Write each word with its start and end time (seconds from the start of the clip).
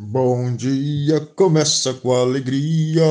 Bom 0.00 0.54
dia, 0.54 1.18
começa 1.34 1.92
com 1.92 2.12
alegria. 2.12 3.02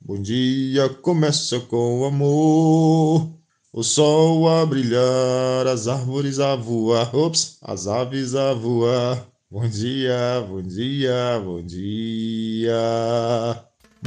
Bom 0.00 0.20
dia, 0.20 0.88
começa 0.88 1.60
com 1.60 2.04
amor. 2.04 3.30
O 3.72 3.84
sol 3.84 4.48
a 4.48 4.66
brilhar, 4.66 5.68
as 5.68 5.86
árvores 5.86 6.40
a 6.40 6.56
voar, 6.56 7.14
ops, 7.14 7.58
as 7.62 7.86
aves 7.86 8.34
a 8.34 8.52
voar. 8.52 9.28
Bom 9.48 9.68
dia, 9.68 10.44
bom 10.48 10.60
dia, 10.60 11.40
bom 11.44 11.62
dia. 11.62 12.74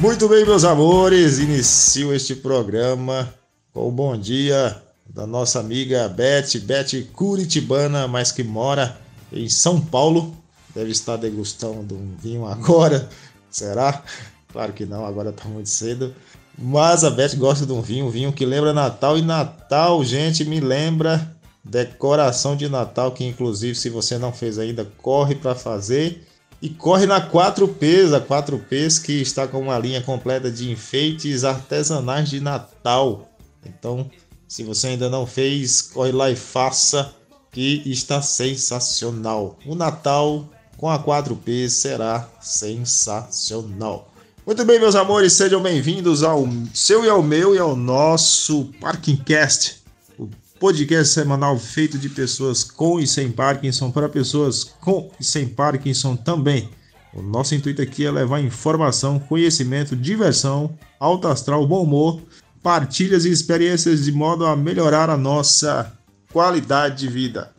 Muito 0.01 0.27
bem, 0.27 0.43
meus 0.45 0.65
amores, 0.65 1.39
inicio 1.39 2.13
este 2.13 2.35
programa 2.35 3.33
com 3.71 3.87
o 3.87 3.91
bom 3.91 4.17
dia 4.17 4.83
da 5.07 5.25
nossa 5.25 5.61
amiga 5.61 6.09
Beth, 6.09 6.59
Beth 6.61 7.07
Curitibana, 7.13 8.05
mas 8.05 8.33
que 8.33 8.43
mora 8.43 8.99
em 9.31 9.47
São 9.47 9.79
Paulo. 9.79 10.35
Deve 10.79 10.91
estar 10.91 11.17
degustando 11.17 11.93
um 11.93 12.15
vinho 12.17 12.45
agora, 12.47 13.09
será? 13.51 14.01
Claro 14.47 14.71
que 14.71 14.85
não, 14.85 15.05
agora 15.05 15.31
está 15.31 15.43
muito 15.49 15.67
cedo. 15.67 16.15
Mas 16.57 17.03
a 17.03 17.09
Beth 17.09 17.35
gosta 17.35 17.65
de 17.65 17.73
um 17.73 17.81
vinho, 17.81 18.05
um 18.05 18.09
vinho 18.09 18.31
que 18.31 18.45
lembra 18.45 18.71
Natal. 18.71 19.17
E 19.17 19.21
Natal, 19.21 20.01
gente, 20.05 20.45
me 20.45 20.61
lembra 20.61 21.35
decoração 21.65 22.55
de 22.55 22.69
Natal, 22.69 23.11
que 23.11 23.25
inclusive 23.25 23.75
se 23.75 23.89
você 23.89 24.17
não 24.17 24.31
fez 24.31 24.57
ainda, 24.57 24.89
corre 24.99 25.35
para 25.35 25.53
fazer. 25.53 26.25
E 26.61 26.69
corre 26.69 27.05
na 27.05 27.19
4Ps, 27.19 28.13
a 28.15 28.21
4Ps 28.21 29.03
que 29.03 29.21
está 29.21 29.45
com 29.49 29.59
uma 29.59 29.77
linha 29.77 30.01
completa 30.01 30.49
de 30.49 30.71
enfeites 30.71 31.43
artesanais 31.43 32.29
de 32.29 32.39
Natal. 32.39 33.29
Então, 33.65 34.09
se 34.47 34.63
você 34.63 34.87
ainda 34.87 35.09
não 35.09 35.27
fez, 35.27 35.81
corre 35.81 36.13
lá 36.13 36.31
e 36.31 36.37
faça, 36.37 37.13
que 37.51 37.81
está 37.85 38.21
sensacional. 38.21 39.59
O 39.65 39.75
Natal 39.75 40.47
com 40.79 40.89
a 40.89 40.97
4P 40.97 41.67
será 41.67 42.25
sensacional. 42.39 44.09
Muito 44.45 44.63
bem, 44.63 44.79
meus 44.79 44.95
amores, 44.95 45.33
sejam 45.33 45.61
bem-vindos 45.61 46.23
ao 46.23 46.47
seu 46.73 47.03
e 47.03 47.09
ao 47.09 47.21
meu 47.21 47.53
e 47.53 47.59
ao 47.59 47.75
nosso 47.75 48.71
Parking 48.79 49.17
Cast, 49.17 49.83
o 50.17 50.29
podcast 50.57 51.13
semanal 51.13 51.59
feito 51.59 51.97
de 51.97 52.07
pessoas 52.07 52.63
com 52.63 52.97
e 52.97 53.05
sem 53.05 53.29
Parkinson 53.29 53.91
para 53.91 54.07
pessoas 54.07 54.63
com 54.63 55.11
e 55.19 55.23
sem 55.23 55.49
Parkinson 55.49 56.15
também. 56.15 56.69
O 57.13 57.21
nosso 57.21 57.53
intuito 57.53 57.81
aqui 57.81 58.05
é 58.05 58.11
levar 58.11 58.39
informação, 58.39 59.19
conhecimento, 59.19 59.97
diversão, 59.97 60.73
alto 60.97 61.27
astral, 61.27 61.67
bom 61.67 61.83
humor, 61.83 62.21
partilhas 62.63 63.25
e 63.25 63.29
experiências 63.29 64.05
de 64.05 64.13
modo 64.13 64.45
a 64.45 64.55
melhorar 64.55 65.09
a 65.09 65.17
nossa 65.17 65.91
qualidade 66.31 66.99
de 66.99 67.09
vida. 67.09 67.51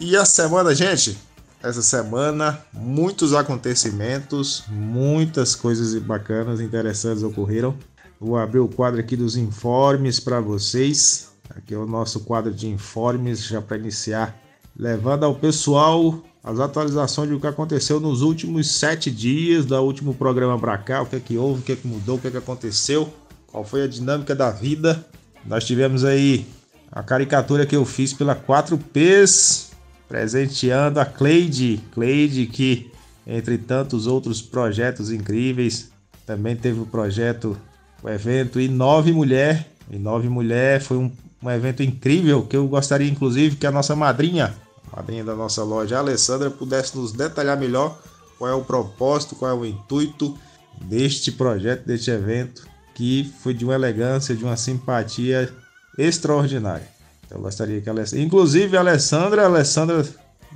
E 0.00 0.16
a 0.16 0.24
semana, 0.24 0.74
gente, 0.74 1.18
essa 1.64 1.80
semana 1.80 2.60
muitos 2.72 3.32
acontecimentos, 3.32 4.64
muitas 4.68 5.54
coisas 5.54 5.94
bacanas, 6.02 6.60
interessantes 6.60 7.22
ocorreram. 7.22 7.74
Vou 8.20 8.36
abrir 8.36 8.58
o 8.58 8.68
quadro 8.68 9.00
aqui 9.00 9.16
dos 9.16 9.34
informes 9.36 10.20
para 10.20 10.40
vocês. 10.40 11.30
Aqui 11.50 11.74
é 11.74 11.78
o 11.78 11.86
nosso 11.86 12.20
quadro 12.20 12.52
de 12.52 12.68
informes, 12.68 13.44
já 13.44 13.62
para 13.62 13.78
iniciar, 13.78 14.38
levando 14.76 15.24
ao 15.24 15.34
pessoal 15.34 16.22
as 16.42 16.60
atualizações 16.60 17.30
do 17.30 17.40
que 17.40 17.46
aconteceu 17.46 17.98
nos 17.98 18.20
últimos 18.20 18.70
sete 18.70 19.10
dias, 19.10 19.64
do 19.64 19.78
último 19.80 20.14
programa 20.14 20.58
para 20.58 20.76
cá, 20.76 21.00
o 21.00 21.06
que 21.06 21.16
é 21.16 21.20
que 21.20 21.38
houve, 21.38 21.60
o 21.60 21.62
que 21.64 21.72
é 21.72 21.76
que 21.76 21.86
mudou, 21.86 22.16
o 22.16 22.18
que 22.18 22.28
é 22.28 22.30
que 22.30 22.36
aconteceu, 22.36 23.12
qual 23.46 23.64
foi 23.64 23.82
a 23.82 23.88
dinâmica 23.88 24.34
da 24.34 24.50
vida. 24.50 25.04
Nós 25.46 25.64
tivemos 25.64 26.04
aí 26.04 26.46
a 26.92 27.02
caricatura 27.02 27.64
que 27.64 27.74
eu 27.74 27.86
fiz 27.86 28.12
pela 28.12 28.36
4Ps, 28.36 29.73
presenteando 30.08 31.00
a 31.00 31.04
Cleide, 31.04 31.80
Cleide 31.92 32.46
que 32.46 32.90
entre 33.26 33.56
tantos 33.58 34.06
outros 34.06 34.42
projetos 34.42 35.10
incríveis, 35.10 35.90
também 36.26 36.54
teve 36.54 36.80
o 36.80 36.86
projeto, 36.86 37.56
o 38.02 38.08
evento 38.08 38.60
e 38.60 38.68
nove 38.68 39.12
mulher, 39.12 39.68
e 39.90 39.98
nove 39.98 40.28
mulher 40.28 40.80
foi 40.80 40.96
um, 40.96 41.10
um 41.42 41.50
evento 41.50 41.82
incrível 41.82 42.42
que 42.42 42.56
eu 42.56 42.66
gostaria 42.66 43.08
inclusive 43.08 43.56
que 43.56 43.66
a 43.66 43.70
nossa 43.70 43.96
madrinha, 43.96 44.54
a 44.92 44.96
madrinha 44.96 45.24
da 45.24 45.34
nossa 45.34 45.62
loja, 45.62 45.96
a 45.96 46.00
Alessandra, 46.00 46.50
pudesse 46.50 46.96
nos 46.96 47.12
detalhar 47.12 47.58
melhor 47.58 47.98
qual 48.38 48.50
é 48.50 48.54
o 48.54 48.64
propósito, 48.64 49.36
qual 49.36 49.50
é 49.50 49.54
o 49.54 49.64
intuito 49.64 50.36
deste 50.82 51.32
projeto, 51.32 51.86
deste 51.86 52.10
evento, 52.10 52.66
que 52.94 53.32
foi 53.42 53.54
de 53.54 53.64
uma 53.64 53.74
elegância, 53.74 54.34
de 54.34 54.44
uma 54.44 54.56
simpatia 54.56 55.52
extraordinária. 55.96 56.93
Eu 57.30 57.40
gostaria 57.40 57.80
que 57.80 57.88
a 57.88 57.92
Alessandra. 57.92 58.24
Inclusive, 58.24 58.76
a 58.76 58.80
Alessandra, 58.80 59.42
a 59.42 59.46
Alessandra 59.46 60.06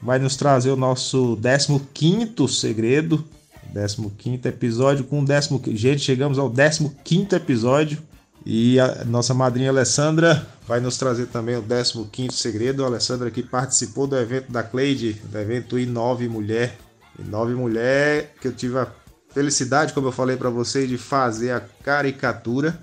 vai 0.03 0.19
nos 0.19 0.37
trazer 0.37 0.71
o 0.71 0.77
nosso 0.77 1.39
15 1.95 2.49
segredo. 2.49 3.25
15 4.11 4.49
episódio 4.49 5.05
com 5.05 5.21
o 5.21 5.25
décimo. 5.25 5.61
Gente, 5.69 6.01
chegamos 6.01 6.39
ao 6.39 6.51
15 7.05 7.35
episódio. 7.35 7.99
E 8.47 8.81
a 8.81 9.05
nossa 9.05 9.35
madrinha 9.35 9.69
Alessandra 9.69 10.47
vai 10.67 10.81
nos 10.81 10.97
trazer 10.97 11.27
também 11.27 11.57
o 11.57 11.63
15 12.07 12.37
segredo. 12.37 12.85
A 12.85 12.87
Alessandra 12.87 13.31
que 13.31 13.43
participou 13.43 14.07
do 14.07 14.17
evento 14.17 14.51
da 14.51 14.63
Cleide, 14.63 15.15
do 15.25 15.39
evento 15.39 15.77
I9 15.77 16.29
Mulher. 16.29 16.77
I9 17.21 17.55
Mulher, 17.57 18.35
que 18.41 18.49
eu 18.49 18.53
tive 18.53 18.79
a 18.79 18.87
felicidade, 19.35 19.93
como 19.93 20.09
eu 20.09 20.13
falei 20.13 20.37
para 20.37 20.49
vocês, 20.49 20.89
de 20.89 20.97
fazer 20.97 21.51
a 21.51 21.61
caricatura. 21.61 22.79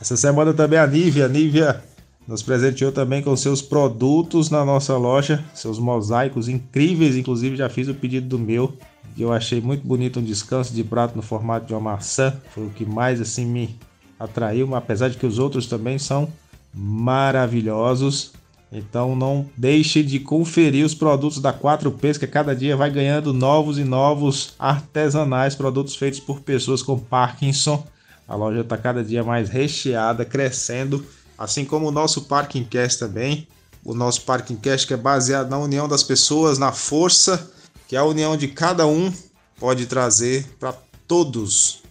Essa 0.00 0.16
semana 0.16 0.54
também 0.54 0.78
a 0.78 0.86
Nívia, 0.86 1.26
a 1.26 1.28
Nívia 1.28 1.82
nos 2.26 2.42
presenteou 2.42 2.90
também 2.90 3.22
com 3.22 3.36
seus 3.36 3.62
produtos 3.62 4.50
na 4.50 4.64
nossa 4.64 4.96
loja, 4.96 5.44
seus 5.54 5.78
mosaicos 5.78 6.48
incríveis, 6.48 7.16
inclusive 7.16 7.56
já 7.56 7.68
fiz 7.68 7.88
o 7.88 7.94
pedido 7.94 8.26
do 8.26 8.38
meu, 8.38 8.76
que 9.14 9.22
eu 9.22 9.32
achei 9.32 9.60
muito 9.60 9.86
bonito 9.86 10.18
um 10.18 10.24
descanso 10.24 10.74
de 10.74 10.82
prato 10.82 11.16
no 11.16 11.22
formato 11.22 11.66
de 11.66 11.72
uma 11.72 11.80
maçã, 11.80 12.36
foi 12.50 12.66
o 12.66 12.70
que 12.70 12.84
mais 12.84 13.20
assim 13.20 13.46
me 13.46 13.76
atraiu, 14.18 14.74
apesar 14.74 15.08
de 15.08 15.16
que 15.16 15.26
os 15.26 15.38
outros 15.38 15.66
também 15.66 15.98
são 15.98 16.28
maravilhosos. 16.74 18.32
Então 18.72 19.14
não 19.14 19.46
deixe 19.56 20.02
de 20.02 20.18
conferir 20.18 20.84
os 20.84 20.94
produtos 20.94 21.40
da 21.40 21.52
4Ps, 21.52 22.18
que 22.18 22.26
cada 22.26 22.54
dia 22.54 22.76
vai 22.76 22.90
ganhando 22.90 23.32
novos 23.32 23.78
e 23.78 23.84
novos 23.84 24.54
artesanais, 24.58 25.54
produtos 25.54 25.94
feitos 25.94 26.18
por 26.18 26.40
pessoas 26.40 26.82
com 26.82 26.98
Parkinson. 26.98 27.86
A 28.26 28.34
loja 28.34 28.60
está 28.62 28.76
cada 28.76 29.04
dia 29.04 29.22
mais 29.22 29.48
recheada, 29.48 30.24
crescendo 30.24 31.06
assim 31.38 31.64
como 31.64 31.88
o 31.88 31.90
nosso 31.90 32.22
Parking 32.22 32.64
Cast 32.64 32.98
também. 32.98 33.46
O 33.84 33.94
nosso 33.94 34.22
Parking 34.22 34.56
Cast 34.56 34.86
que 34.86 34.94
é 34.94 34.96
baseado 34.96 35.48
na 35.48 35.58
união 35.58 35.86
das 35.86 36.02
pessoas, 36.02 36.58
na 36.58 36.72
força 36.72 37.50
que 37.86 37.96
a 37.96 38.04
união 38.04 38.36
de 38.36 38.48
cada 38.48 38.86
um 38.86 39.12
pode 39.58 39.86
trazer 39.86 40.44
para 40.58 40.74
todos. 41.06 41.82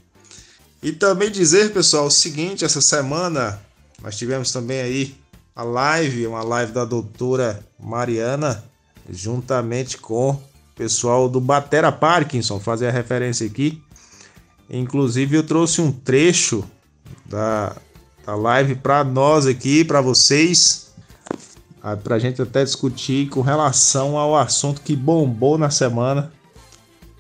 E 0.84 0.92
também 0.92 1.32
dizer, 1.32 1.74
pessoal, 1.74 2.08
o 2.08 2.12
seguinte, 2.12 2.66
essa 2.66 2.82
semana 2.82 3.60
nós 4.02 4.18
tivemos 4.18 4.52
também 4.52 4.82
aí 4.82 5.16
a 5.56 5.64
live, 5.64 6.28
uma 6.28 6.44
live 6.44 6.74
da 6.74 6.84
doutora 6.84 7.66
Mariana, 7.80 8.64
juntamente 9.10 9.98
com 9.98 10.32
o 10.32 10.42
pessoal 10.76 11.30
do 11.30 11.40
Batera 11.40 11.92
Parkinson, 11.92 12.60
fazer 12.60 12.88
a 12.88 12.92
referência 12.92 13.48
aqui. 13.48 13.82
Inclusive 14.70 15.38
eu 15.38 15.44
trouxe 15.44 15.80
um 15.82 15.92
trecho 15.92 16.64
da 17.26 17.76
a 18.26 18.34
live 18.36 18.76
para 18.76 19.04
nós 19.04 19.46
aqui, 19.46 19.84
para 19.84 20.02
vocês, 20.02 20.94
para 22.04 22.16
a 22.16 22.20
gente 22.20 22.42
até 22.42 22.64
discutir 22.64 23.30
com 23.30 23.42
relação 23.42 24.18
ao 24.18 24.36
assunto 24.36 24.82
que 24.82 24.96
bombou 24.96 25.58
na 25.58 25.70
semana, 25.70 26.32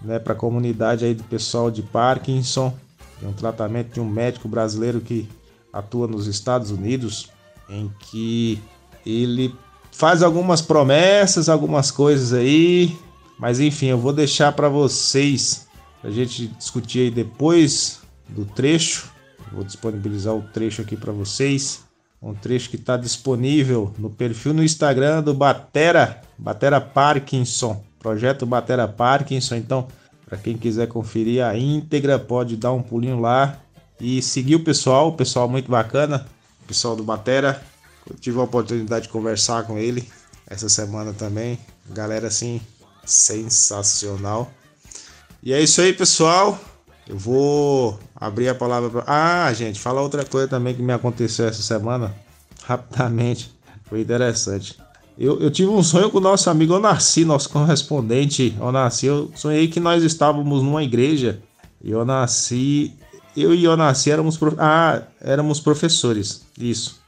né, 0.02 0.18
para 0.18 0.34
a 0.34 0.36
comunidade 0.36 1.06
aí 1.06 1.14
do 1.14 1.24
pessoal 1.24 1.70
de 1.70 1.84
Parkinson, 1.84 2.76
um 3.22 3.34
tratamento 3.34 3.94
de 3.94 4.00
um 4.00 4.06
médico 4.06 4.48
brasileiro 4.48 5.00
que 5.00 5.30
atua 5.72 6.08
nos 6.08 6.28
Estados 6.28 6.72
Unidos, 6.72 7.30
em 7.70 7.92
que 8.00 8.60
ele 9.06 9.54
faz 9.92 10.24
algumas 10.24 10.62
promessas, 10.62 11.50
algumas 11.50 11.92
coisas 11.92 12.34
aí, 12.34 12.98
mas 13.38 13.60
enfim, 13.60 13.88
eu 13.88 13.98
vou 13.98 14.14
deixar 14.14 14.52
para 14.52 14.70
vocês 14.70 15.68
a 16.04 16.10
gente 16.10 16.48
discutir 16.48 17.00
aí 17.00 17.12
depois 17.12 18.00
do 18.28 18.46
trecho 18.46 19.15
Vou 19.52 19.64
disponibilizar 19.64 20.34
o 20.34 20.42
trecho 20.42 20.82
aqui 20.82 20.96
para 20.96 21.12
vocês. 21.12 21.84
Um 22.22 22.34
trecho 22.34 22.70
que 22.70 22.76
está 22.76 22.98
disponível 22.98 23.94
no 23.98 24.10
perfil 24.10 24.54
no 24.54 24.64
Instagram 24.64 25.22
do 25.22 25.34
Batera, 25.34 26.22
Batera 26.38 26.82
Parkinson, 26.82 27.84
projeto 28.00 28.46
Batera 28.46 28.88
Parkinson. 28.88 29.56
Então, 29.56 29.88
para 30.26 30.38
quem 30.38 30.58
quiser 30.58 30.88
conferir 30.88 31.44
a 31.44 31.58
íntegra, 31.58 32.18
pode 32.18 32.58
dar 32.58 32.74
um 32.74 32.82
pulinho 32.82 33.20
lá 33.20 33.60
e 34.00 34.22
seguir 34.22 34.56
o 34.56 34.64
pessoal, 34.64 35.10
o 35.10 35.14
pessoal 35.14 35.48
muito 35.48 35.70
bacana, 35.70 36.26
o 36.64 36.68
pessoal 36.68 36.96
do 36.96 37.04
Batera. 37.04 37.62
Eu 38.10 38.16
tive 38.16 38.40
a 38.40 38.44
oportunidade 38.44 39.06
de 39.06 39.12
conversar 39.12 39.64
com 39.64 39.78
ele 39.78 40.08
essa 40.48 40.68
semana 40.68 41.14
também. 41.14 41.60
Galera 41.90 42.28
assim 42.28 42.60
sensacional. 43.06 44.52
E 45.44 45.54
é 45.54 45.62
isso 45.62 45.80
aí, 45.80 45.94
pessoal. 45.94 46.60
Eu 47.08 47.18
vou 47.18 48.00
abrir 48.16 48.50
a 48.50 48.56
palavra 48.56 48.90
para. 48.90 49.04
Ah, 49.06 49.54
gente, 49.54 49.80
falar 49.80 50.02
outra 50.02 50.26
coisa 50.26 50.48
também 50.48 50.74
que 50.74 50.82
me 50.82 50.92
aconteceu 50.92 51.48
essa 51.48 51.62
semana, 51.62 52.16
rapidamente, 52.64 53.54
foi 53.84 54.02
interessante. 54.02 54.78
Eu, 55.18 55.40
eu 55.40 55.50
tive 55.50 55.70
um 55.70 55.84
sonho 55.84 56.10
com 56.10 56.18
o 56.18 56.22
nosso 56.22 56.50
amigo 56.50 56.74
Onassi, 56.74 57.24
nosso 57.24 57.50
correspondente 57.50 58.56
Onassi. 58.60 59.06
Eu 59.06 59.32
sonhei 59.36 59.68
que 59.68 59.80
nós 59.80 60.04
estávamos 60.04 60.62
numa 60.62 60.84
igreja 60.84 61.42
e 61.82 61.94
Onassi, 61.94 62.94
eu 63.38 63.54
e 63.54 63.68
Onassi 63.68 64.10
éramos, 64.10 64.40
ah, 64.58 65.04
éramos 65.22 65.60
professores, 65.60 66.46
isso. 66.60 67.00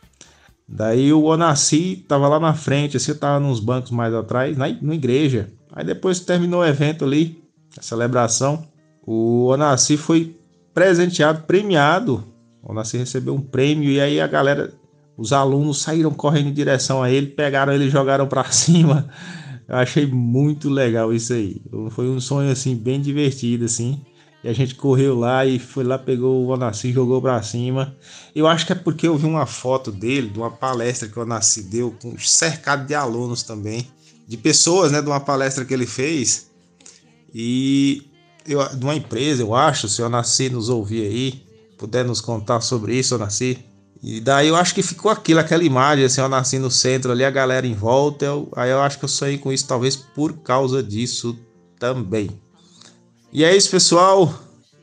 Daí 0.67 1.11
o 1.11 1.23
Onassi 1.23 2.05
tava 2.07 2.27
lá 2.27 2.39
na 2.39 2.53
frente, 2.53 2.97
assim, 2.97 3.11
eu 3.11 3.17
tava 3.17 3.39
nos 3.39 3.59
bancos 3.59 3.89
mais 3.89 4.13
atrás, 4.13 4.55
na, 4.55 4.67
na 4.81 4.95
igreja. 4.95 5.49
Aí 5.71 5.83
depois 5.83 6.19
terminou 6.19 6.61
o 6.61 6.65
evento 6.65 7.03
ali, 7.03 7.41
a 7.77 7.81
celebração, 7.81 8.67
o 9.09 9.45
Onassi 9.45 9.95
foi 9.95 10.37
presenteado, 10.73 11.43
premiado. 11.43 12.25
O 12.61 12.71
Onassi 12.71 12.97
recebeu 12.97 13.33
um 13.33 13.39
prêmio 13.39 13.89
e 13.89 14.01
aí 14.01 14.19
a 14.19 14.27
galera 14.27 14.73
os 15.17 15.31
alunos 15.31 15.81
saíram 15.81 16.11
correndo 16.11 16.49
em 16.49 16.53
direção 16.53 17.01
a 17.01 17.09
ele, 17.09 17.27
pegaram 17.27 17.71
ele 17.71 17.85
e 17.85 17.89
jogaram 17.89 18.27
para 18.27 18.43
cima. 18.51 19.07
Eu 19.65 19.77
achei 19.77 20.05
muito 20.05 20.69
legal 20.69 21.13
isso 21.13 21.31
aí. 21.31 21.61
Foi 21.91 22.09
um 22.09 22.19
sonho 22.19 22.51
assim 22.51 22.75
bem 22.75 22.99
divertido 22.99 23.63
assim. 23.63 24.01
E 24.43 24.49
a 24.49 24.53
gente 24.53 24.75
correu 24.75 25.17
lá 25.17 25.45
e 25.45 25.57
foi 25.57 25.85
lá, 25.85 25.97
pegou 25.97 26.43
o 26.43 26.49
Onassi, 26.49 26.91
jogou 26.91 27.21
para 27.21 27.41
cima. 27.41 27.95
Eu 28.35 28.45
acho 28.45 28.65
que 28.65 28.73
é 28.73 28.75
porque 28.75 29.07
eu 29.07 29.17
vi 29.17 29.25
uma 29.25 29.45
foto 29.45 29.89
dele, 29.89 30.29
de 30.29 30.37
uma 30.37 30.51
palestra 30.51 31.07
que 31.07 31.17
o 31.17 31.21
Onassi 31.21 31.63
deu, 31.63 31.95
cercado 32.19 32.85
de 32.85 32.93
alunos 32.93 33.41
também, 33.41 33.87
de 34.27 34.35
pessoas, 34.35 34.91
né, 34.91 35.01
de 35.01 35.07
uma 35.07 35.21
palestra 35.21 35.63
que 35.63 35.73
ele 35.73 35.87
fez. 35.87 36.51
E 37.33 38.06
eu, 38.47 38.67
de 38.75 38.83
uma 38.83 38.95
empresa, 38.95 39.43
eu 39.43 39.53
acho, 39.53 39.87
se 39.87 40.01
o 40.01 40.05
Onassi 40.05 40.49
nos 40.49 40.69
ouvir 40.69 41.01
aí, 41.01 41.43
puder 41.77 42.05
nos 42.05 42.21
contar 42.21 42.61
sobre 42.61 42.95
isso, 42.95 43.15
Onassi, 43.15 43.63
e 44.01 44.19
daí 44.19 44.47
eu 44.47 44.55
acho 44.55 44.75
que 44.75 44.83
ficou 44.83 45.09
aquilo, 45.09 45.39
aquela 45.39 45.63
imagem, 45.63 46.05
assim, 46.05 46.21
eu 46.21 46.29
nasci 46.29 46.59
no 46.59 46.69
centro 46.69 47.11
ali, 47.11 47.23
a 47.25 47.31
galera 47.31 47.65
em 47.65 47.73
volta. 47.73 48.25
Eu, 48.25 48.49
aí 48.55 48.69
eu 48.69 48.79
acho 48.81 48.99
que 48.99 49.05
eu 49.05 49.09
sonhei 49.09 49.37
com 49.37 49.51
isso, 49.51 49.67
talvez 49.67 49.95
por 49.95 50.33
causa 50.37 50.83
disso 50.83 51.37
também. 51.79 52.29
E 53.31 53.43
é 53.43 53.55
isso, 53.55 53.69
pessoal. 53.69 54.33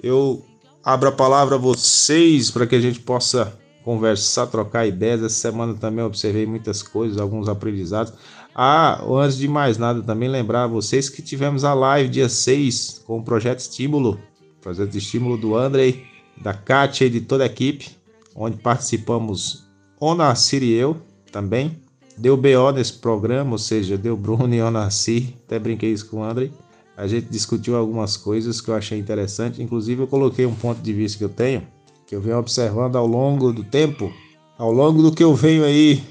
Eu 0.03 0.45
abro 0.83 1.09
a 1.09 1.13
palavra 1.13 1.55
a 1.55 1.59
vocês 1.59 2.51
para 2.51 2.67
que 2.67 2.75
a 2.75 2.81
gente 2.81 3.01
possa 3.01 3.57
conversar, 3.85 4.47
trocar 4.49 4.87
ideias. 4.87 5.23
Essa 5.23 5.37
semana 5.37 5.75
também 5.75 6.01
eu 6.01 6.07
observei 6.07 6.45
muitas 6.45 6.83
coisas, 6.83 7.19
alguns 7.19 7.49
aprendizados. 7.49 8.13
Ah, 8.55 9.03
antes 9.05 9.37
de 9.37 9.49
mais 9.49 9.79
nada, 9.79 10.01
também 10.01 10.29
lembrar 10.29 10.69
vocês 10.69 11.09
que 11.09 11.21
tivemos 11.21 11.65
a 11.65 11.75
live 11.75 12.09
dia 12.09 12.29
6 12.29 13.03
com 13.05 13.19
o 13.19 13.23
projeto 13.23 13.59
Estímulo, 13.59 14.21
projeto 14.61 14.97
Estímulo 14.97 15.37
do 15.37 15.57
Andrei, 15.57 16.05
da 16.41 16.55
Kátia 16.55 17.07
e 17.07 17.11
de 17.11 17.21
toda 17.21 17.43
a 17.43 17.47
equipe 17.47 17.91
onde 18.35 18.57
participamos 18.57 19.65
Onacir 20.01 20.63
e 20.63 20.73
eu 20.73 20.97
também. 21.31 21.79
Deu 22.17 22.37
BO 22.37 22.71
nesse 22.73 22.93
programa, 22.93 23.53
ou 23.53 23.59
seja, 23.59 23.99
deu 23.99 24.17
Bruno 24.17 24.55
e 24.55 24.63
Onacir, 24.63 25.35
até 25.45 25.59
brinquei 25.59 25.93
isso 25.93 26.09
com 26.09 26.19
o 26.19 26.23
André. 26.23 26.51
A 26.97 27.09
gente 27.09 27.27
discutiu 27.27 27.77
algumas 27.77 28.17
coisas 28.17 28.61
que 28.61 28.69
eu 28.69 28.75
achei 28.75 28.99
interessante, 28.99 29.61
inclusive 29.61 30.03
eu 30.03 30.07
coloquei 30.07 30.47
um 30.47 30.55
ponto 30.55 30.81
de 30.81 30.93
vista 30.93 31.19
que 31.19 31.25
eu 31.25 31.29
tenho, 31.29 31.67
que 32.07 32.15
eu 32.15 32.21
venho 32.21 32.39
observando 32.39 32.95
ao 32.95 33.07
longo 33.07 33.53
do 33.53 33.65
tempo, 33.65 34.13
ao 34.57 34.71
longo 34.71 35.03
do 35.03 35.11
que 35.11 35.25
eu 35.25 35.35
venho 35.35 35.65
aí 35.65 36.05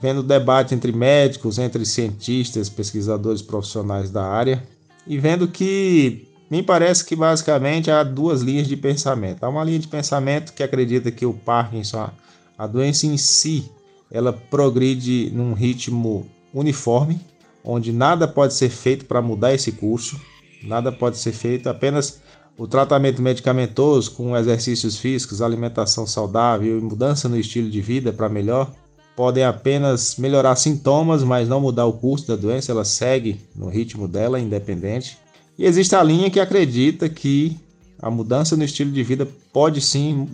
vendo 0.00 0.22
debate 0.22 0.74
entre 0.74 0.92
médicos, 0.92 1.58
entre 1.58 1.84
cientistas, 1.84 2.68
pesquisadores 2.68 3.42
profissionais 3.42 4.10
da 4.10 4.24
área, 4.24 4.62
e 5.06 5.18
vendo 5.18 5.48
que 5.48 6.28
me 6.50 6.62
parece 6.62 7.04
que 7.04 7.16
basicamente 7.16 7.90
há 7.90 8.04
duas 8.04 8.42
linhas 8.42 8.68
de 8.68 8.76
pensamento. 8.76 9.42
Há 9.42 9.48
uma 9.48 9.64
linha 9.64 9.78
de 9.78 9.88
pensamento 9.88 10.52
que 10.52 10.62
acredita 10.62 11.10
que 11.10 11.26
o 11.26 11.32
Parkinson, 11.32 12.10
a 12.56 12.66
doença 12.66 13.06
em 13.06 13.16
si, 13.16 13.70
ela 14.10 14.32
progride 14.32 15.30
num 15.32 15.52
ritmo 15.52 16.26
uniforme, 16.54 17.20
onde 17.64 17.92
nada 17.92 18.28
pode 18.28 18.54
ser 18.54 18.68
feito 18.68 19.06
para 19.06 19.20
mudar 19.20 19.54
esse 19.54 19.72
curso, 19.72 20.20
nada 20.62 20.92
pode 20.92 21.18
ser 21.18 21.32
feito, 21.32 21.68
apenas 21.68 22.20
o 22.56 22.66
tratamento 22.66 23.20
medicamentoso 23.20 24.12
com 24.12 24.36
exercícios 24.36 24.96
físicos, 24.96 25.42
alimentação 25.42 26.06
saudável 26.06 26.78
e 26.78 26.80
mudança 26.80 27.28
no 27.28 27.38
estilo 27.38 27.68
de 27.68 27.80
vida 27.80 28.12
para 28.12 28.28
melhor 28.28 28.72
podem 29.16 29.42
apenas 29.44 30.16
melhorar 30.16 30.54
sintomas, 30.56 31.24
mas 31.24 31.48
não 31.48 31.60
mudar 31.60 31.86
o 31.86 31.94
curso 31.94 32.28
da 32.28 32.36
doença, 32.36 32.70
ela 32.70 32.84
segue 32.84 33.40
no 33.56 33.68
ritmo 33.68 34.06
dela, 34.06 34.38
independente. 34.38 35.18
E 35.58 35.64
existe 35.64 35.96
a 35.96 36.02
linha 36.02 36.30
que 36.30 36.38
acredita 36.38 37.08
que 37.08 37.56
a 37.98 38.10
mudança 38.10 38.56
no 38.56 38.64
estilo 38.64 38.92
de 38.92 39.02
vida 39.02 39.26
pode 39.52 39.80
sim 39.80 40.28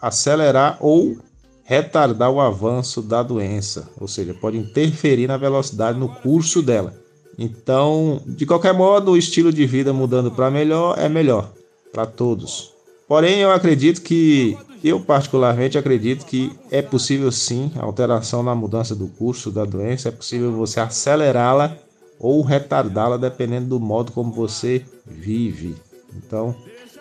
acelerar 0.00 0.76
ou 0.80 1.16
retardar 1.64 2.30
o 2.30 2.40
avanço 2.40 3.02
da 3.02 3.22
doença, 3.22 3.88
ou 3.98 4.06
seja, 4.06 4.32
pode 4.34 4.56
interferir 4.56 5.26
na 5.26 5.36
velocidade 5.36 5.98
no 5.98 6.08
curso 6.08 6.62
dela. 6.62 6.94
Então, 7.38 8.22
de 8.26 8.46
qualquer 8.46 8.72
modo, 8.72 9.12
o 9.12 9.16
estilo 9.16 9.52
de 9.52 9.66
vida 9.66 9.92
mudando 9.92 10.30
para 10.30 10.50
melhor 10.50 10.96
é 10.98 11.08
melhor 11.08 11.50
para 11.92 12.06
todos. 12.06 12.72
Porém, 13.08 13.40
eu 13.40 13.50
acredito 13.50 14.00
que, 14.00 14.56
eu 14.86 15.00
particularmente 15.00 15.76
acredito 15.76 16.24
que 16.24 16.56
é 16.70 16.80
possível 16.80 17.32
sim 17.32 17.72
alteração 17.76 18.42
na 18.42 18.54
mudança 18.54 18.94
do 18.94 19.08
curso 19.08 19.50
da 19.50 19.64
doença, 19.64 20.08
é 20.08 20.12
possível 20.12 20.52
você 20.52 20.78
acelerá-la 20.78 21.76
ou 22.18 22.42
retardá-la 22.42 23.16
dependendo 23.16 23.66
do 23.66 23.80
modo 23.80 24.12
como 24.12 24.32
você 24.32 24.84
vive. 25.04 25.74
Então, 26.14 26.54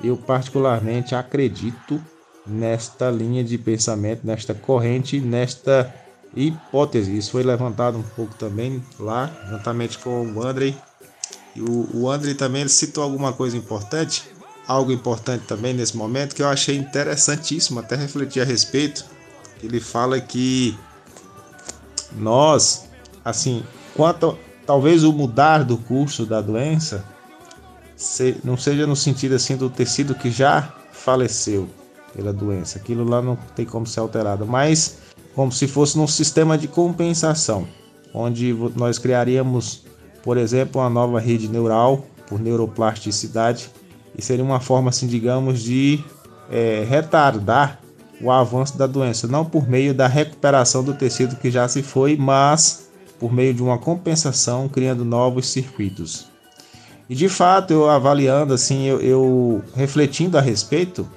eu 0.03 0.17
particularmente 0.17 1.13
acredito 1.13 2.01
nesta 2.45 3.09
linha 3.09 3.43
de 3.43 3.57
pensamento, 3.57 4.25
nesta 4.25 4.53
corrente, 4.53 5.19
nesta 5.19 5.93
hipótese. 6.35 7.15
Isso 7.15 7.31
foi 7.31 7.43
levantado 7.43 7.97
um 7.97 8.03
pouco 8.03 8.35
também 8.35 8.83
lá, 8.99 9.31
juntamente 9.49 9.97
com 9.99 10.33
o 10.33 10.43
Andrei. 10.43 10.75
E 11.55 11.61
o, 11.61 12.09
Andrei 12.09 12.33
também 12.33 12.61
ele 12.61 12.69
citou 12.69 13.03
alguma 13.03 13.31
coisa 13.31 13.55
importante, 13.55 14.23
algo 14.67 14.91
importante 14.91 15.45
também 15.45 15.73
nesse 15.73 15.95
momento 15.95 16.35
que 16.35 16.41
eu 16.41 16.47
achei 16.47 16.75
interessantíssimo, 16.75 17.79
até 17.79 17.95
refletir 17.95 18.41
a 18.41 18.45
respeito. 18.45 19.05
Ele 19.63 19.79
fala 19.79 20.19
que 20.19 20.77
nós, 22.13 22.85
assim, 23.23 23.63
quanto 23.95 24.37
talvez 24.65 25.03
o 25.03 25.13
mudar 25.13 25.63
do 25.63 25.77
curso 25.77 26.25
da 26.25 26.41
doença 26.41 27.03
não 28.43 28.57
seja 28.57 28.85
no 28.85 28.95
sentido 28.95 29.35
assim 29.35 29.55
do 29.55 29.69
tecido 29.69 30.13
que 30.15 30.29
já 30.29 30.73
faleceu 30.91 31.69
pela 32.15 32.33
doença. 32.33 32.77
Aquilo 32.77 33.03
lá 33.07 33.21
não 33.21 33.37
tem 33.55 33.65
como 33.65 33.85
ser 33.85 33.99
alterado, 33.99 34.45
mas 34.45 34.97
como 35.33 35.51
se 35.51 35.67
fosse 35.67 35.97
num 35.97 36.07
sistema 36.07 36.57
de 36.57 36.67
compensação, 36.67 37.67
onde 38.13 38.53
nós 38.75 38.97
criaríamos, 38.97 39.85
por 40.23 40.37
exemplo, 40.37 40.81
uma 40.81 40.89
nova 40.89 41.19
rede 41.19 41.47
neural 41.47 42.05
por 42.27 42.39
neuroplasticidade 42.39 43.69
e 44.17 44.21
seria 44.21 44.43
uma 44.43 44.59
forma, 44.59 44.89
assim, 44.89 45.07
digamos, 45.07 45.61
de 45.61 46.03
é, 46.49 46.85
retardar 46.87 47.79
o 48.21 48.31
avanço 48.31 48.77
da 48.77 48.87
doença, 48.87 49.27
não 49.27 49.43
por 49.43 49.67
meio 49.67 49.93
da 49.93 50.07
recuperação 50.07 50.83
do 50.83 50.93
tecido 50.93 51.35
que 51.35 51.51
já 51.51 51.67
se 51.67 51.81
foi, 51.83 52.15
mas 52.15 52.89
por 53.19 53.33
meio 53.33 53.53
de 53.53 53.61
uma 53.61 53.77
compensação, 53.77 54.69
criando 54.69 55.03
novos 55.03 55.47
circuitos. 55.47 56.27
E 57.09 57.15
de 57.15 57.29
fato, 57.29 57.71
eu 57.71 57.89
avaliando 57.89 58.53
assim, 58.53 58.85
eu, 58.85 58.99
eu 59.01 59.63
refletindo 59.75 60.37
a 60.37 60.41
respeito, 60.41 61.07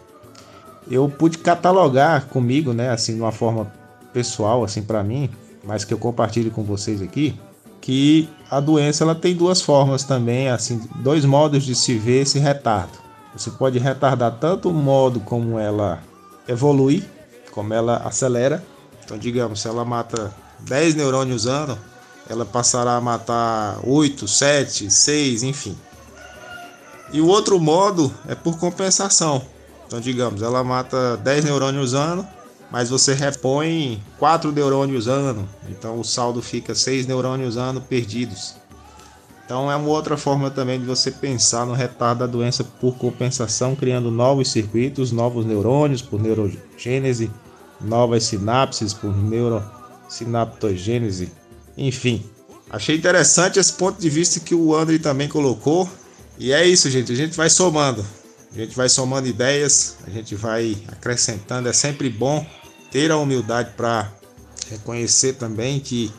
eu 0.90 1.08
pude 1.08 1.38
catalogar 1.38 2.26
comigo, 2.26 2.73
né, 2.73 2.90
assim, 2.90 3.14
de 3.14 3.20
uma 3.20 3.32
forma 3.32 3.73
pessoal, 4.12 4.64
assim, 4.64 4.82
para 4.82 5.02
mim, 5.02 5.30
mas 5.64 5.84
que 5.84 5.94
eu 5.94 5.99
compartilho 5.99 6.50
com 6.50 6.62
vocês 6.62 7.00
aqui, 7.00 7.38
que 7.80 8.28
a 8.50 8.61
doença 8.61 9.05
ela 9.05 9.14
tem 9.14 9.35
duas 9.35 9.61
formas 9.61 10.05
também, 10.05 10.49
assim, 10.49 10.81
dois 10.97 11.25
modos 11.25 11.64
de 11.64 11.75
se 11.75 11.97
ver 11.99 12.23
esse 12.23 12.38
retardo. 12.38 12.99
Você 13.35 13.50
pode 13.50 13.78
retardar 13.78 14.37
tanto 14.40 14.71
o 14.71 14.75
modo 14.75 15.21
como 15.21 15.59
ela 15.59 16.02
evolui, 16.47 17.05
como 17.52 17.75
ela 17.75 17.99
acelera. 17.99 18.64
Então, 19.05 19.19
digamos, 19.19 19.61
se 19.61 19.69
ela 19.69 19.85
mata 19.85 20.35
10 20.61 20.95
neurônios 20.95 21.47
ano, 21.47 21.78
ela 22.28 22.45
passará 22.45 22.97
a 22.97 23.00
matar 23.00 23.78
8, 23.85 24.26
7, 24.26 24.90
6, 24.90 25.43
enfim. 25.43 25.76
E 27.12 27.21
o 27.21 27.26
outro 27.26 27.59
modo 27.59 28.12
é 28.26 28.35
por 28.35 28.59
compensação. 28.59 29.43
Então, 29.87 30.00
digamos, 30.00 30.43
ela 30.43 30.62
mata 30.64 31.17
10 31.19 31.45
neurônios 31.45 31.95
ano, 31.95 32.26
mas 32.70 32.90
você 32.90 33.14
repõe 33.14 34.02
4 34.18 34.52
neurônios 34.52 35.08
ano. 35.08 35.48
Então, 35.68 35.98
o 35.98 36.04
saldo 36.04 36.42
fica 36.42 36.75
6 36.75 37.06
neurônios 37.06 37.56
ano 37.56 37.80
perdidos. 37.80 38.54
Então, 39.44 39.72
é 39.72 39.76
uma 39.76 39.88
outra 39.88 40.16
forma 40.16 40.50
também 40.50 40.78
de 40.78 40.87
você 40.87 41.10
pensar 41.10 41.64
no 41.64 41.72
retardo 41.72 42.20
da 42.20 42.26
doença 42.26 42.62
por 42.62 42.96
compensação, 42.96 43.75
criando 43.75 44.10
novos 44.10 44.50
circuitos, 44.50 45.10
novos 45.10 45.46
neurônios 45.46 46.02
por 46.02 46.20
neurogênese, 46.20 47.30
novas 47.80 48.25
sinapses 48.25 48.92
por 48.92 49.16
neurosinaptogênese 49.16 51.32
enfim, 51.78 52.28
achei 52.68 52.96
interessante 52.96 53.60
esse 53.60 53.72
ponto 53.72 54.00
de 54.00 54.10
vista 54.10 54.40
que 54.40 54.52
o 54.52 54.75
André 54.75 54.98
também 54.98 55.28
colocou. 55.28 55.88
E 56.37 56.52
é 56.52 56.66
isso, 56.66 56.90
gente. 56.90 57.12
A 57.12 57.14
gente 57.14 57.37
vai 57.37 57.48
somando. 57.48 58.04
A 58.52 58.59
gente 58.59 58.75
vai 58.75 58.88
somando 58.88 59.28
ideias, 59.28 59.97
a 60.07 60.11
gente 60.11 60.35
vai 60.35 60.76
acrescentando. 60.88 61.69
É 61.69 61.73
sempre 61.73 62.09
bom 62.09 62.45
ter 62.90 63.11
a 63.11 63.17
humildade 63.17 63.71
para 63.76 64.11
reconhecer 64.71 65.35
também 65.35 65.78
que 65.81 66.12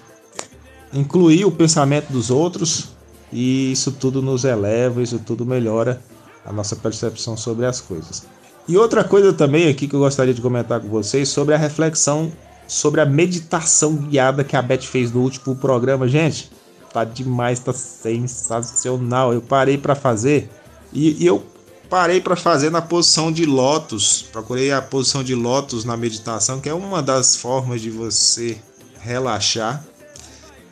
incluir 0.94 1.46
o 1.46 1.52
pensamento 1.52 2.12
dos 2.12 2.30
outros 2.30 2.90
e 3.32 3.72
isso 3.72 3.92
tudo 3.92 4.22
nos 4.22 4.44
eleva, 4.44 5.02
isso 5.02 5.20
tudo 5.20 5.46
melhora 5.46 6.02
a 6.46 6.52
nossa 6.52 6.76
percepção 6.76 7.36
sobre 7.36 7.66
as 7.66 7.82
coisas. 7.82 8.24
E 8.68 8.78
outra 8.78 9.04
coisa 9.04 9.34
também 9.34 9.68
aqui 9.68 9.88
que 9.88 9.96
eu 9.96 10.00
gostaria 10.00 10.34
de 10.34 10.42
comentar 10.42 10.80
com 10.80 10.88
vocês 10.88 11.30
sobre 11.30 11.54
a 11.56 11.58
reflexão 11.58 12.32
sobre 12.70 13.02
a 13.02 13.06
meditação 13.06 13.96
guiada 13.96 14.44
que 14.44 14.56
a 14.56 14.62
Beth 14.62 14.84
fez 14.84 15.12
no 15.12 15.22
último 15.22 15.56
programa, 15.56 16.08
gente. 16.08 16.52
Tá 16.94 17.04
demais, 17.04 17.60
tá 17.60 17.74
sensacional. 17.74 19.34
Eu 19.34 19.42
parei 19.42 19.78
para 19.78 19.96
fazer 19.96 20.50
e, 20.94 21.24
e 21.24 21.26
eu 21.26 21.44
parei 21.90 22.22
para 22.22 22.36
fazer 22.36 22.70
na 22.70 22.82
posição 22.82 23.32
de 23.32 23.46
lótus. 23.46 24.22
Procurei 24.32 24.72
a 24.72 24.82
posição 24.82 25.24
de 25.24 25.34
lótus 25.34 25.84
na 25.84 25.98
meditação, 25.98 26.62
que 26.62 26.70
é 26.70 26.74
uma 26.74 27.02
das 27.02 27.36
formas 27.36 27.82
de 27.82 27.90
você 27.90 28.58
relaxar. 29.00 29.84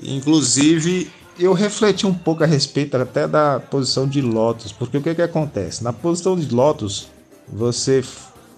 Inclusive, 0.02 1.12
eu 1.40 1.54
refleti 1.54 2.06
um 2.06 2.14
pouco 2.14 2.44
a 2.44 2.48
respeito 2.48 2.96
até 2.96 3.28
da 3.28 3.60
posição 3.60 4.08
de 4.08 4.22
lótus, 4.22 4.72
porque 4.72 4.98
o 4.98 5.02
que, 5.02 5.16
que 5.16 5.22
acontece? 5.22 5.84
Na 5.84 5.92
posição 5.92 6.38
de 6.38 6.54
lótus, 6.54 7.08
você 7.48 8.04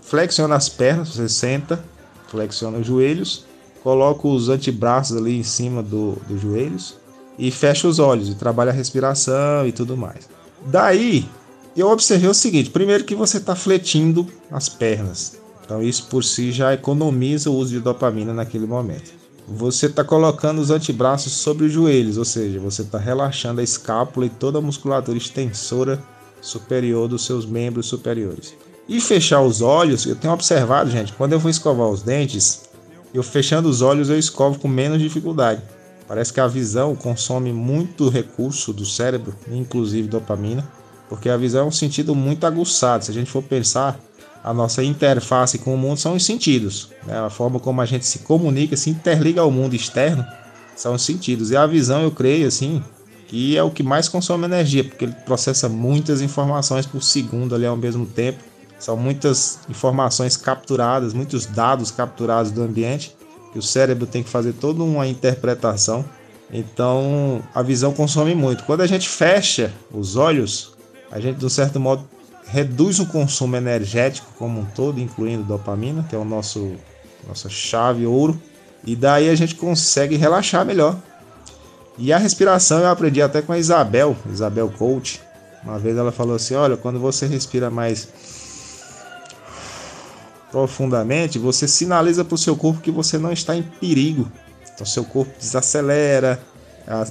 flexiona 0.01 0.55
as 0.55 0.67
pernas, 0.67 1.09
você 1.09 1.29
senta, 1.29 1.83
flexiona 2.27 2.79
os 2.79 2.87
joelhos, 2.87 3.45
coloca 3.81 4.27
os 4.27 4.49
antebraços 4.49 5.15
ali 5.15 5.37
em 5.37 5.43
cima 5.43 5.81
do, 5.81 6.17
dos 6.27 6.41
joelhos 6.41 6.95
e 7.37 7.51
fecha 7.51 7.87
os 7.87 7.99
olhos 7.99 8.27
e 8.27 8.35
trabalha 8.35 8.71
a 8.71 8.73
respiração 8.73 9.65
e 9.65 9.71
tudo 9.71 9.95
mais. 9.95 10.27
Daí 10.65 11.25
eu 11.79 11.89
observei 11.89 12.29
o 12.29 12.33
seguinte: 12.33 12.69
primeiro 12.69 13.03
que 13.03 13.15
você 13.15 13.38
está 13.38 13.55
fletindo 13.55 14.27
as 14.51 14.67
pernas, 14.67 15.39
então 15.63 15.81
isso 15.81 16.07
por 16.07 16.24
si 16.24 16.51
já 16.51 16.74
economiza 16.74 17.50
o 17.50 17.55
uso 17.55 17.71
de 17.71 17.79
dopamina 17.79 18.33
naquele 18.33 18.65
momento. 18.65 19.12
Você 19.48 19.88
está 19.88 20.03
colocando 20.03 20.59
os 20.59 20.69
antebraços 20.69 21.33
sobre 21.33 21.65
os 21.65 21.71
joelhos, 21.71 22.17
ou 22.17 22.25
seja, 22.25 22.59
você 22.59 22.83
está 22.83 23.00
relaxando 23.00 23.62
a 23.62 23.63
escápula 23.63 24.27
e 24.27 24.29
toda 24.29 24.59
a 24.59 24.62
musculatura 24.62 25.17
extensora 25.17 26.01
superior 26.41 27.07
dos 27.07 27.25
seus 27.25 27.45
membros 27.45 27.88
superiores. 27.88 28.55
E 28.88 29.00
fechar 29.01 29.41
os 29.41 29.62
olhos, 29.62 30.05
eu 30.05 30.15
tenho 30.15 30.33
observado, 30.33 30.89
gente, 30.89 31.13
quando 31.13 31.33
eu 31.33 31.39
vou 31.39 31.50
escovar 31.50 31.88
os 31.88 32.01
dentes, 32.01 32.69
eu 33.13 33.24
fechando 33.24 33.69
os 33.69 33.81
olhos 33.81 34.09
eu 34.09 34.17
escovo 34.17 34.59
com 34.59 34.67
menos 34.67 35.00
dificuldade. 35.00 35.62
Parece 36.07 36.33
que 36.33 36.39
a 36.39 36.48
visão 36.48 36.95
consome 36.95 37.53
muito 37.53 38.09
recurso 38.09 38.74
do 38.74 38.86
cérebro, 38.86 39.36
inclusive 39.51 40.07
dopamina, 40.07 40.67
porque 41.09 41.27
a 41.27 41.35
visão 41.35 41.65
é 41.65 41.67
um 41.67 41.71
sentido 41.71 42.13
muito 42.13 42.45
aguçado. 42.45 43.03
Se 43.03 43.11
a 43.11 43.13
gente 43.13 43.31
for 43.31 43.41
pensar, 43.41 43.99
a 44.43 44.53
nossa 44.53 44.83
interface 44.83 45.57
com 45.57 45.73
o 45.73 45.77
mundo 45.77 45.97
são 45.97 46.15
os 46.15 46.23
sentidos. 46.23 46.89
Né? 47.05 47.17
A 47.19 47.29
forma 47.29 47.59
como 47.59 47.81
a 47.81 47.85
gente 47.85 48.05
se 48.05 48.19
comunica, 48.19 48.77
se 48.77 48.91
interliga 48.91 49.41
ao 49.41 49.51
mundo 49.51 49.75
externo, 49.75 50.25
são 50.75 50.93
os 50.93 51.01
sentidos. 51.01 51.51
E 51.51 51.57
a 51.57 51.65
visão, 51.65 52.03
eu 52.03 52.11
creio, 52.11 52.47
assim, 52.47 52.81
que 53.27 53.57
é 53.57 53.63
o 53.63 53.71
que 53.71 53.83
mais 53.83 54.07
consome 54.07 54.45
energia, 54.45 54.83
porque 54.83 55.05
ele 55.05 55.15
processa 55.25 55.67
muitas 55.67 56.21
informações 56.21 56.85
por 56.85 57.03
segundo 57.03 57.55
ali 57.55 57.65
ao 57.65 57.75
mesmo 57.75 58.05
tempo. 58.05 58.39
São 58.79 58.95
muitas 58.95 59.59
informações 59.67 60.37
capturadas, 60.37 61.13
muitos 61.13 61.45
dados 61.45 61.91
capturados 61.91 62.51
do 62.51 62.61
ambiente 62.61 63.13
que 63.51 63.59
o 63.59 63.61
cérebro 63.61 64.05
tem 64.05 64.23
que 64.23 64.29
fazer 64.29 64.53
toda 64.53 64.83
uma 64.83 65.07
interpretação. 65.07 66.05
Então 66.51 67.41
a 67.53 67.61
visão 67.61 67.93
consome 67.93 68.33
muito. 68.33 68.63
Quando 68.63 68.81
a 68.81 68.87
gente 68.87 69.09
fecha 69.09 69.73
os 69.91 70.15
olhos, 70.15 70.71
a 71.11 71.19
gente, 71.19 71.37
de 71.37 71.49
certo 71.49 71.79
modo, 71.79 72.07
reduz 72.45 72.99
o 72.99 73.05
consumo 73.05 73.55
energético 73.55 74.27
como 74.37 74.61
um 74.61 74.65
todo, 74.65 74.99
incluindo 74.99 75.43
dopamina, 75.43 76.05
que 76.07 76.15
é 76.15 76.17
o 76.17 76.25
nosso 76.25 76.75
nossa 77.27 77.49
chave 77.49 78.05
ouro, 78.05 78.39
e 78.83 78.95
daí 78.95 79.29
a 79.29 79.35
gente 79.35 79.55
consegue 79.55 80.15
relaxar 80.15 80.65
melhor. 80.65 80.97
E 81.97 82.13
a 82.13 82.17
respiração 82.17 82.79
eu 82.79 82.87
aprendi 82.87 83.21
até 83.21 83.41
com 83.41 83.51
a 83.51 83.59
Isabel, 83.59 84.15
Isabel 84.31 84.69
Coach. 84.69 85.21
Uma 85.63 85.77
vez 85.77 85.97
ela 85.97 86.11
falou 86.11 86.35
assim: 86.35 86.55
olha, 86.55 86.77
quando 86.77 86.99
você 86.99 87.27
respira 87.27 87.69
mais 87.69 88.07
profundamente, 90.49 91.37
você 91.37 91.67
sinaliza 91.67 92.23
para 92.23 92.35
o 92.35 92.37
seu 92.37 92.55
corpo 92.55 92.81
que 92.81 92.89
você 92.89 93.17
não 93.17 93.31
está 93.31 93.55
em 93.55 93.61
perigo. 93.61 94.31
Então, 94.73 94.85
seu 94.85 95.03
corpo 95.03 95.31
desacelera, 95.37 96.41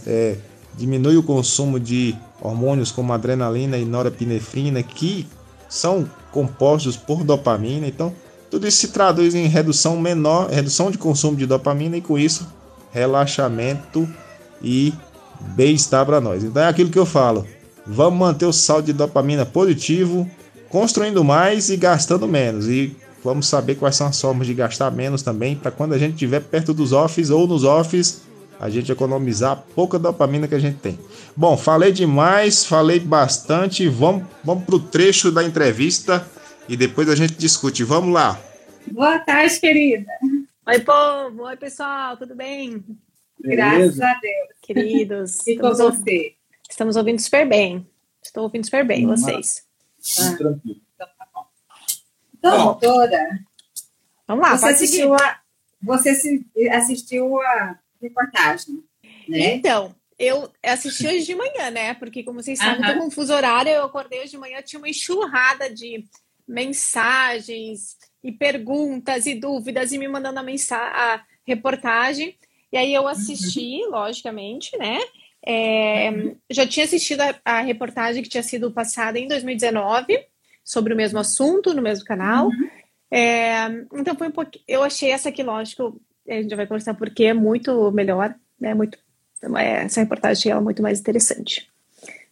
é, 0.06 0.36
diminui 0.74 1.16
o 1.16 1.22
consumo 1.22 1.78
de 1.78 2.16
hormônios 2.40 2.90
como 2.90 3.12
adrenalina 3.12 3.76
e 3.76 3.84
norepinefrina, 3.84 4.82
que 4.82 5.26
são 5.68 6.08
compostos 6.30 6.96
por 6.96 7.24
dopamina. 7.24 7.86
Então, 7.86 8.12
tudo 8.50 8.66
isso 8.66 8.78
se 8.78 8.88
traduz 8.88 9.34
em 9.34 9.46
redução 9.46 9.98
menor, 9.98 10.48
redução 10.50 10.90
de 10.90 10.98
consumo 10.98 11.36
de 11.36 11.46
dopamina 11.46 11.96
e 11.96 12.00
com 12.00 12.18
isso 12.18 12.46
relaxamento 12.90 14.08
e 14.62 14.94
bem-estar 15.54 16.06
para 16.06 16.20
nós. 16.20 16.42
Então 16.42 16.62
é 16.62 16.66
aquilo 16.66 16.90
que 16.90 16.98
eu 16.98 17.04
falo. 17.04 17.46
Vamos 17.86 18.18
manter 18.18 18.46
o 18.46 18.52
saldo 18.52 18.86
de 18.86 18.92
dopamina 18.92 19.44
positivo, 19.44 20.28
construindo 20.70 21.22
mais 21.22 21.68
e 21.68 21.76
gastando 21.76 22.26
menos. 22.26 22.66
E 22.66 22.96
Vamos 23.22 23.48
saber 23.48 23.74
quais 23.74 23.96
são 23.96 24.06
as 24.06 24.20
formas 24.20 24.46
de 24.46 24.54
gastar 24.54 24.90
menos 24.90 25.22
também, 25.22 25.56
para 25.56 25.70
quando 25.70 25.92
a 25.92 25.98
gente 25.98 26.12
estiver 26.12 26.40
perto 26.40 26.72
dos 26.72 26.92
offs 26.92 27.30
ou 27.30 27.46
nos 27.46 27.64
offs, 27.64 28.22
a 28.60 28.68
gente 28.68 28.90
economizar 28.90 29.52
a 29.52 29.56
pouca 29.56 29.98
dopamina 29.98 30.48
que 30.48 30.54
a 30.54 30.58
gente 30.58 30.78
tem. 30.78 30.98
Bom, 31.36 31.56
falei 31.56 31.92
demais, 31.92 32.64
falei 32.64 32.98
bastante. 32.98 33.88
Vamos, 33.88 34.24
vamos 34.42 34.64
para 34.64 34.74
o 34.74 34.80
trecho 34.80 35.30
da 35.30 35.44
entrevista 35.44 36.26
e 36.68 36.76
depois 36.76 37.08
a 37.08 37.14
gente 37.14 37.34
discute. 37.34 37.84
Vamos 37.84 38.12
lá. 38.12 38.40
Boa 38.90 39.18
tarde, 39.20 39.60
querida. 39.60 40.10
Oi, 40.66 40.80
povo. 40.80 41.44
Oi, 41.44 41.56
pessoal. 41.56 42.16
Tudo 42.16 42.34
bem? 42.34 42.84
Graças 43.40 44.00
a 44.00 44.14
Deus. 44.20 44.48
Queridos. 44.60 45.46
e 45.46 45.56
com 45.56 45.72
você? 45.72 46.34
Estamos 46.68 46.96
ouvindo 46.96 47.20
super 47.20 47.48
bem. 47.48 47.86
Estou 48.22 48.42
ouvindo 48.42 48.64
super 48.64 48.84
bem, 48.84 49.06
vocês. 49.06 49.62
Ah. 50.20 50.36
Tranquilo. 50.36 50.88
Doutora, 52.40 53.40
vamos 54.26 54.48
lá, 54.48 54.56
você 54.56 54.66
assistiu, 54.66 55.12
a, 55.12 55.40
você 55.82 56.10
assistiu 56.70 57.40
a 57.40 57.78
reportagem, 58.00 58.82
né? 59.28 59.54
Então, 59.54 59.94
eu 60.18 60.50
assisti 60.62 61.06
hoje 61.06 61.24
de 61.24 61.34
manhã, 61.34 61.70
né? 61.70 61.94
Porque, 61.94 62.22
como 62.22 62.42
vocês 62.42 62.58
sabem, 62.58 62.80
uh 62.80 62.94
-huh. 62.94 62.98
com 62.98 63.10
fuso 63.10 63.32
horário, 63.32 63.70
eu 63.70 63.84
acordei 63.84 64.20
hoje 64.20 64.32
de 64.32 64.38
manhã, 64.38 64.60
tinha 64.62 64.80
uma 64.80 64.88
enxurrada 64.88 65.72
de 65.72 66.04
mensagens 66.46 67.96
e 68.24 68.32
perguntas 68.32 69.26
e 69.26 69.34
dúvidas 69.34 69.92
e 69.92 69.98
me 69.98 70.08
mandando 70.08 70.40
a, 70.40 70.42
mensagem, 70.42 70.92
a 70.92 71.24
reportagem. 71.46 72.36
E 72.72 72.76
aí 72.76 72.92
eu 72.92 73.06
assisti, 73.06 73.82
uhum. 73.84 73.90
logicamente, 73.90 74.76
né? 74.76 74.98
É, 75.44 76.10
uhum. 76.10 76.36
Já 76.50 76.66
tinha 76.66 76.84
assistido 76.84 77.20
a, 77.20 77.34
a, 77.44 77.60
reportagem 77.60 78.22
que 78.22 78.28
tinha 78.28 78.42
sido 78.42 78.70
passada 78.70 79.18
em 79.18 79.28
2019 79.28 80.18
sobre 80.64 80.92
o 80.92 80.96
mesmo 80.96 81.18
assunto 81.18 81.72
no 81.72 81.80
mesmo 81.80 82.04
canal. 82.04 82.48
Uhum. 82.48 82.70
É, 83.10 83.66
então 83.94 84.16
foi 84.16 84.28
um 84.28 84.32
pouquinho. 84.32 84.64
Eu 84.66 84.82
achei 84.82 85.10
essa 85.10 85.28
aqui, 85.28 85.42
lógico, 85.42 86.00
a 86.28 86.42
gente 86.42 86.54
vai 86.54 86.66
conversar 86.66 86.94
porque 86.94 87.24
é 87.24 87.34
muito 87.34 87.90
melhor, 87.92 88.34
né? 88.60 88.74
Muito, 88.74 88.98
é, 89.56 89.84
essa 89.84 90.00
reportagem 90.00 90.52
é 90.52 90.60
muito 90.60 90.82
mais 90.82 91.00
interessante. 91.00 91.68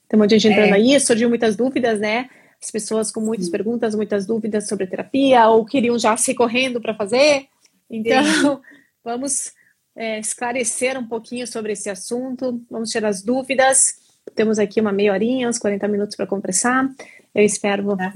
Tem 0.09 0.19
um 0.19 0.23
monte 0.23 0.31
de 0.31 0.38
gente 0.38 0.53
entrando 0.53 0.71
é. 0.71 0.76
aí, 0.76 1.00
surgiu 1.00 1.29
muitas 1.29 1.57
dúvidas, 1.57 1.99
né? 1.99 2.29
As 2.62 2.71
pessoas 2.71 3.11
com 3.11 3.21
muitas 3.21 3.47
Sim. 3.47 3.53
perguntas, 3.53 3.95
muitas 3.95 4.26
dúvidas 4.26 4.69
sobre 4.69 4.87
terapia, 4.87 5.49
ou 5.49 5.65
queriam 5.65 5.99
já 5.99 6.17
se 6.17 6.35
correndo 6.35 6.81
para 6.81 6.95
fazer. 6.95 7.47
Então, 7.91 8.23
vamos 9.05 9.53
é, 9.95 10.19
esclarecer 10.19 10.99
um 10.99 11.07
pouquinho 11.07 11.47
sobre 11.47 11.73
esse 11.73 11.91
assunto, 11.91 12.62
vamos 12.71 12.91
tirar 12.91 13.09
as 13.09 13.23
dúvidas. 13.23 13.97
Temos 14.35 14.59
aqui 14.59 14.81
uma 14.81 14.93
meia 14.93 15.12
horinha, 15.12 15.49
uns 15.49 15.59
40 15.59 15.88
minutos 15.88 16.17
para 16.17 16.26
conversar. 16.26 16.88
Eu 17.35 17.45
espero 17.45 17.93
ah, 17.93 18.12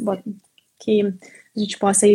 que 0.78 1.02
a 1.02 1.58
gente 1.58 1.78
possa 1.78 2.06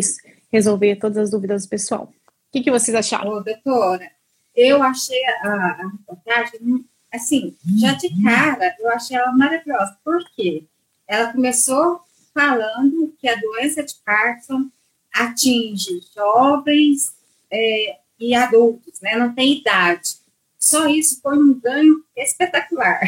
resolver 0.51 0.95
todas 0.97 1.17
as 1.17 1.31
dúvidas 1.31 1.65
do 1.65 1.69
pessoal. 1.69 2.11
O 2.55 2.57
que, 2.57 2.63
que 2.63 2.71
vocês 2.71 2.95
acharam? 2.95 3.31
Ô, 3.31 3.41
doutora, 3.41 4.09
eu 4.55 4.81
achei 4.81 5.21
a, 5.25 5.49
a 5.49 5.91
reportagem, 5.91 6.85
assim, 7.13 7.53
já 7.77 7.91
de 7.91 8.07
cara, 8.23 8.73
eu 8.79 8.89
achei 8.91 9.17
ela 9.17 9.33
maravilhosa. 9.33 9.97
Por 10.05 10.23
quê? 10.33 10.63
Ela 11.05 11.33
começou 11.33 11.99
falando 12.33 13.13
que 13.19 13.27
a 13.27 13.35
doença 13.35 13.83
de 13.83 13.95
Parkinson 14.05 14.69
atinge 15.13 15.99
jovens 16.15 17.13
é, 17.51 17.97
e 18.17 18.33
adultos, 18.33 19.01
né? 19.01 19.17
Não 19.17 19.35
tem 19.35 19.57
idade. 19.57 20.15
Só 20.57 20.87
isso 20.87 21.19
foi 21.21 21.37
um 21.37 21.59
ganho 21.59 22.05
espetacular. 22.15 23.01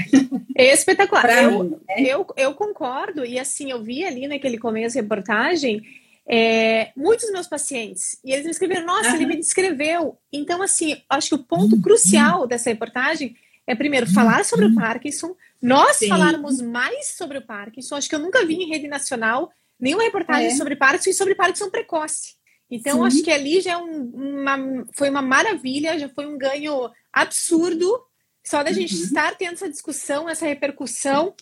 Espetacular. 0.58 1.44
eu, 1.44 1.64
mim, 1.64 1.80
né? 1.88 2.02
eu, 2.02 2.28
eu 2.36 2.54
concordo, 2.54 3.24
e 3.24 3.40
assim, 3.40 3.72
eu 3.72 3.82
vi 3.82 4.04
ali 4.04 4.28
naquele 4.28 4.58
começo 4.58 4.96
da 4.96 5.02
reportagem 5.02 5.82
é, 6.30 6.92
muitos 6.96 7.32
meus 7.32 7.48
pacientes, 7.48 8.20
e 8.24 8.34
eles 8.34 8.46
me 8.46 8.52
escreveram, 8.52 8.86
nossa, 8.86 9.10
uhum. 9.10 9.16
ele 9.16 9.26
me 9.26 9.38
descreveu. 9.38 10.18
Então, 10.32 10.62
assim, 10.62 11.02
acho 11.10 11.30
que 11.30 11.36
o 11.36 11.44
ponto 11.44 11.76
uhum. 11.76 11.82
crucial 11.82 12.46
dessa 12.46 12.70
reportagem 12.70 13.36
é, 13.68 13.76
primeiro, 13.76 14.08
falar 14.08 14.46
sobre 14.46 14.66
o 14.66 14.74
Parkinson, 14.74 15.36
nós 15.62 15.98
Sim. 15.98 16.08
falarmos 16.08 16.62
mais 16.62 17.18
sobre 17.18 17.38
o 17.38 17.42
Parkinson. 17.42 17.96
Acho 17.96 18.08
que 18.08 18.16
eu 18.16 18.20
nunca 18.20 18.46
vi 18.46 18.56
em 18.56 18.70
rede 18.70 18.88
nacional 18.88 19.52
nenhuma 19.78 20.04
reportagem 20.04 20.48
é. 20.48 20.56
sobre 20.56 20.78
Parkinson 20.78 21.10
e 21.10 21.14
sobre 21.14 21.36
Parkinson 21.36 21.70
precoce. 21.70 22.38
Então, 22.72 23.00
Sim. 23.00 23.08
acho 23.08 23.24
que 23.24 23.32
ali 23.32 23.60
já 23.60 23.74
é 23.74 23.78
um, 23.78 24.10
uma, 24.14 24.86
foi 24.94 25.10
uma 25.10 25.22
maravilha, 25.22 26.00
já 26.00 26.08
foi 26.08 26.26
um 26.26 26.38
ganho 26.38 26.90
absurdo 27.12 28.02
Só 28.44 28.64
da 28.64 28.72
gente 28.72 28.96
uhum. 28.96 29.04
estar 29.04 29.36
tendo 29.36 29.54
essa 29.54 29.70
discussão, 29.70 30.30
essa 30.30 30.46
repercussão, 30.46 31.34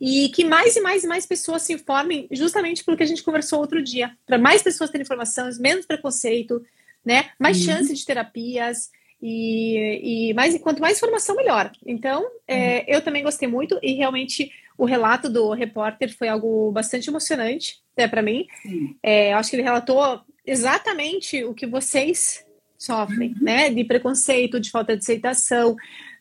e 0.00 0.28
que 0.28 0.44
mais 0.44 0.76
e 0.76 0.80
mais 0.80 1.04
e 1.04 1.06
mais 1.06 1.26
pessoas 1.26 1.62
se 1.62 1.72
informem 1.72 2.28
justamente 2.30 2.84
pelo 2.84 2.96
que 2.96 3.02
a 3.02 3.06
gente 3.06 3.22
conversou 3.22 3.60
outro 3.60 3.82
dia, 3.82 4.12
para 4.26 4.38
mais 4.38 4.62
pessoas 4.62 4.90
terem 4.90 5.02
informação, 5.02 5.48
menos 5.58 5.86
preconceito, 5.86 6.62
né? 7.04 7.30
Mais 7.38 7.58
uhum. 7.58 7.64
chance 7.64 7.94
de 7.94 8.04
terapias 8.04 8.90
e, 9.22 10.28
e 10.30 10.34
mais 10.34 10.58
quanto 10.58 10.80
mais 10.80 10.98
informação 10.98 11.34
melhor. 11.36 11.70
Então, 11.86 12.26
é, 12.46 12.78
uhum. 12.78 12.84
eu 12.88 13.02
também 13.02 13.22
gostei 13.22 13.48
muito 13.48 13.78
e 13.82 13.94
realmente 13.94 14.50
o 14.76 14.84
relato 14.84 15.30
do 15.30 15.52
repórter 15.52 16.14
foi 16.14 16.28
algo 16.28 16.70
bastante 16.70 17.08
emocionante, 17.08 17.80
né, 17.96 18.06
para 18.06 18.20
mim. 18.20 18.46
É, 19.02 19.32
eu 19.32 19.38
acho 19.38 19.48
que 19.48 19.56
ele 19.56 19.62
relatou 19.62 20.20
exatamente 20.44 21.42
o 21.44 21.54
que 21.54 21.66
vocês 21.66 22.44
sofrem, 22.78 23.30
uhum. 23.30 23.36
né? 23.40 23.70
De 23.70 23.84
preconceito, 23.84 24.60
de 24.60 24.70
falta 24.70 24.94
de 24.94 25.02
aceitação, 25.02 25.76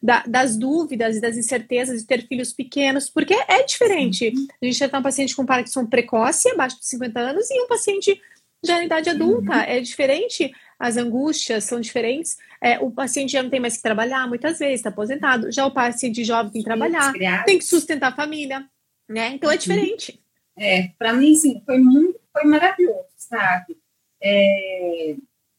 da, 0.05 0.23
das 0.27 0.55
dúvidas 0.55 1.17
e 1.17 1.21
das 1.21 1.35
incertezas 1.35 2.01
de 2.01 2.07
ter 2.07 2.27
filhos 2.27 2.53
pequenos, 2.53 3.09
porque 3.09 3.33
é 3.33 3.63
diferente. 3.63 4.27
Uhum. 4.29 4.47
A 4.61 4.65
gente 4.65 4.77
já 4.77 4.87
tem 4.87 4.99
um 4.99 5.03
paciente 5.03 5.35
com 5.35 5.45
Parkinson 5.45 5.87
precoce, 5.87 6.47
abaixo 6.49 6.79
de 6.79 6.85
50 6.85 7.19
anos, 7.19 7.49
e 7.49 7.59
um 7.63 7.67
paciente 7.67 8.21
já 8.63 8.81
em 8.81 8.85
idade 8.85 9.09
adulta. 9.09 9.51
Uhum. 9.51 9.61
É 9.61 9.79
diferente, 9.79 10.53
as 10.77 10.95
angústias 10.95 11.63
são 11.63 11.81
diferentes. 11.81 12.37
É, 12.61 12.77
o 12.77 12.91
paciente 12.91 13.31
já 13.31 13.41
não 13.41 13.49
tem 13.49 13.59
mais 13.59 13.77
que 13.77 13.81
trabalhar, 13.81 14.27
muitas 14.27 14.59
vezes, 14.59 14.75
está 14.75 14.89
aposentado. 14.89 15.51
Já 15.51 15.65
o 15.65 15.73
paciente 15.73 16.23
jovem 16.23 16.51
tem 16.51 16.61
que 16.61 16.65
trabalhar, 16.65 17.11
tem 17.43 17.57
que 17.57 17.65
sustentar 17.65 18.11
a 18.11 18.15
família, 18.15 18.63
né? 19.09 19.29
Então 19.29 19.49
é 19.49 19.57
diferente. 19.57 20.21
É, 20.55 20.89
para 20.99 21.13
mim, 21.13 21.33
sim, 21.35 21.63
foi 21.65 21.79
muito, 21.79 22.19
foi 22.31 22.43
maravilhoso, 22.43 23.07
sabe? 23.17 23.75
É, 24.21 25.15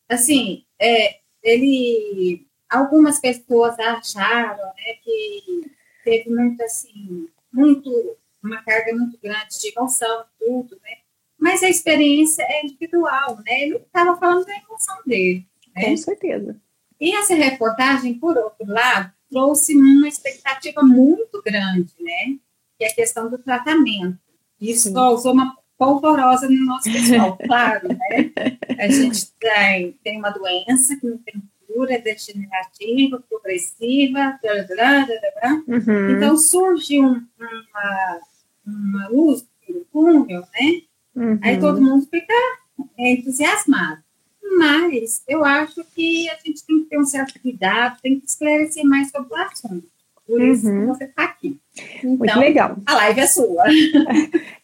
assim, 0.08 0.64
é, 0.80 1.16
ele, 1.42 2.45
algumas 2.68 3.20
pessoas 3.20 3.78
acharam, 3.78 4.64
né, 4.64 4.94
que 5.02 5.70
teve 6.04 6.30
muito, 6.30 6.62
assim, 6.62 7.28
muito, 7.52 8.16
uma 8.42 8.62
carga 8.62 8.94
muito 8.94 9.18
grande 9.22 9.58
de 9.60 9.68
emoção, 9.68 10.24
tudo, 10.38 10.78
né? 10.82 10.98
Mas 11.38 11.62
a 11.62 11.68
experiência 11.68 12.42
é 12.42 12.64
individual, 12.64 13.36
né? 13.44 13.62
Ele 13.62 13.76
estava 13.76 14.16
falando 14.16 14.46
da 14.46 14.56
emoção 14.56 14.96
dele. 15.06 15.46
Né? 15.74 15.84
Com 15.84 15.96
certeza. 15.96 16.56
E 17.00 17.14
essa 17.14 17.34
reportagem, 17.34 18.14
por 18.14 18.38
outro 18.38 18.66
lado, 18.66 19.12
trouxe 19.30 19.76
uma 19.76 20.08
expectativa 20.08 20.82
muito 20.82 21.42
grande, 21.42 21.92
né? 22.00 22.38
Que 22.78 22.84
é 22.84 22.88
a 22.88 22.94
questão 22.94 23.28
do 23.28 23.38
tratamento. 23.38 24.18
Isso 24.60 24.88
Sim. 24.88 24.94
causou 24.94 25.32
uma 25.32 25.56
polvorosa 25.76 26.48
no 26.48 26.64
nosso 26.64 26.90
pessoal, 26.90 27.36
claro, 27.36 27.88
né? 27.88 28.32
A 28.78 28.88
gente 28.88 29.30
tem, 29.32 29.92
tem 30.02 30.18
uma 30.18 30.30
doença 30.30 30.96
que 30.96 31.06
não 31.06 31.18
tem 31.18 31.42
cura, 31.76 31.94
é 31.94 32.00
degenerativa, 32.00 33.22
progressiva, 33.28 34.38
blá, 34.42 34.54
blá, 34.66 35.06
blá, 35.40 35.62
uhum. 35.68 36.10
então 36.16 36.36
surge 36.38 36.98
um, 36.98 37.22
uma, 37.38 38.20
uma 38.66 39.08
luz 39.08 39.46
no 39.68 39.84
túnel, 39.92 40.40
né? 40.40 40.82
Uhum. 41.14 41.38
Aí 41.42 41.60
todo 41.60 41.80
mundo 41.80 42.06
fica 42.10 42.34
entusiasmado. 42.98 44.02
Mas 44.58 45.22
eu 45.28 45.44
acho 45.44 45.84
que 45.94 46.30
a 46.30 46.36
gente 46.36 46.64
tem 46.64 46.82
que 46.82 46.88
ter 46.88 46.98
um 46.98 47.04
certo 47.04 47.38
cuidado, 47.40 48.00
tem 48.00 48.18
que 48.18 48.26
esclarecer 48.26 48.84
mais 48.84 49.10
sobre 49.10 49.34
o 49.34 49.36
assunto. 49.36 49.88
Por 50.26 50.42
isso 50.42 50.66
uhum. 50.68 50.80
que 50.80 50.86
você 50.86 51.04
está 51.04 51.24
aqui. 51.24 51.60
Então, 51.98 52.16
Muito 52.16 52.38
legal. 52.38 52.76
A 52.84 52.94
live 52.94 53.20
é 53.20 53.26
sua. 53.26 53.64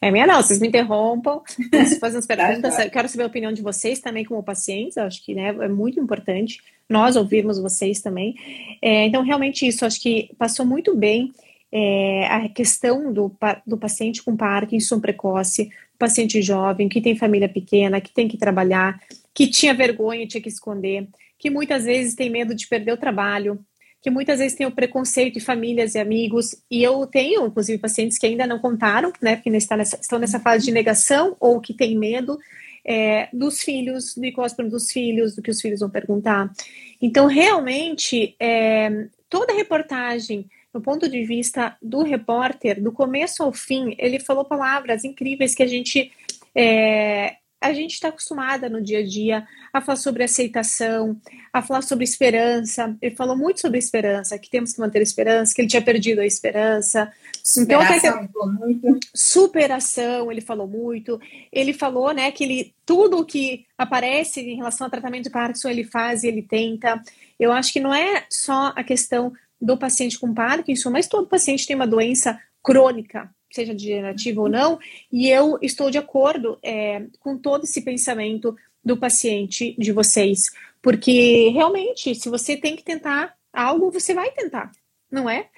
É 0.00 0.10
minha 0.10 0.26
não, 0.26 0.42
vocês 0.42 0.58
me 0.58 0.66
interrompam. 0.66 1.40
Vocês 1.70 1.98
fazem 1.98 2.18
as 2.18 2.26
perguntas. 2.26 2.76
Eu 2.76 2.90
quero 2.90 3.08
saber 3.08 3.22
a 3.22 3.28
opinião 3.28 3.52
de 3.52 3.62
vocês 3.62 4.00
também 4.00 4.24
como 4.24 4.42
pacientes. 4.42 4.98
Acho 4.98 5.24
que 5.24 5.32
né, 5.32 5.50
é 5.60 5.68
muito 5.68 6.00
importante 6.00 6.60
nós 6.92 7.16
ouvirmos 7.16 7.58
vocês 7.58 8.00
também. 8.00 8.34
É, 8.80 9.06
então, 9.06 9.22
realmente 9.22 9.66
isso, 9.66 9.84
acho 9.84 10.00
que 10.00 10.30
passou 10.38 10.64
muito 10.64 10.94
bem 10.94 11.32
é, 11.72 12.26
a 12.26 12.48
questão 12.48 13.12
do, 13.12 13.34
do 13.66 13.78
paciente 13.78 14.22
com 14.22 14.36
Parkinson 14.36 15.00
precoce, 15.00 15.70
paciente 15.98 16.42
jovem, 16.42 16.88
que 16.88 17.00
tem 17.00 17.16
família 17.16 17.48
pequena, 17.48 18.00
que 18.00 18.12
tem 18.12 18.28
que 18.28 18.36
trabalhar, 18.36 19.00
que 19.32 19.46
tinha 19.46 19.72
vergonha, 19.72 20.26
tinha 20.26 20.42
que 20.42 20.48
esconder, 20.48 21.08
que 21.38 21.48
muitas 21.48 21.84
vezes 21.84 22.14
tem 22.14 22.28
medo 22.28 22.54
de 22.54 22.66
perder 22.66 22.92
o 22.92 22.96
trabalho, 22.96 23.58
que 24.02 24.10
muitas 24.10 24.40
vezes 24.40 24.56
tem 24.56 24.66
o 24.66 24.72
preconceito 24.72 25.34
de 25.34 25.40
famílias 25.40 25.94
e 25.94 25.98
amigos, 25.98 26.56
e 26.70 26.82
eu 26.82 27.06
tenho, 27.06 27.46
inclusive, 27.46 27.78
pacientes 27.78 28.18
que 28.18 28.26
ainda 28.26 28.46
não 28.46 28.58
contaram, 28.58 29.12
né, 29.22 29.36
porque 29.36 29.48
estão 29.50 29.76
nessa, 29.76 29.96
estão 29.96 30.18
nessa 30.18 30.40
fase 30.40 30.64
de 30.64 30.72
negação 30.72 31.36
ou 31.38 31.60
que 31.60 31.72
têm 31.72 31.96
medo 31.96 32.36
é, 32.84 33.28
dos 33.32 33.60
filhos, 33.60 34.14
do 34.14 34.32
cosplay 34.32 34.68
dos 34.68 34.90
filhos, 34.90 35.34
do 35.34 35.42
que 35.42 35.50
os 35.50 35.60
filhos 35.60 35.80
vão 35.80 35.90
perguntar. 35.90 36.52
Então, 37.00 37.26
realmente, 37.26 38.34
é, 38.38 39.08
toda 39.28 39.54
reportagem, 39.54 40.48
no 40.72 40.80
ponto 40.80 41.08
de 41.08 41.24
vista 41.24 41.76
do 41.82 42.02
repórter, 42.02 42.82
do 42.82 42.92
começo 42.92 43.42
ao 43.42 43.52
fim, 43.52 43.94
ele 43.98 44.18
falou 44.18 44.44
palavras 44.44 45.04
incríveis 45.04 45.54
que 45.54 45.62
a 45.62 45.66
gente 45.66 46.10
é, 46.54 47.36
a 47.62 47.72
gente 47.72 47.92
está 47.92 48.08
acostumada 48.08 48.68
no 48.68 48.82
dia 48.82 48.98
a 48.98 49.06
dia 49.06 49.46
a 49.72 49.80
falar 49.80 49.96
sobre 49.96 50.24
aceitação, 50.24 51.16
a 51.52 51.62
falar 51.62 51.82
sobre 51.82 52.04
esperança. 52.04 52.96
Ele 53.00 53.14
falou 53.14 53.36
muito 53.36 53.60
sobre 53.60 53.78
esperança, 53.78 54.38
que 54.38 54.50
temos 54.50 54.72
que 54.72 54.80
manter 54.80 54.98
a 54.98 55.02
esperança, 55.02 55.54
que 55.54 55.62
ele 55.62 55.68
tinha 55.68 55.80
perdido 55.80 56.20
a 56.20 56.26
esperança. 56.26 57.12
Então, 57.56 57.80
superação, 57.80 58.24
então, 58.24 58.52
muito. 58.52 59.00
superação, 59.14 60.32
ele 60.32 60.40
falou 60.40 60.66
muito. 60.66 61.20
Ele 61.52 61.72
falou, 61.72 62.12
né, 62.12 62.30
que 62.32 62.44
ele 62.44 62.74
tudo 62.84 63.24
que 63.24 63.64
aparece 63.78 64.40
em 64.40 64.56
relação 64.56 64.86
ao 64.86 64.90
tratamento 64.90 65.24
de 65.24 65.30
Parkinson 65.30 65.68
ele 65.68 65.84
faz 65.84 66.24
e 66.24 66.28
ele 66.28 66.42
tenta. 66.42 67.00
Eu 67.38 67.52
acho 67.52 67.72
que 67.72 67.80
não 67.80 67.94
é 67.94 68.26
só 68.28 68.72
a 68.74 68.82
questão 68.82 69.32
do 69.60 69.78
paciente 69.78 70.18
com 70.18 70.34
Parkinson, 70.34 70.90
mas 70.90 71.06
todo 71.06 71.28
paciente 71.28 71.66
tem 71.66 71.76
uma 71.76 71.86
doença 71.86 72.38
crônica, 72.62 73.30
seja 73.54 73.74
degenerativa 73.74 74.40
ou 74.40 74.48
não, 74.48 74.78
e 75.10 75.28
eu 75.28 75.58
estou 75.62 75.90
de 75.90 75.98
acordo 75.98 76.58
é, 76.62 77.04
com 77.20 77.36
todo 77.36 77.64
esse 77.64 77.82
pensamento 77.82 78.56
do 78.84 78.96
paciente 78.96 79.76
de 79.78 79.92
vocês, 79.92 80.50
porque 80.80 81.48
realmente, 81.50 82.14
se 82.14 82.28
você 82.28 82.56
tem 82.56 82.74
que 82.74 82.82
tentar 82.82 83.34
algo, 83.52 83.90
você 83.90 84.14
vai 84.14 84.30
tentar, 84.32 84.72
não 85.10 85.28
é? 85.28 85.48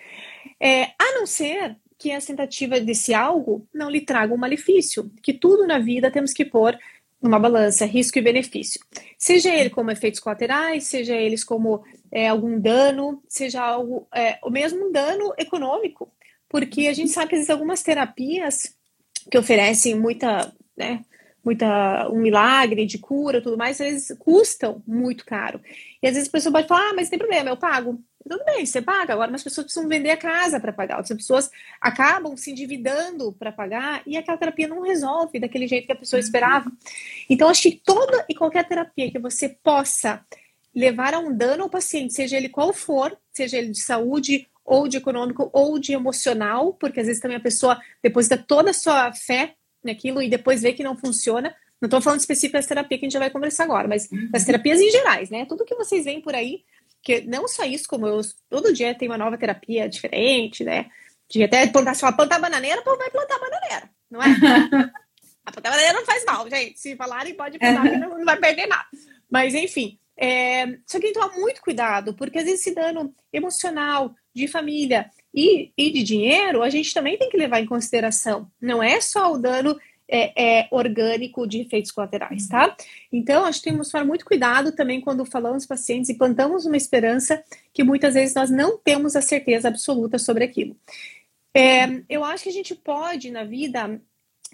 é 0.60 0.84
a 0.98 1.12
não 1.14 1.26
ser 1.26 1.76
que 1.98 2.10
a 2.10 2.20
tentativa 2.20 2.80
desse 2.80 3.14
algo 3.14 3.66
não 3.72 3.88
lhe 3.88 4.00
traga 4.00 4.34
um 4.34 4.38
malefício, 4.38 5.10
que 5.22 5.32
tudo 5.32 5.66
na 5.66 5.78
vida 5.78 6.10
temos 6.10 6.32
que 6.32 6.44
pôr 6.44 6.78
numa 7.22 7.38
balança, 7.38 7.86
risco 7.86 8.18
e 8.18 8.22
benefício. 8.22 8.78
Seja 9.16 9.48
ele 9.54 9.70
como 9.70 9.90
efeitos 9.90 10.20
colaterais, 10.20 10.84
seja 10.84 11.14
eles 11.16 11.42
como 11.42 11.82
é, 12.12 12.28
algum 12.28 12.60
dano, 12.60 13.22
seja 13.26 13.62
algo, 13.62 14.06
é, 14.14 14.38
o 14.42 14.50
mesmo 14.50 14.92
dano 14.92 15.32
econômico 15.38 16.12
porque 16.54 16.86
a 16.86 16.92
gente 16.92 17.10
sabe 17.10 17.30
que 17.30 17.34
existem 17.34 17.52
algumas 17.52 17.82
terapias 17.82 18.76
que 19.28 19.36
oferecem 19.36 19.98
muita, 19.98 20.54
né, 20.76 21.04
muita 21.44 22.08
um 22.12 22.20
milagre 22.20 22.86
de 22.86 22.96
cura, 22.96 23.42
tudo 23.42 23.58
mais, 23.58 23.80
às 23.80 23.88
vezes 23.88 24.16
custam 24.20 24.80
muito 24.86 25.26
caro. 25.26 25.60
E 26.00 26.06
às 26.06 26.14
vezes 26.14 26.28
a 26.28 26.30
pessoa 26.30 26.52
pode 26.52 26.68
falar: 26.68 26.90
"Ah, 26.90 26.94
mas 26.94 27.08
tem 27.08 27.18
problema, 27.18 27.50
eu 27.50 27.56
pago". 27.56 28.00
Tudo 28.22 28.44
bem, 28.44 28.64
você 28.64 28.80
paga. 28.80 29.14
Agora, 29.14 29.32
mas 29.32 29.40
as 29.40 29.44
pessoas 29.44 29.64
precisam 29.64 29.88
vender 29.88 30.10
a 30.10 30.16
casa 30.16 30.60
para 30.60 30.72
pagar. 30.72 30.98
Outras 30.98 31.18
pessoas 31.18 31.50
acabam 31.80 32.36
se 32.36 32.52
endividando 32.52 33.32
para 33.32 33.50
pagar 33.50 34.02
e 34.06 34.16
aquela 34.16 34.38
terapia 34.38 34.68
não 34.68 34.80
resolve 34.80 35.40
daquele 35.40 35.66
jeito 35.66 35.86
que 35.86 35.92
a 35.92 35.96
pessoa 35.96 36.20
esperava. 36.20 36.70
Então, 37.28 37.48
acho 37.48 37.62
que 37.62 37.80
toda 37.84 38.24
e 38.28 38.34
qualquer 38.34 38.62
terapia 38.68 39.10
que 39.10 39.18
você 39.18 39.48
possa 39.48 40.24
levar 40.72 41.14
a 41.14 41.18
um 41.18 41.36
dano 41.36 41.64
ao 41.64 41.68
paciente, 41.68 42.14
seja 42.14 42.36
ele 42.36 42.48
qual 42.48 42.72
for, 42.72 43.18
seja 43.32 43.58
ele 43.58 43.70
de 43.70 43.80
saúde 43.80 44.46
ou 44.64 44.88
de 44.88 44.96
econômico 44.96 45.50
ou 45.52 45.78
de 45.78 45.92
emocional, 45.92 46.72
porque 46.74 47.00
às 47.00 47.06
vezes 47.06 47.20
também 47.20 47.36
a 47.36 47.40
pessoa 47.40 47.80
deposita 48.02 48.36
toda 48.38 48.70
a 48.70 48.74
sua 48.74 49.12
fé 49.12 49.54
naquilo 49.82 50.22
e 50.22 50.28
depois 50.28 50.62
vê 50.62 50.72
que 50.72 50.82
não 50.82 50.96
funciona. 50.96 51.54
Não 51.80 51.86
estou 51.86 52.00
falando 52.00 52.20
específico 52.20 52.56
das 52.56 52.66
terapias 52.66 52.98
que 52.98 53.04
a 53.04 53.06
gente 53.06 53.12
já 53.12 53.18
vai 53.18 53.30
conversar 53.30 53.64
agora, 53.64 53.86
mas 53.86 54.10
uhum. 54.10 54.30
das 54.30 54.44
terapias 54.44 54.80
em 54.80 54.90
gerais, 54.90 55.28
né? 55.28 55.44
Tudo 55.44 55.64
que 55.64 55.74
vocês 55.74 56.04
veem 56.04 56.20
por 56.20 56.34
aí, 56.34 56.64
que 57.02 57.20
não 57.22 57.46
só 57.46 57.64
isso, 57.64 57.86
como 57.86 58.06
eu 58.06 58.20
todo 58.48 58.72
dia 58.72 58.94
tem 58.94 59.08
uma 59.08 59.18
nova 59.18 59.36
terapia 59.36 59.86
diferente, 59.86 60.64
né? 60.64 60.86
De 61.28 61.42
até 61.42 61.66
plantar, 61.66 61.94
se 61.94 62.00
falar 62.00 62.14
plantar 62.14 62.38
bananeira, 62.38 62.80
o 62.80 62.84
povo 62.84 62.96
vai 62.96 63.10
plantar 63.10 63.38
bananeira, 63.38 63.90
não 64.10 64.22
é? 64.22 64.26
a 65.44 65.52
plantar 65.52 65.70
bananeira 65.70 65.92
não 65.92 66.06
faz 66.06 66.24
mal, 66.24 66.48
gente. 66.48 66.80
Se 66.80 66.96
falarem, 66.96 67.34
pode 67.34 67.58
plantar, 67.58 67.82
que 67.82 67.96
não, 67.98 68.18
não 68.18 68.24
vai 68.24 68.38
perder 68.38 68.66
nada. 68.66 68.86
Mas, 69.30 69.54
enfim, 69.54 69.98
é, 70.16 70.66
só 70.86 70.98
que 70.98 71.06
tem 71.06 71.12
que 71.12 71.20
tomar 71.20 71.36
muito 71.38 71.60
cuidado, 71.60 72.14
porque 72.14 72.38
às 72.38 72.44
vezes 72.44 72.60
esse 72.60 72.74
dano 72.74 73.14
emocional, 73.32 74.14
de 74.34 74.48
família 74.48 75.10
e, 75.32 75.72
e 75.76 75.90
de 75.90 76.02
dinheiro, 76.02 76.62
a 76.62 76.68
gente 76.68 76.92
também 76.92 77.16
tem 77.16 77.30
que 77.30 77.36
levar 77.36 77.60
em 77.60 77.66
consideração. 77.66 78.50
Não 78.60 78.82
é 78.82 79.00
só 79.00 79.32
o 79.32 79.38
dano 79.38 79.78
é, 80.08 80.60
é, 80.60 80.68
orgânico 80.70 81.46
de 81.46 81.60
efeitos 81.60 81.90
colaterais, 81.90 82.48
tá? 82.48 82.76
Então, 83.12 83.44
acho 83.44 83.60
que 83.62 83.70
temos 83.70 83.86
que 83.86 83.92
tomar 83.92 84.04
muito 84.04 84.24
cuidado 84.24 84.72
também 84.72 85.00
quando 85.00 85.24
falamos 85.24 85.64
pacientes 85.64 86.10
e 86.10 86.18
plantamos 86.18 86.66
uma 86.66 86.76
esperança 86.76 87.42
que 87.72 87.84
muitas 87.84 88.14
vezes 88.14 88.34
nós 88.34 88.50
não 88.50 88.76
temos 88.76 89.16
a 89.16 89.22
certeza 89.22 89.68
absoluta 89.68 90.18
sobre 90.18 90.44
aquilo. 90.44 90.76
É, 91.56 92.02
eu 92.08 92.24
acho 92.24 92.42
que 92.42 92.50
a 92.50 92.52
gente 92.52 92.74
pode, 92.74 93.30
na 93.30 93.44
vida, 93.44 94.00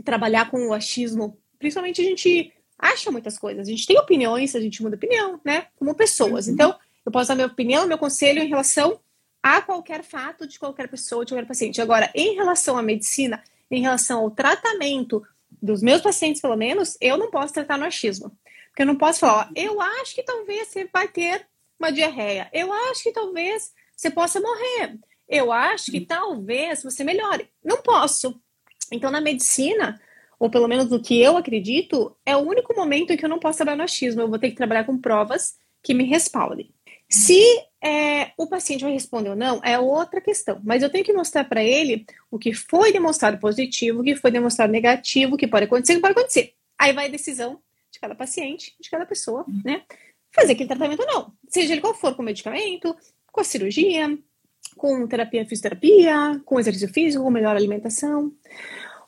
trabalhar 0.04 0.50
com 0.50 0.68
o 0.68 0.74
achismo, 0.74 1.38
principalmente 1.58 2.00
a 2.02 2.04
gente 2.04 2.52
acha 2.80 3.10
muitas 3.10 3.38
coisas, 3.38 3.66
a 3.66 3.70
gente 3.70 3.86
tem 3.86 3.98
opiniões, 3.98 4.54
a 4.54 4.60
gente 4.60 4.82
muda 4.82 4.96
opinião, 4.96 5.40
né? 5.44 5.66
Como 5.76 5.94
pessoas. 5.94 6.46
Uhum. 6.46 6.54
Então, 6.54 6.78
eu 7.04 7.12
posso 7.12 7.28
dar 7.28 7.34
minha 7.34 7.46
opinião, 7.46 7.86
meu 7.86 7.98
conselho 7.98 8.42
em 8.42 8.48
relação 8.48 8.98
a 9.42 9.60
qualquer 9.60 10.02
fato 10.02 10.46
de 10.46 10.58
qualquer 10.58 10.88
pessoa, 10.88 11.24
de 11.24 11.32
qualquer 11.32 11.46
paciente. 11.46 11.80
Agora, 11.80 12.10
em 12.14 12.34
relação 12.34 12.76
à 12.76 12.82
medicina, 12.82 13.42
em 13.70 13.80
relação 13.80 14.20
ao 14.20 14.30
tratamento 14.30 15.26
dos 15.62 15.82
meus 15.82 16.00
pacientes, 16.00 16.40
pelo 16.40 16.56
menos, 16.56 16.96
eu 17.00 17.16
não 17.16 17.30
posso 17.30 17.54
tratar 17.54 17.78
no 17.78 17.84
achismo. 17.84 18.30
Porque 18.68 18.82
eu 18.82 18.86
não 18.86 18.96
posso 18.96 19.20
falar, 19.20 19.48
ó, 19.48 19.52
eu 19.56 19.80
acho 19.80 20.14
que 20.14 20.22
talvez 20.22 20.68
você 20.68 20.88
vai 20.92 21.08
ter 21.08 21.46
uma 21.78 21.90
diarreia. 21.90 22.48
Eu 22.52 22.72
acho 22.72 23.02
que 23.02 23.12
talvez 23.12 23.72
você 23.96 24.10
possa 24.10 24.40
morrer. 24.40 24.98
Eu 25.28 25.52
acho 25.52 25.90
que 25.90 26.00
talvez 26.00 26.82
você 26.82 27.02
melhore. 27.02 27.48
Não 27.64 27.78
posso. 27.78 28.40
Então, 28.92 29.10
na 29.10 29.20
medicina, 29.20 30.00
ou 30.40 30.48
pelo 30.48 30.66
menos 30.66 30.88
no 30.88 31.02
que 31.02 31.20
eu 31.20 31.36
acredito, 31.36 32.16
é 32.24 32.34
o 32.34 32.40
único 32.40 32.74
momento 32.74 33.12
em 33.12 33.16
que 33.16 33.24
eu 33.24 33.28
não 33.28 33.38
posso 33.38 33.58
trabalhar 33.58 33.76
no 33.76 33.84
achismo. 33.84 34.22
Eu 34.22 34.28
vou 34.28 34.38
ter 34.38 34.48
que 34.48 34.56
trabalhar 34.56 34.84
com 34.84 34.96
provas 34.96 35.58
que 35.82 35.92
me 35.92 36.04
respaldem. 36.04 36.72
Se 37.10 37.38
é, 37.82 38.32
o 38.38 38.46
paciente 38.46 38.82
vai 38.82 38.92
responder 38.92 39.28
ou 39.28 39.36
não, 39.36 39.60
é 39.62 39.78
outra 39.78 40.18
questão. 40.18 40.58
Mas 40.64 40.82
eu 40.82 40.88
tenho 40.88 41.04
que 41.04 41.12
mostrar 41.12 41.44
para 41.44 41.62
ele 41.62 42.06
o 42.30 42.38
que 42.38 42.54
foi 42.54 42.90
demonstrado 42.90 43.36
positivo, 43.38 44.00
o 44.00 44.02
que 44.02 44.16
foi 44.16 44.30
demonstrado 44.30 44.72
negativo, 44.72 45.34
o 45.34 45.36
que 45.36 45.46
pode 45.46 45.66
acontecer, 45.66 45.92
o 45.92 45.96
que 45.96 46.02
pode 46.02 46.18
acontecer. 46.18 46.54
Aí 46.78 46.94
vai 46.94 47.06
a 47.06 47.10
decisão 47.10 47.60
de 47.92 48.00
cada 48.00 48.14
paciente, 48.14 48.74
de 48.80 48.88
cada 48.88 49.04
pessoa, 49.04 49.44
né? 49.62 49.82
Fazer 50.34 50.52
aquele 50.52 50.68
tratamento 50.68 51.00
ou 51.00 51.06
não. 51.06 51.32
Seja 51.50 51.72
ele 51.72 51.82
qual 51.82 51.92
for, 51.92 52.14
com 52.14 52.22
medicamento, 52.22 52.96
com 53.30 53.40
a 53.42 53.44
cirurgia, 53.44 54.16
com 54.74 55.06
terapia, 55.06 55.44
fisioterapia, 55.44 56.40
com 56.46 56.58
exercício 56.58 56.88
físico, 56.88 57.24
com 57.24 57.30
melhor 57.30 57.54
alimentação. 57.54 58.32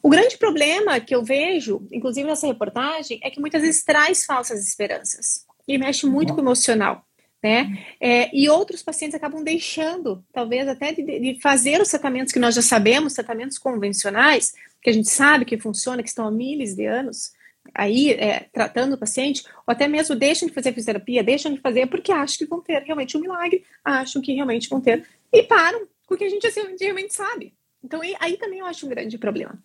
O 0.02 0.10
grande 0.10 0.36
problema 0.36 0.98
que 0.98 1.14
eu 1.14 1.22
vejo, 1.22 1.86
inclusive 1.92 2.26
nessa 2.26 2.46
reportagem, 2.46 3.20
é 3.22 3.30
que 3.30 3.40
muitas 3.40 3.62
vezes 3.62 3.84
traz 3.84 4.24
falsas 4.24 4.66
esperanças 4.66 5.46
e 5.66 5.78
mexe 5.78 6.06
muito 6.06 6.30
uhum. 6.30 6.36
com 6.36 6.42
o 6.42 6.44
emocional 6.44 7.06
né? 7.42 7.84
É, 8.00 8.30
e 8.32 8.48
outros 8.48 8.82
pacientes 8.82 9.16
acabam 9.16 9.42
deixando, 9.42 10.24
talvez 10.32 10.68
até 10.68 10.92
de, 10.92 11.02
de, 11.02 11.40
fazer 11.40 11.80
os 11.80 11.88
tratamentos 11.88 12.32
que 12.32 12.38
nós 12.38 12.54
já 12.54 12.62
sabemos, 12.62 13.14
tratamentos 13.14 13.58
convencionais, 13.58 14.54
que 14.80 14.88
a 14.88 14.92
gente 14.92 15.08
sabe 15.10 15.44
que 15.44 15.58
funciona, 15.58 16.02
que 16.02 16.08
estão 16.08 16.26
há 16.26 16.30
milhares 16.30 16.76
de 16.76 16.86
anos 16.86 17.32
aí 17.74 18.10
é, 18.10 18.46
tratando 18.52 18.94
o 18.94 18.98
paciente, 18.98 19.44
ou 19.66 19.72
até 19.72 19.88
mesmo 19.88 20.14
deixam 20.14 20.48
de 20.48 20.54
fazer 20.54 20.72
fisioterapia, 20.72 21.22
deixam 21.22 21.52
de 21.52 21.60
fazer 21.60 21.86
porque 21.86 22.12
acham 22.12 22.38
que 22.38 22.46
vão 22.46 22.60
ter 22.60 22.82
realmente 22.82 23.16
um 23.16 23.20
milagre, 23.20 23.64
acham 23.84 24.22
que 24.22 24.34
realmente 24.34 24.68
vão 24.68 24.80
ter, 24.80 25.04
e 25.32 25.42
param 25.42 25.86
com 26.06 26.14
o 26.14 26.18
que 26.18 26.24
a 26.24 26.28
gente 26.28 26.46
assim, 26.46 26.60
realmente 26.80 27.14
sabe. 27.14 27.54
Então, 27.84 28.00
aí 28.20 28.36
também 28.36 28.60
eu 28.60 28.66
acho 28.66 28.86
um 28.86 28.88
grande 28.88 29.18
problema. 29.18 29.58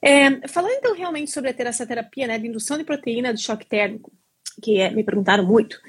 É, 0.00 0.46
falando 0.46 0.72
então 0.72 0.94
realmente 0.94 1.30
sobre 1.30 1.50
a 1.50 1.68
essa 1.68 1.86
terapia 1.86 2.26
né, 2.26 2.38
de 2.38 2.46
indução 2.46 2.78
de 2.78 2.84
proteína 2.84 3.34
de 3.34 3.42
choque 3.42 3.66
térmico, 3.66 4.12
que 4.62 4.78
é, 4.78 4.90
me 4.90 5.02
perguntaram 5.02 5.44
muito, 5.44 5.80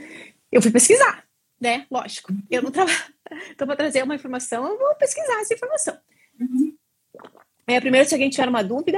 eu 0.52 0.62
fui 0.62 0.72
pesquisar, 0.72 1.24
né? 1.60 1.86
Lógico. 1.92 2.34
Eu 2.50 2.62
não 2.62 2.72
trabalho. 2.72 2.98
Então, 3.52 3.68
para 3.68 3.76
trazer 3.76 4.04
uma 4.04 4.16
informação, 4.16 4.68
eu 4.68 4.76
vou 4.76 4.96
pesquisar 4.96 5.40
essa 5.40 5.54
informação. 5.54 5.96
Uhum. 6.40 6.76
É, 7.68 7.80
primeiro, 7.80 8.10
se 8.10 8.16
alguém 8.16 8.28
tiver 8.28 8.50
uma 8.50 8.64
dúvida, 8.64 8.98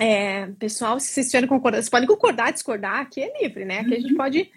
é, 0.00 0.46
pessoal, 0.58 0.98
se 0.98 1.08
vocês 1.08 1.26
tiverem 1.26 1.46
concordar, 1.46 1.76
vocês 1.76 1.90
podem 1.90 2.08
concordar, 2.08 2.54
discordar, 2.54 3.00
aqui 3.00 3.20
é 3.20 3.42
livre, 3.42 3.66
né? 3.66 3.80
Aqui 3.80 3.96
a 3.96 4.00
gente 4.00 4.14
pode. 4.14 4.50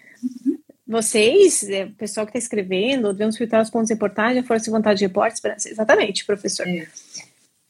Vocês, 0.86 1.68
é, 1.68 1.84
pessoal 1.84 2.24
que 2.24 2.30
está 2.30 2.38
escrevendo, 2.38 3.12
devemos 3.12 3.36
filtrar 3.36 3.60
os 3.60 3.68
pontos 3.68 3.88
de 3.88 3.94
reportagem, 3.94 4.40
a 4.40 4.42
força 4.42 4.64
de 4.64 4.70
vontade 4.70 4.98
de 5.00 5.04
reportes. 5.04 5.42
Exatamente, 5.66 6.24
professor. 6.24 6.66
É. 6.66 6.86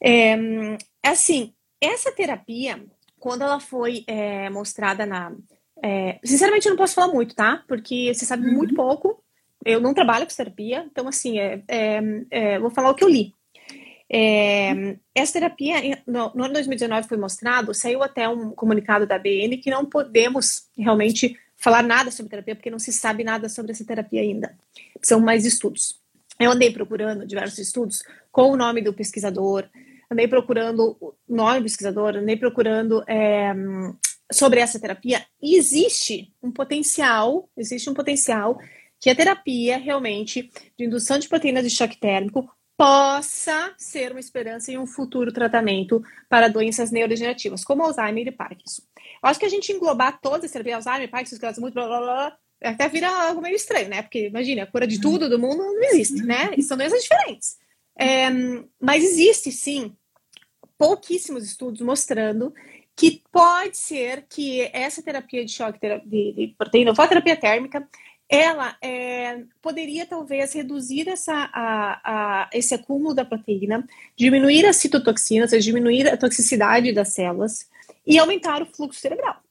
é. 0.09 0.77
É, 1.03 1.09
assim, 1.09 1.53
essa 1.79 2.11
terapia, 2.11 2.83
quando 3.19 3.43
ela 3.43 3.59
foi 3.59 4.03
é, 4.07 4.49
mostrada 4.49 5.05
na, 5.05 5.31
é, 5.83 6.19
sinceramente, 6.23 6.65
eu 6.65 6.71
não 6.71 6.77
posso 6.77 6.95
falar 6.95 7.13
muito, 7.13 7.35
tá? 7.35 7.63
Porque 7.67 8.13
você 8.13 8.25
sabe 8.25 8.47
uhum. 8.47 8.53
muito 8.53 8.73
pouco. 8.73 9.21
Eu 9.63 9.79
não 9.79 9.93
trabalho 9.93 10.25
com 10.25 10.33
terapia, 10.33 10.85
então, 10.91 11.07
assim, 11.07 11.39
é, 11.39 11.63
é, 11.67 12.01
é 12.29 12.59
vou 12.59 12.69
falar 12.69 12.91
o 12.91 12.95
que 12.95 13.03
eu 13.03 13.09
li. 13.09 13.33
É, 14.07 14.97
essa 15.15 15.33
terapia, 15.33 16.03
no, 16.05 16.31
no, 16.35 16.43
ano 16.43 16.53
2019 16.53 17.07
foi 17.07 17.17
mostrado, 17.17 17.73
saiu 17.73 18.03
até 18.03 18.29
um 18.29 18.51
comunicado 18.51 19.07
da 19.07 19.17
BN 19.17 19.57
que 19.57 19.71
não 19.71 19.85
podemos 19.85 20.67
realmente 20.77 21.39
falar 21.57 21.81
nada 21.81 22.11
sobre 22.11 22.29
terapia, 22.29 22.55
porque 22.55 22.69
não 22.69 22.77
se 22.77 22.93
sabe 22.93 23.23
nada 23.23 23.49
sobre 23.49 23.71
essa 23.71 23.83
terapia 23.83 24.21
ainda. 24.21 24.55
São 25.01 25.19
mais 25.19 25.45
estudos. 25.45 25.99
Eu 26.39 26.51
andei 26.51 26.71
procurando 26.71 27.25
diversos 27.25 27.57
estudos 27.57 28.03
com 28.31 28.51
o 28.51 28.57
nome 28.57 28.81
do 28.81 28.93
pesquisador, 28.93 29.67
andei 30.11 30.27
procurando 30.27 30.97
nome 31.27 31.59
do 31.59 31.63
pesquisador, 31.63 32.15
andei 32.15 32.35
procurando 32.35 33.03
é, 33.07 33.53
sobre 34.31 34.59
essa 34.59 34.79
terapia, 34.79 35.25
existe 35.41 36.33
um 36.41 36.51
potencial, 36.51 37.49
existe 37.55 37.89
um 37.89 37.93
potencial 37.93 38.59
que 38.99 39.09
a 39.09 39.15
terapia 39.15 39.77
realmente 39.77 40.49
de 40.77 40.85
indução 40.85 41.19
de 41.19 41.27
proteínas 41.27 41.63
de 41.63 41.69
choque 41.69 41.97
térmico 41.97 42.49
possa 42.77 43.73
ser 43.77 44.11
uma 44.11 44.19
esperança 44.19 44.71
em 44.71 44.77
um 44.77 44.85
futuro 44.85 45.31
tratamento 45.31 46.03
para 46.27 46.49
doenças 46.49 46.91
neurodegenerativas, 46.91 47.63
como 47.63 47.83
Alzheimer 47.83 48.27
e 48.27 48.31
Parkinson. 48.31 48.81
Eu 49.23 49.29
acho 49.29 49.39
que 49.39 49.45
a 49.45 49.49
gente 49.49 49.71
englobar 49.71 50.19
todas 50.21 50.45
as 50.45 50.51
terapias, 50.51 50.85
Alzheimer, 50.85 51.09
Parkinson, 51.09 51.35
esclerose 51.35 51.61
muito, 51.61 51.73
blá, 51.73 51.87
blá, 51.87 51.99
blá, 52.01 52.37
até 52.61 52.89
vira 52.89 53.09
algo 53.09 53.41
meio 53.41 53.55
estranho, 53.55 53.89
né? 53.89 54.01
Porque, 54.01 54.27
imagina, 54.27 54.63
a 54.63 54.67
cura 54.67 54.87
de 54.87 54.99
tudo 54.99 55.29
do 55.29 55.39
mundo 55.39 55.57
não 55.57 55.83
existe, 55.83 56.21
né? 56.23 56.51
E 56.57 56.63
são 56.63 56.75
doenças 56.77 57.01
diferentes. 57.01 57.57
É, 57.97 58.29
mas 58.79 59.03
existe, 59.03 59.51
sim, 59.51 59.95
pouquíssimos 60.77 61.45
estudos 61.45 61.81
mostrando 61.81 62.53
que 62.95 63.21
pode 63.31 63.77
ser 63.77 64.25
que 64.29 64.69
essa 64.73 65.01
terapia 65.01 65.43
de 65.43 65.51
choque 65.51 65.79
de, 65.79 66.31
de 66.33 66.55
terapia 67.09 67.35
térmica, 67.35 67.87
ela 68.27 68.75
é, 68.81 69.43
poderia 69.61 70.05
talvez 70.05 70.53
reduzir 70.53 71.07
essa, 71.09 71.49
a, 71.53 72.01
a, 72.03 72.49
esse 72.53 72.73
acúmulo 72.73 73.13
da 73.13 73.25
proteína, 73.25 73.85
diminuir 74.15 74.65
a 74.65 74.73
citotoxina, 74.73 75.43
ou 75.43 75.49
seja, 75.49 75.63
diminuir 75.63 76.07
a 76.07 76.17
toxicidade 76.17 76.93
das 76.93 77.09
células 77.09 77.69
e 78.07 78.17
aumentar 78.17 78.61
o 78.61 78.65
fluxo 78.65 78.99
cerebral. 78.99 79.41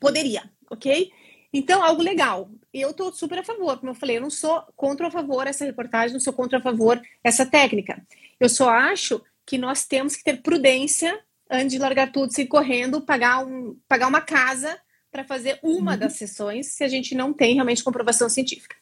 Poderia, 0.00 0.50
ok? 0.70 1.10
Então, 1.52 1.82
algo 1.82 2.02
legal. 2.02 2.48
Eu 2.74 2.90
estou 2.90 3.12
super 3.12 3.38
a 3.38 3.44
favor, 3.44 3.78
como 3.78 3.92
eu 3.92 3.94
falei, 3.94 4.16
eu 4.16 4.20
não 4.20 4.30
sou 4.30 4.60
contra 4.74 5.06
ou 5.06 5.08
a 5.08 5.12
favor 5.12 5.46
essa 5.46 5.64
reportagem, 5.64 6.12
não 6.12 6.20
sou 6.20 6.32
contra 6.32 6.58
ou 6.58 6.60
a 6.60 6.62
favor 6.62 7.00
essa 7.22 7.46
técnica. 7.46 8.04
Eu 8.40 8.48
só 8.48 8.68
acho 8.68 9.22
que 9.46 9.56
nós 9.56 9.86
temos 9.86 10.16
que 10.16 10.24
ter 10.24 10.42
prudência 10.42 11.18
antes 11.48 11.70
de 11.70 11.78
largar 11.78 12.10
tudo, 12.10 12.32
se 12.32 12.46
correndo, 12.46 13.00
pagar, 13.00 13.46
um, 13.46 13.78
pagar 13.86 14.08
uma 14.08 14.20
casa 14.20 14.76
para 15.12 15.22
fazer 15.22 15.60
uma 15.62 15.92
uhum. 15.92 15.98
das 15.98 16.14
sessões, 16.14 16.72
se 16.72 16.82
a 16.82 16.88
gente 16.88 17.14
não 17.14 17.32
tem 17.32 17.54
realmente 17.54 17.84
comprovação 17.84 18.28
científica. 18.28 18.74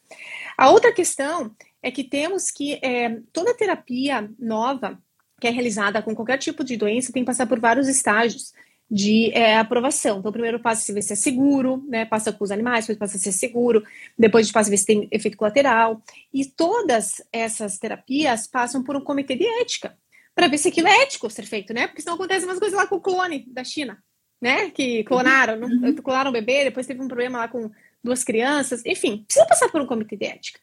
A 0.57 0.71
outra 0.71 0.91
questão 0.91 1.55
é 1.83 1.91
que 1.91 2.03
temos 2.03 2.51
que 2.51 2.79
é, 2.83 3.21
toda 3.31 3.55
terapia 3.55 4.31
nova 4.39 4.99
que 5.39 5.49
é 5.49 5.51
realizada 5.51 6.01
com 6.01 6.15
qualquer 6.15 6.39
tipo 6.39 6.63
de 6.63 6.77
doença 6.77 7.13
tem 7.13 7.25
que 7.25 7.27
passar 7.27 7.47
por 7.47 7.59
vários 7.59 7.89
estágios 7.89 8.55
de 8.93 9.31
é, 9.33 9.57
aprovação. 9.57 10.19
Então, 10.19 10.29
o 10.29 10.33
primeiro 10.33 10.61
passo 10.61 10.91
é 10.91 10.95
ver 10.95 11.01
se 11.01 11.15
é 11.15 11.17
seguro, 11.17 11.83
né? 11.89 12.05
Passa 12.05 12.31
com 12.31 12.45
os 12.45 12.51
animais, 12.51 12.85
depois 12.85 12.99
passa 12.99 13.17
a 13.17 13.21
ser 13.21 13.33
seguro, 13.33 13.83
depois 14.19 14.43
a 14.43 14.45
gente 14.45 14.53
passa 14.53 14.69
a 14.69 14.71
ver 14.71 14.77
se 14.77 14.85
tem 14.85 15.09
efeito 15.11 15.35
colateral. 15.35 16.03
E 16.31 16.45
todas 16.45 17.23
essas 17.33 17.79
terapias 17.79 18.47
passam 18.47 18.85
por 18.85 18.95
um 18.95 19.01
comitê 19.01 19.35
de 19.35 19.47
ética 19.47 19.97
para 20.35 20.47
ver 20.47 20.59
se 20.59 20.69
aquilo 20.69 20.89
é 20.89 21.05
ético 21.05 21.31
ser 21.31 21.47
feito, 21.47 21.73
né? 21.73 21.87
Porque 21.87 22.03
senão 22.03 22.17
acontece 22.17 22.45
umas 22.45 22.59
coisas 22.59 22.77
lá 22.77 22.87
com 22.87 22.97
o 22.97 23.01
clone 23.01 23.47
da 23.49 23.65
China, 23.65 23.97
né? 24.39 24.71
Que 24.71 25.03
clonaram, 25.05 25.59
uhum. 25.59 25.95
clonaram 25.97 26.29
um 26.29 26.35
bebê, 26.35 26.65
depois 26.65 26.87
teve 26.87 27.01
um 27.01 27.09
problema 27.09 27.39
lá 27.39 27.49
com 27.49 27.71
duas 28.05 28.23
crianças, 28.23 28.85
enfim, 28.85 29.25
precisa 29.25 29.47
passar 29.47 29.71
por 29.71 29.81
um 29.81 29.87
comitê 29.87 30.17
de 30.17 30.27
ética. 30.27 30.61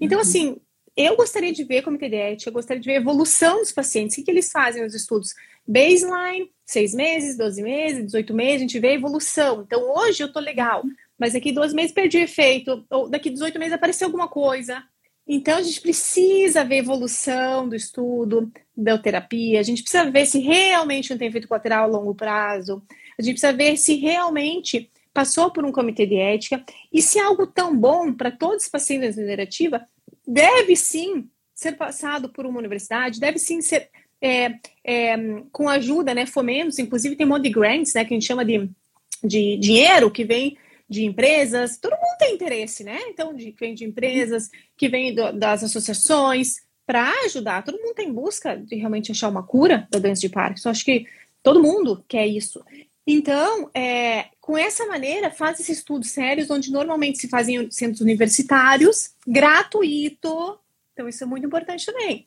Então, 0.00 0.18
uhum. 0.18 0.22
assim, 0.22 0.60
eu 0.96 1.14
gostaria 1.14 1.52
de 1.52 1.62
ver 1.62 1.82
comitê 1.82 2.08
de 2.08 2.16
ética, 2.16 2.48
eu 2.48 2.54
gostaria 2.54 2.80
de 2.80 2.86
ver 2.86 2.94
a 2.94 3.00
evolução 3.00 3.58
dos 3.58 3.70
pacientes, 3.70 4.16
o 4.16 4.18
que, 4.18 4.24
que 4.24 4.30
eles 4.32 4.50
fazem 4.50 4.82
nos 4.82 4.94
estudos. 4.94 5.32
Baseline, 5.64 6.50
seis 6.68 6.92
meses, 6.92 7.36
12 7.36 7.62
meses, 7.62 8.04
18 8.04 8.34
meses, 8.34 8.56
a 8.56 8.58
gente 8.58 8.78
vê 8.78 8.88
a 8.88 8.94
evolução. 8.94 9.62
Então, 9.62 9.90
hoje 9.96 10.22
eu 10.22 10.30
tô 10.30 10.38
legal, 10.38 10.82
mas 11.18 11.32
daqui 11.32 11.50
12 11.50 11.74
meses 11.74 11.92
perdi 11.92 12.18
o 12.18 12.22
efeito, 12.22 12.84
ou 12.90 13.08
daqui 13.08 13.30
18 13.30 13.58
meses 13.58 13.72
apareceu 13.72 14.06
alguma 14.06 14.28
coisa, 14.28 14.84
então, 15.30 15.58
a 15.58 15.62
gente 15.62 15.82
precisa 15.82 16.64
ver 16.64 16.76
evolução 16.76 17.68
do 17.68 17.76
estudo 17.76 18.50
da 18.74 18.96
terapia, 18.96 19.60
a 19.60 19.62
gente 19.62 19.82
precisa 19.82 20.10
ver 20.10 20.24
se 20.24 20.38
realmente 20.38 21.10
não 21.10 21.18
tem 21.18 21.28
efeito 21.28 21.46
colateral 21.46 21.84
a 21.84 21.86
longo 21.86 22.14
prazo, 22.14 22.82
a 23.18 23.22
gente 23.22 23.34
precisa 23.34 23.52
ver 23.52 23.76
se 23.76 23.96
realmente 23.96 24.90
passou 25.12 25.50
por 25.50 25.66
um 25.66 25.72
comitê 25.72 26.06
de 26.06 26.16
ética 26.16 26.64
e 26.90 27.02
se 27.02 27.18
algo 27.18 27.46
tão 27.46 27.76
bom 27.76 28.12
para 28.14 28.30
todos 28.30 28.64
os 28.64 28.70
pacientes 28.70 29.16
da 29.16 29.86
deve 30.26 30.76
sim 30.76 31.28
ser 31.54 31.72
passado 31.72 32.30
por 32.30 32.46
uma 32.46 32.58
universidade, 32.58 33.20
deve 33.20 33.38
sim 33.38 33.60
ser 33.60 33.90
é, 34.20 34.54
é, 34.84 35.16
com 35.52 35.68
ajuda, 35.68 36.14
né, 36.14 36.26
fomentos, 36.26 36.78
inclusive 36.78 37.16
tem 37.16 37.26
um 37.26 37.30
monte 37.30 37.44
de 37.44 37.50
grants, 37.50 37.94
né, 37.94 38.04
que 38.04 38.12
a 38.12 38.16
gente 38.16 38.26
chama 38.26 38.44
de, 38.44 38.68
de 39.22 39.56
dinheiro 39.58 40.10
que 40.10 40.24
vem 40.24 40.56
de 40.88 41.04
empresas, 41.04 41.76
todo 41.76 41.92
mundo 41.92 42.18
tem 42.18 42.34
interesse, 42.34 42.82
né? 42.82 42.98
Então, 43.08 43.34
de, 43.34 43.52
que 43.52 43.60
vem 43.60 43.74
de 43.74 43.84
empresas, 43.84 44.48
que 44.74 44.88
vem 44.88 45.14
do, 45.14 45.32
das 45.32 45.62
associações, 45.62 46.56
para 46.86 47.12
ajudar. 47.26 47.62
Todo 47.62 47.78
mundo 47.78 47.94
tem 47.94 48.10
busca 48.10 48.56
de 48.56 48.74
realmente 48.76 49.12
achar 49.12 49.28
uma 49.28 49.42
cura 49.42 49.86
da 49.90 49.98
doença 49.98 50.22
de 50.22 50.30
Parkinson. 50.30 50.70
Acho 50.70 50.86
que 50.86 51.06
todo 51.42 51.62
mundo 51.62 52.02
quer 52.08 52.26
isso. 52.26 52.64
Então, 53.06 53.70
é, 53.74 54.28
com 54.40 54.56
essa 54.56 54.86
maneira, 54.86 55.30
faz 55.30 55.60
esses 55.60 55.78
estudos 55.78 56.10
sérios, 56.10 56.50
onde 56.50 56.72
normalmente 56.72 57.18
se 57.18 57.28
fazem 57.28 57.56
em 57.56 57.70
centros 57.70 58.00
universitários, 58.00 59.10
gratuito, 59.26 60.58
Então, 60.94 61.06
isso 61.06 61.22
é 61.22 61.26
muito 61.26 61.46
importante 61.46 61.84
também. 61.84 62.26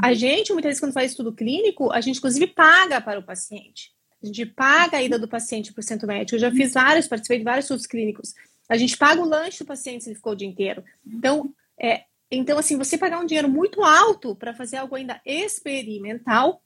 A 0.00 0.14
gente, 0.14 0.52
muitas 0.52 0.70
vezes, 0.70 0.80
quando 0.80 0.92
faz 0.92 1.10
estudo 1.10 1.32
clínico, 1.32 1.92
a 1.92 2.00
gente, 2.00 2.18
inclusive, 2.18 2.46
paga 2.46 3.00
para 3.00 3.20
o 3.20 3.22
paciente. 3.22 3.92
A 4.22 4.26
gente 4.26 4.46
paga 4.46 4.98
a 4.98 5.02
ida 5.02 5.18
do 5.18 5.28
paciente 5.28 5.72
para 5.72 5.80
o 5.80 5.84
centro 5.84 6.06
médico. 6.06 6.36
Eu 6.36 6.40
já 6.40 6.50
fiz 6.50 6.72
vários, 6.72 7.06
participei 7.06 7.38
de 7.38 7.44
vários 7.44 7.64
estudos 7.64 7.86
clínicos. 7.86 8.34
A 8.68 8.76
gente 8.76 8.96
paga 8.96 9.20
o 9.20 9.28
lanche 9.28 9.60
do 9.60 9.66
paciente 9.66 10.04
se 10.04 10.10
ele 10.10 10.16
ficou 10.16 10.32
o 10.32 10.36
dia 10.36 10.48
inteiro. 10.48 10.82
Então, 11.06 11.52
é, 11.78 12.04
então 12.30 12.58
assim, 12.58 12.76
você 12.76 12.98
pagar 12.98 13.20
um 13.20 13.26
dinheiro 13.26 13.48
muito 13.48 13.82
alto 13.82 14.34
para 14.34 14.54
fazer 14.54 14.78
algo 14.78 14.96
ainda 14.96 15.20
experimental, 15.24 16.62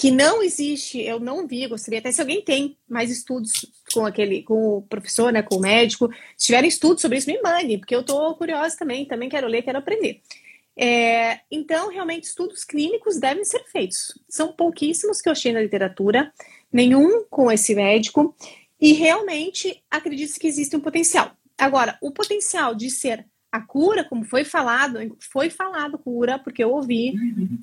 que 0.00 0.10
não 0.10 0.42
existe, 0.42 0.98
eu 0.98 1.20
não 1.20 1.46
vi, 1.46 1.66
gostaria 1.66 1.98
até 1.98 2.10
se 2.10 2.22
alguém 2.22 2.40
tem 2.40 2.74
mais 2.88 3.10
estudos 3.10 3.52
com 3.92 4.06
aquele, 4.06 4.42
com 4.42 4.78
o 4.78 4.82
professor, 4.82 5.30
né, 5.30 5.42
com 5.42 5.56
o 5.56 5.60
médico, 5.60 6.10
se 6.38 6.46
tiverem 6.46 6.68
estudos 6.68 7.02
sobre 7.02 7.18
isso, 7.18 7.28
me 7.28 7.38
mande, 7.42 7.76
porque 7.76 7.94
eu 7.94 8.00
estou 8.00 8.34
curiosa 8.34 8.74
também, 8.78 9.04
também 9.04 9.28
quero 9.28 9.46
ler, 9.46 9.60
quero 9.60 9.76
aprender. 9.76 10.22
É, 10.76 11.40
então, 11.50 11.90
realmente, 11.90 12.24
estudos 12.24 12.64
clínicos 12.64 13.18
devem 13.18 13.44
ser 13.44 13.64
feitos. 13.64 14.18
São 14.28 14.52
pouquíssimos 14.52 15.20
que 15.20 15.28
eu 15.28 15.32
achei 15.32 15.52
na 15.52 15.60
literatura, 15.60 16.32
nenhum 16.72 17.24
com 17.28 17.50
esse 17.50 17.74
médico, 17.74 18.34
e 18.80 18.92
realmente 18.92 19.82
acredito 19.90 20.38
que 20.38 20.46
existe 20.46 20.74
um 20.76 20.80
potencial. 20.80 21.32
Agora, 21.58 21.98
o 22.00 22.10
potencial 22.10 22.74
de 22.74 22.90
ser 22.90 23.26
a 23.52 23.60
cura, 23.60 24.04
como 24.04 24.24
foi 24.24 24.44
falado, 24.44 24.98
foi 25.18 25.50
falado 25.50 25.98
cura, 25.98 26.38
porque 26.38 26.62
eu 26.62 26.70
ouvi, 26.70 27.14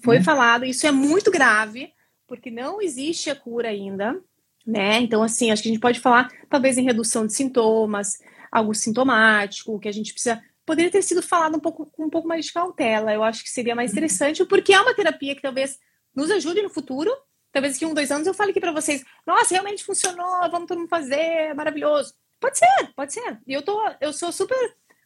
foi 0.03 0.21
falado, 0.21 0.65
isso 0.65 0.85
é 0.85 0.91
muito 0.91 1.31
grave, 1.31 1.91
porque 2.27 2.51
não 2.51 2.81
existe 2.81 3.29
a 3.29 3.35
cura 3.35 3.69
ainda, 3.69 4.19
né? 4.65 4.99
Então, 4.99 5.23
assim, 5.23 5.49
acho 5.49 5.63
que 5.63 5.69
a 5.69 5.71
gente 5.71 5.81
pode 5.81 5.99
falar, 5.99 6.29
talvez, 6.49 6.77
em 6.77 6.83
redução 6.83 7.25
de 7.25 7.33
sintomas, 7.33 8.19
algo 8.51 8.73
sintomático, 8.73 9.79
que 9.79 9.87
a 9.87 9.93
gente 9.93 10.11
precisa. 10.11 10.41
Poderia 10.67 10.91
ter 10.91 11.01
sido 11.01 11.23
falado 11.23 11.55
um 11.55 11.61
pouco 11.61 11.89
com 11.89 12.03
um 12.03 12.09
pouco 12.09 12.27
mais 12.27 12.45
de 12.45 12.51
cautela, 12.51 13.13
eu 13.13 13.23
acho 13.23 13.41
que 13.41 13.49
seria 13.49 13.73
mais 13.73 13.93
interessante, 13.93 14.43
porque 14.43 14.73
é 14.73 14.81
uma 14.81 14.93
terapia 14.93 15.33
que 15.33 15.41
talvez 15.41 15.79
nos 16.13 16.29
ajude 16.29 16.61
no 16.61 16.69
futuro. 16.69 17.09
Talvez 17.53 17.73
daqui 17.73 17.85
um, 17.85 17.93
dois 17.93 18.11
anos 18.11 18.27
eu 18.27 18.33
fale 18.33 18.51
aqui 18.51 18.59
para 18.59 18.73
vocês, 18.73 19.01
nossa, 19.25 19.53
realmente 19.53 19.85
funcionou, 19.85 20.51
vamos 20.51 20.67
todo 20.67 20.77
mundo 20.77 20.89
fazer, 20.89 21.53
maravilhoso. 21.55 22.13
Pode 22.37 22.57
ser, 22.57 22.93
pode 22.97 23.13
ser. 23.13 23.39
E 23.47 23.53
eu 23.53 23.61
tô, 23.61 23.81
eu 24.01 24.11
sou 24.11 24.29
super 24.29 24.57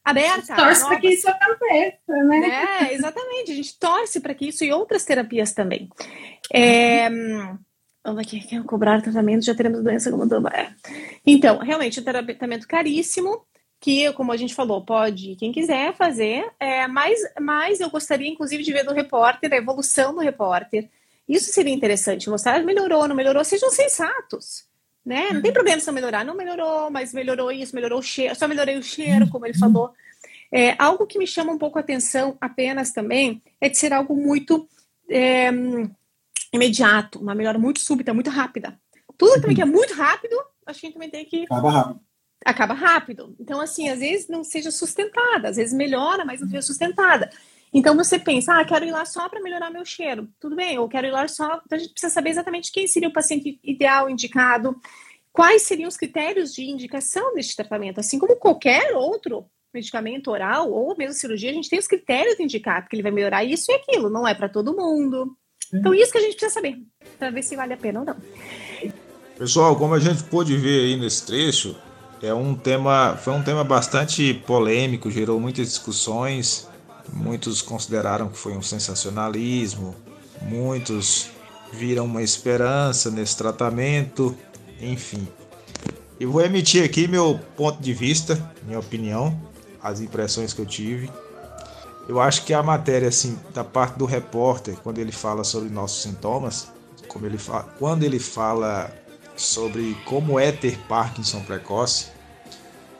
aberta. 0.03 0.55
Torce 0.55 0.83
para 0.83 0.99
que 0.99 1.09
isso 1.09 1.29
aconteça, 1.29 2.23
né? 2.25 2.87
É, 2.89 2.93
exatamente. 2.95 3.51
A 3.51 3.55
gente 3.55 3.77
torce 3.77 4.19
para 4.19 4.33
que 4.33 4.47
isso 4.47 4.65
e 4.65 4.73
outras 4.73 5.05
terapias 5.05 5.53
também. 5.53 5.87
É, 6.51 7.07
vamos 8.03 8.19
aqui, 8.19 8.39
quer 8.41 8.63
cobrar 8.63 8.99
tratamento, 9.03 9.45
já 9.45 9.53
teremos 9.53 9.83
doença 9.83 10.09
como 10.09 10.25
do... 10.25 10.47
é. 10.47 10.73
Então, 11.23 11.59
realmente, 11.59 11.99
um 11.99 12.03
tratamento 12.03 12.67
caríssimo, 12.67 13.45
que, 13.81 14.13
como 14.13 14.31
a 14.31 14.37
gente 14.37 14.53
falou, 14.53 14.85
pode 14.85 15.35
quem 15.37 15.51
quiser 15.51 15.95
fazer, 15.95 16.47
é, 16.59 16.87
mas, 16.87 17.19
mas 17.41 17.79
eu 17.79 17.89
gostaria, 17.89 18.29
inclusive, 18.29 18.61
de 18.61 18.71
ver 18.71 18.85
do 18.85 18.93
repórter, 18.93 19.51
a 19.51 19.57
evolução 19.57 20.13
do 20.13 20.21
repórter. 20.21 20.87
Isso 21.27 21.51
seria 21.51 21.73
interessante, 21.73 22.29
mostrar 22.29 22.63
melhorou, 22.63 23.07
não 23.07 23.15
melhorou, 23.15 23.43
sejam 23.43 23.71
sensatos. 23.71 24.65
Né? 25.03 25.31
Não 25.31 25.41
tem 25.41 25.51
problema 25.51 25.79
se 25.79 25.87
não 25.87 25.95
melhorar, 25.95 26.23
não 26.23 26.35
melhorou, 26.35 26.91
mas 26.91 27.11
melhorou 27.11 27.51
isso, 27.51 27.73
melhorou 27.73 27.97
o 27.97 28.03
cheiro, 28.03 28.35
só 28.35 28.47
melhorei 28.47 28.77
o 28.77 28.83
cheiro, 28.83 29.27
como 29.29 29.47
ele 29.47 29.57
falou. 29.57 29.91
É, 30.51 30.75
algo 30.77 31.07
que 31.07 31.17
me 31.17 31.25
chama 31.25 31.51
um 31.51 31.57
pouco 31.57 31.79
a 31.79 31.81
atenção 31.81 32.37
apenas 32.39 32.91
também 32.91 33.41
é 33.59 33.67
de 33.67 33.79
ser 33.79 33.93
algo 33.93 34.15
muito 34.15 34.69
é, 35.09 35.49
imediato, 36.53 37.17
uma 37.17 37.33
melhora 37.33 37.57
muito 37.57 37.79
súbita, 37.79 38.13
muito 38.13 38.29
rápida. 38.29 38.79
Tudo 39.17 39.41
também 39.41 39.55
que 39.55 39.61
é 39.61 39.65
muito 39.65 39.95
rápido, 39.95 40.35
a 40.67 40.73
gente 40.73 40.93
também 40.93 41.09
tem 41.09 41.25
que. 41.25 41.45
Acaba 41.45 41.71
rápido. 41.71 42.10
Acaba 42.45 42.73
rápido. 42.73 43.35
Então, 43.39 43.61
assim, 43.61 43.89
às 43.89 43.99
vezes 43.99 44.27
não 44.27 44.43
seja 44.43 44.71
sustentada, 44.71 45.49
às 45.49 45.57
vezes 45.57 45.73
melhora, 45.73 46.25
mas 46.25 46.41
não 46.41 46.47
seja 46.47 46.61
sustentada. 46.61 47.29
Então 47.73 47.95
você 47.95 48.19
pensa, 48.19 48.59
ah, 48.59 48.65
quero 48.65 48.85
ir 48.85 48.91
lá 48.91 49.05
só 49.05 49.29
para 49.29 49.41
melhorar 49.41 49.69
meu 49.69 49.85
cheiro. 49.85 50.27
Tudo 50.39 50.55
bem, 50.55 50.77
ou 50.77 50.89
quero 50.89 51.07
ir 51.07 51.11
lá 51.11 51.27
só. 51.27 51.61
Então 51.65 51.77
a 51.77 51.79
gente 51.79 51.93
precisa 51.93 52.13
saber 52.13 52.31
exatamente 52.31 52.71
quem 52.71 52.85
seria 52.85 53.07
o 53.07 53.13
paciente 53.13 53.59
ideal, 53.63 54.09
indicado, 54.09 54.75
quais 55.31 55.61
seriam 55.61 55.87
os 55.87 55.95
critérios 55.95 56.53
de 56.53 56.63
indicação 56.63 57.33
deste 57.33 57.55
tratamento, 57.55 57.99
assim 57.99 58.19
como 58.19 58.35
qualquer 58.35 58.93
outro 58.93 59.45
medicamento 59.73 60.29
oral 60.29 60.69
ou 60.69 60.97
mesmo 60.97 61.13
cirurgia, 61.13 61.49
a 61.49 61.53
gente 61.53 61.69
tem 61.69 61.79
os 61.79 61.87
critérios 61.87 62.35
de 62.35 62.43
indicar, 62.43 62.81
porque 62.81 62.95
ele 62.95 63.03
vai 63.03 63.11
melhorar 63.11 63.45
isso 63.45 63.71
e 63.71 63.75
aquilo, 63.75 64.09
não 64.09 64.27
é 64.27 64.33
para 64.33 64.49
todo 64.49 64.75
mundo. 64.75 65.33
Então, 65.73 65.93
isso 65.93 66.11
que 66.11 66.17
a 66.17 66.21
gente 66.21 66.33
precisa 66.33 66.53
saber, 66.53 66.81
para 67.17 67.29
ver 67.29 67.41
se 67.41 67.55
vale 67.55 67.73
a 67.73 67.77
pena 67.77 68.01
ou 68.01 68.05
não. 68.05 68.17
Pessoal, 69.37 69.73
como 69.77 69.93
a 69.93 69.99
gente 69.99 70.23
pôde 70.23 70.57
ver 70.57 70.81
aí 70.81 70.97
nesse 70.97 71.25
trecho, 71.25 71.77
é 72.21 72.33
um 72.33 72.53
tema, 72.53 73.17
foi 73.17 73.33
um 73.33 73.41
tema 73.41 73.63
bastante 73.63 74.33
polêmico, 74.45 75.09
gerou 75.09 75.39
muitas 75.39 75.67
discussões. 75.67 76.67
Muitos 77.11 77.61
consideraram 77.61 78.29
que 78.29 78.37
foi 78.37 78.53
um 78.53 78.61
sensacionalismo, 78.61 79.95
muitos 80.43 81.29
viram 81.73 82.05
uma 82.05 82.21
esperança 82.21 83.09
nesse 83.09 83.35
tratamento, 83.35 84.37
enfim. 84.79 85.27
Eu 86.19 86.31
vou 86.31 86.41
emitir 86.41 86.85
aqui 86.85 87.07
meu 87.07 87.39
ponto 87.57 87.81
de 87.81 87.93
vista, 87.93 88.39
minha 88.63 88.79
opinião, 88.79 89.37
as 89.81 89.99
impressões 89.99 90.53
que 90.53 90.61
eu 90.61 90.65
tive. 90.65 91.09
Eu 92.07 92.19
acho 92.19 92.45
que 92.45 92.53
a 92.53 92.61
matéria, 92.61 93.09
assim, 93.09 93.37
da 93.53 93.63
parte 93.63 93.97
do 93.97 94.05
repórter, 94.05 94.75
quando 94.83 94.99
ele 94.99 95.11
fala 95.11 95.43
sobre 95.43 95.69
nossos 95.69 96.03
sintomas, 96.03 96.67
como 97.07 97.25
ele 97.25 97.37
fala, 97.37 97.63
quando 97.79 98.03
ele 98.03 98.19
fala 98.19 98.93
sobre 99.41 99.95
como 100.05 100.39
é 100.39 100.51
ter 100.51 100.77
Parkinson 100.87 101.41
precoce, 101.41 102.07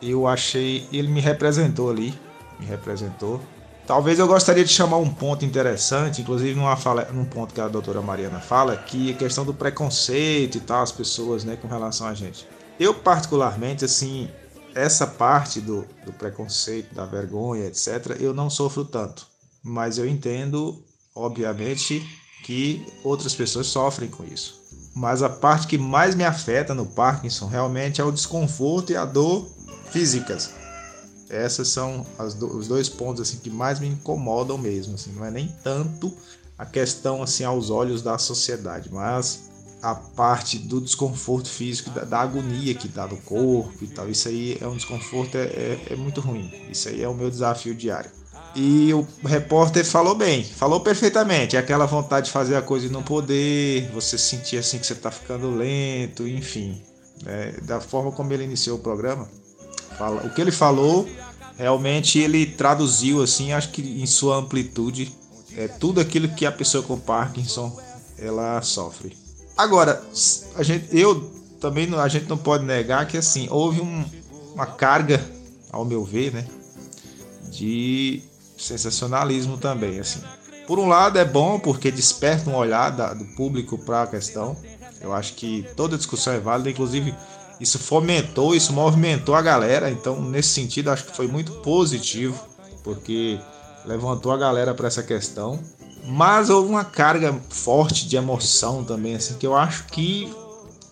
eu 0.02 0.28
achei, 0.28 0.88
ele 0.92 1.08
me 1.08 1.22
representou 1.22 1.90
ali, 1.90 2.14
me 2.60 2.66
representou. 2.66 3.40
Talvez 3.86 4.18
eu 4.20 4.28
gostaria 4.28 4.64
de 4.64 4.72
chamar 4.72 4.98
um 4.98 5.14
ponto 5.14 5.46
interessante, 5.46 6.22
inclusive 6.22 6.56
numa 6.56 6.76
fala, 6.76 7.06
num 7.12 7.26
ponto 7.26 7.54
que 7.54 7.62
a 7.62 7.68
doutora 7.68 8.02
Mariana 8.02 8.40
fala, 8.40 8.76
que 8.76 9.12
é 9.12 9.14
a 9.14 9.18
questão 9.18 9.46
do 9.46 9.54
preconceito 9.54 10.58
e 10.58 10.62
tal, 10.62 10.82
as 10.82 10.92
pessoas, 10.92 11.44
né, 11.44 11.56
com 11.56 11.68
relação 11.68 12.08
a 12.08 12.14
gente. 12.14 12.48
Eu 12.80 12.94
particularmente, 12.94 13.86
assim, 13.86 14.30
essa 14.74 15.06
parte 15.06 15.60
do, 15.62 15.86
do 16.06 16.14
preconceito, 16.14 16.96
da 16.96 17.06
vergonha, 17.06 17.66
etc., 17.66 18.18
eu 18.20 18.34
não 18.34 18.50
sofro 18.50 18.86
tanto. 18.86 19.28
Mas 19.64 19.98
eu 19.98 20.08
entendo, 20.08 20.82
obviamente, 21.14 22.02
que 22.44 22.84
outras 23.04 23.36
pessoas 23.36 23.68
sofrem 23.68 24.10
com 24.10 24.24
isso. 24.24 24.61
Mas 24.94 25.24
a 25.24 25.30
parte 25.30 25.68
que 25.68 25.78
mais 25.78 26.16
me 26.16 26.24
afeta 26.24 26.74
no 26.74 26.86
Parkinson 26.86 27.48
realmente 27.48 28.02
é 28.02 28.04
o 28.04 28.12
desconforto 28.12 28.92
e 28.92 28.96
a 28.96 29.06
dor 29.06 29.50
físicas. 29.90 30.52
Essas 31.30 31.70
são 31.70 32.06
do, 32.38 32.58
os 32.58 32.68
dois 32.68 32.90
pontos 32.90 33.22
assim 33.22 33.38
que 33.38 33.50
mais 33.50 33.80
me 33.80 33.88
incomodam 33.88 34.58
mesmo. 34.58 34.96
Assim, 34.96 35.14
não 35.14 35.26
é 35.26 35.32
nem 35.32 35.48
tanto 35.64 36.14
a 36.58 36.66
questão 36.66 37.24
assim 37.24 37.44
aos 37.44 37.70
olhos 37.70 38.02
da 38.02 38.18
sociedade, 38.18 38.90
mas 38.92 39.50
a 39.82 39.96
parte 39.96 40.60
do 40.60 40.80
desconforto 40.80 41.50
físico, 41.50 41.90
da, 41.90 42.04
da, 42.04 42.20
agonia 42.20 42.76
que 42.76 42.88
dá 42.88 43.08
no 43.08 43.18
corpo 43.18 43.84
e 43.84 43.88
tal. 43.88 44.10
Isso 44.10 44.28
aí 44.28 44.58
é 44.62 44.68
um 44.68 44.76
desconforto, 44.76 45.36
é, 45.36 45.46
é, 45.46 45.88
é, 45.90 45.96
muito 45.96 46.22
ruim. 46.22 46.52
Isso 46.70 46.90
aí 46.90 47.02
é 47.02 47.08
o 47.08 47.16
meu 47.16 47.30
desafio 47.30 47.74
diário. 47.74 48.12
E 48.54 48.94
o 48.94 49.08
repórter 49.24 49.86
falou 49.86 50.14
bem, 50.14 50.44
falou 50.44 50.82
perfeitamente. 50.82 51.56
É 51.56 51.60
aquela 51.60 51.86
vontade 51.86 52.26
de 52.26 52.32
fazer 52.32 52.56
a 52.56 52.62
coisa 52.62 52.88
e 52.88 52.90
não 52.90 53.02
poder, 53.02 53.90
você 53.94 54.18
sentir 54.18 54.58
assim 54.58 54.78
que 54.78 54.86
você 54.86 54.94
está 54.94 55.10
ficando 55.10 55.56
lento, 55.56 56.28
enfim. 56.28 56.82
Né? 57.24 57.54
Da 57.64 57.80
forma 57.80 58.12
como 58.12 58.34
ele 58.34 58.44
iniciou 58.44 58.78
o 58.78 58.82
programa, 58.82 59.30
fala, 59.98 60.26
o 60.26 60.34
que 60.34 60.42
ele 60.42 60.52
falou, 60.52 61.08
realmente 61.58 62.20
ele 62.20 62.46
traduziu 62.46 63.22
assim, 63.22 63.54
acho 63.54 63.70
que 63.70 63.82
em 63.82 64.06
sua 64.06 64.38
amplitude, 64.38 65.16
é 65.56 65.68
tudo 65.68 66.02
aquilo 66.02 66.30
que 66.30 66.46
a 66.46 66.52
pessoa 66.52 66.84
com 66.84 67.00
Parkinson 67.00 67.78
ela 68.18 68.62
sofre. 68.62 69.18
Agora, 69.58 70.02
a 70.56 70.64
gente, 70.64 70.88
eu 70.98 71.32
também 71.60 71.94
a 71.94 72.08
gente 72.08 72.28
não 72.28 72.38
pode 72.38 72.66
negar 72.66 73.08
que 73.08 73.18
assim 73.18 73.48
houve 73.50 73.82
um, 73.82 74.06
uma 74.54 74.66
carga, 74.66 75.24
ao 75.72 75.86
meu 75.86 76.04
ver, 76.04 76.34
né, 76.34 76.48
de 77.50 78.24
sensacionalismo 78.64 79.58
também. 79.58 80.00
Assim, 80.00 80.22
por 80.68 80.80
um 80.80 80.88
lado 80.88 81.18
é 81.18 81.26
bom 81.26 81.60
porque 81.60 81.92
desperta 81.92 82.50
um 82.50 82.56
olhar 82.56 82.90
da, 82.92 83.14
do 83.14 83.26
público 83.36 83.78
para 83.78 84.04
a 84.04 84.08
questão. 84.08 84.56
Eu 85.00 85.14
acho 85.14 85.34
que 85.34 85.66
toda 85.76 85.98
discussão 85.98 86.34
é 86.34 86.40
válida, 86.40 86.70
inclusive 86.70 87.16
isso 87.60 87.78
fomentou, 87.80 88.56
isso 88.56 88.74
movimentou 88.74 89.36
a 89.36 89.42
galera. 89.42 89.90
Então, 89.90 90.22
nesse 90.22 90.50
sentido, 90.50 90.90
acho 90.90 91.06
que 91.06 91.16
foi 91.16 91.28
muito 91.28 91.52
positivo 91.62 92.40
porque 92.84 93.40
levantou 93.86 94.32
a 94.32 94.38
galera 94.38 94.74
para 94.74 94.88
essa 94.88 95.04
questão. 95.04 95.60
Mas 96.04 96.50
houve 96.50 96.70
uma 96.70 96.84
carga 96.84 97.40
forte 97.50 98.08
de 98.08 98.16
emoção 98.16 98.84
também, 98.84 99.16
assim, 99.16 99.36
que 99.36 99.46
eu 99.46 99.56
acho 99.56 99.86
que 99.86 100.34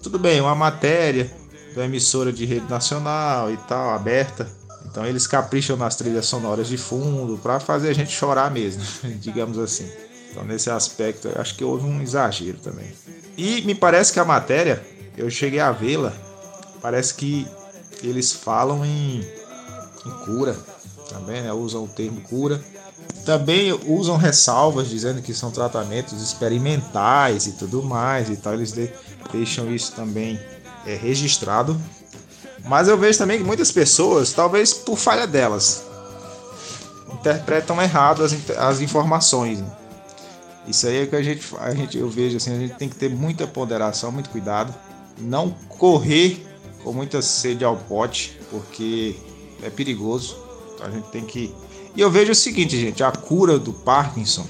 tudo 0.01 0.17
bem, 0.17 0.39
uma 0.39 0.55
matéria 0.55 1.29
da 1.75 1.85
emissora 1.85 2.31
de 2.31 2.45
rede 2.45 2.69
nacional 2.69 3.51
e 3.51 3.57
tal, 3.57 3.89
aberta. 3.89 4.58
Então 4.89 5.05
eles 5.05 5.27
capricham 5.27 5.77
nas 5.77 5.95
trilhas 5.95 6.25
sonoras 6.25 6.67
de 6.67 6.77
fundo 6.77 7.37
para 7.37 7.59
fazer 7.59 7.89
a 7.89 7.93
gente 7.93 8.11
chorar 8.11 8.51
mesmo, 8.51 8.81
digamos 9.19 9.57
assim. 9.57 9.89
Então 10.31 10.43
nesse 10.43 10.69
aspecto, 10.69 11.29
acho 11.35 11.55
que 11.55 11.63
houve 11.63 11.85
um 11.85 12.01
exagero 12.01 12.57
também. 12.57 12.87
E 13.37 13.61
me 13.61 13.75
parece 13.75 14.11
que 14.11 14.19
a 14.19 14.25
matéria, 14.25 14.83
eu 15.17 15.29
cheguei 15.29 15.59
a 15.59 15.71
vê-la, 15.71 16.13
parece 16.81 17.13
que 17.13 17.47
eles 18.01 18.31
falam 18.31 18.85
em, 18.85 19.19
em 20.05 20.11
cura 20.25 20.55
também, 21.09 21.41
né? 21.41 21.51
Usam 21.53 21.83
o 21.83 21.87
termo 21.87 22.21
cura 22.21 22.61
também 23.25 23.71
usam 23.85 24.17
ressalvas 24.17 24.89
dizendo 24.89 25.21
que 25.21 25.33
são 25.33 25.51
tratamentos 25.51 26.21
experimentais 26.21 27.47
e 27.47 27.51
tudo 27.51 27.83
mais 27.83 28.29
e 28.29 28.35
tal. 28.35 28.53
Eles 28.53 28.71
de, 28.71 28.91
deixam 29.31 29.73
isso 29.73 29.91
também 29.93 30.39
é, 30.85 30.95
registrado. 30.95 31.79
Mas 32.65 32.87
eu 32.87 32.97
vejo 32.97 33.17
também 33.17 33.37
que 33.37 33.43
muitas 33.43 33.71
pessoas, 33.71 34.33
talvez 34.33 34.73
por 34.73 34.97
falha 34.97 35.25
delas, 35.25 35.83
interpretam 37.13 37.81
errado 37.81 38.23
as, 38.23 38.35
as 38.57 38.81
informações. 38.81 39.63
Isso 40.67 40.87
aí 40.87 41.03
é 41.03 41.05
que 41.05 41.15
a 41.15 41.23
gente, 41.23 41.43
a 41.59 41.73
gente 41.73 41.97
eu 41.97 42.09
vejo 42.09 42.37
assim, 42.37 42.55
a 42.55 42.59
gente 42.59 42.75
tem 42.75 42.87
que 42.89 42.95
ter 42.95 43.09
muita 43.09 43.47
ponderação, 43.47 44.11
muito 44.11 44.29
cuidado, 44.29 44.73
não 45.17 45.49
correr 45.67 46.45
com 46.83 46.93
muita 46.93 47.21
sede 47.21 47.65
ao 47.65 47.75
pote, 47.75 48.39
porque 48.51 49.15
é 49.63 49.69
perigoso. 49.69 50.37
Então 50.75 50.87
a 50.87 50.91
gente 50.91 51.09
tem 51.09 51.25
que 51.25 51.53
e 51.95 52.01
eu 52.01 52.09
vejo 52.09 52.31
o 52.31 52.35
seguinte, 52.35 52.79
gente, 52.79 53.03
a 53.03 53.11
cura 53.11 53.57
do 53.57 53.73
Parkinson, 53.73 54.45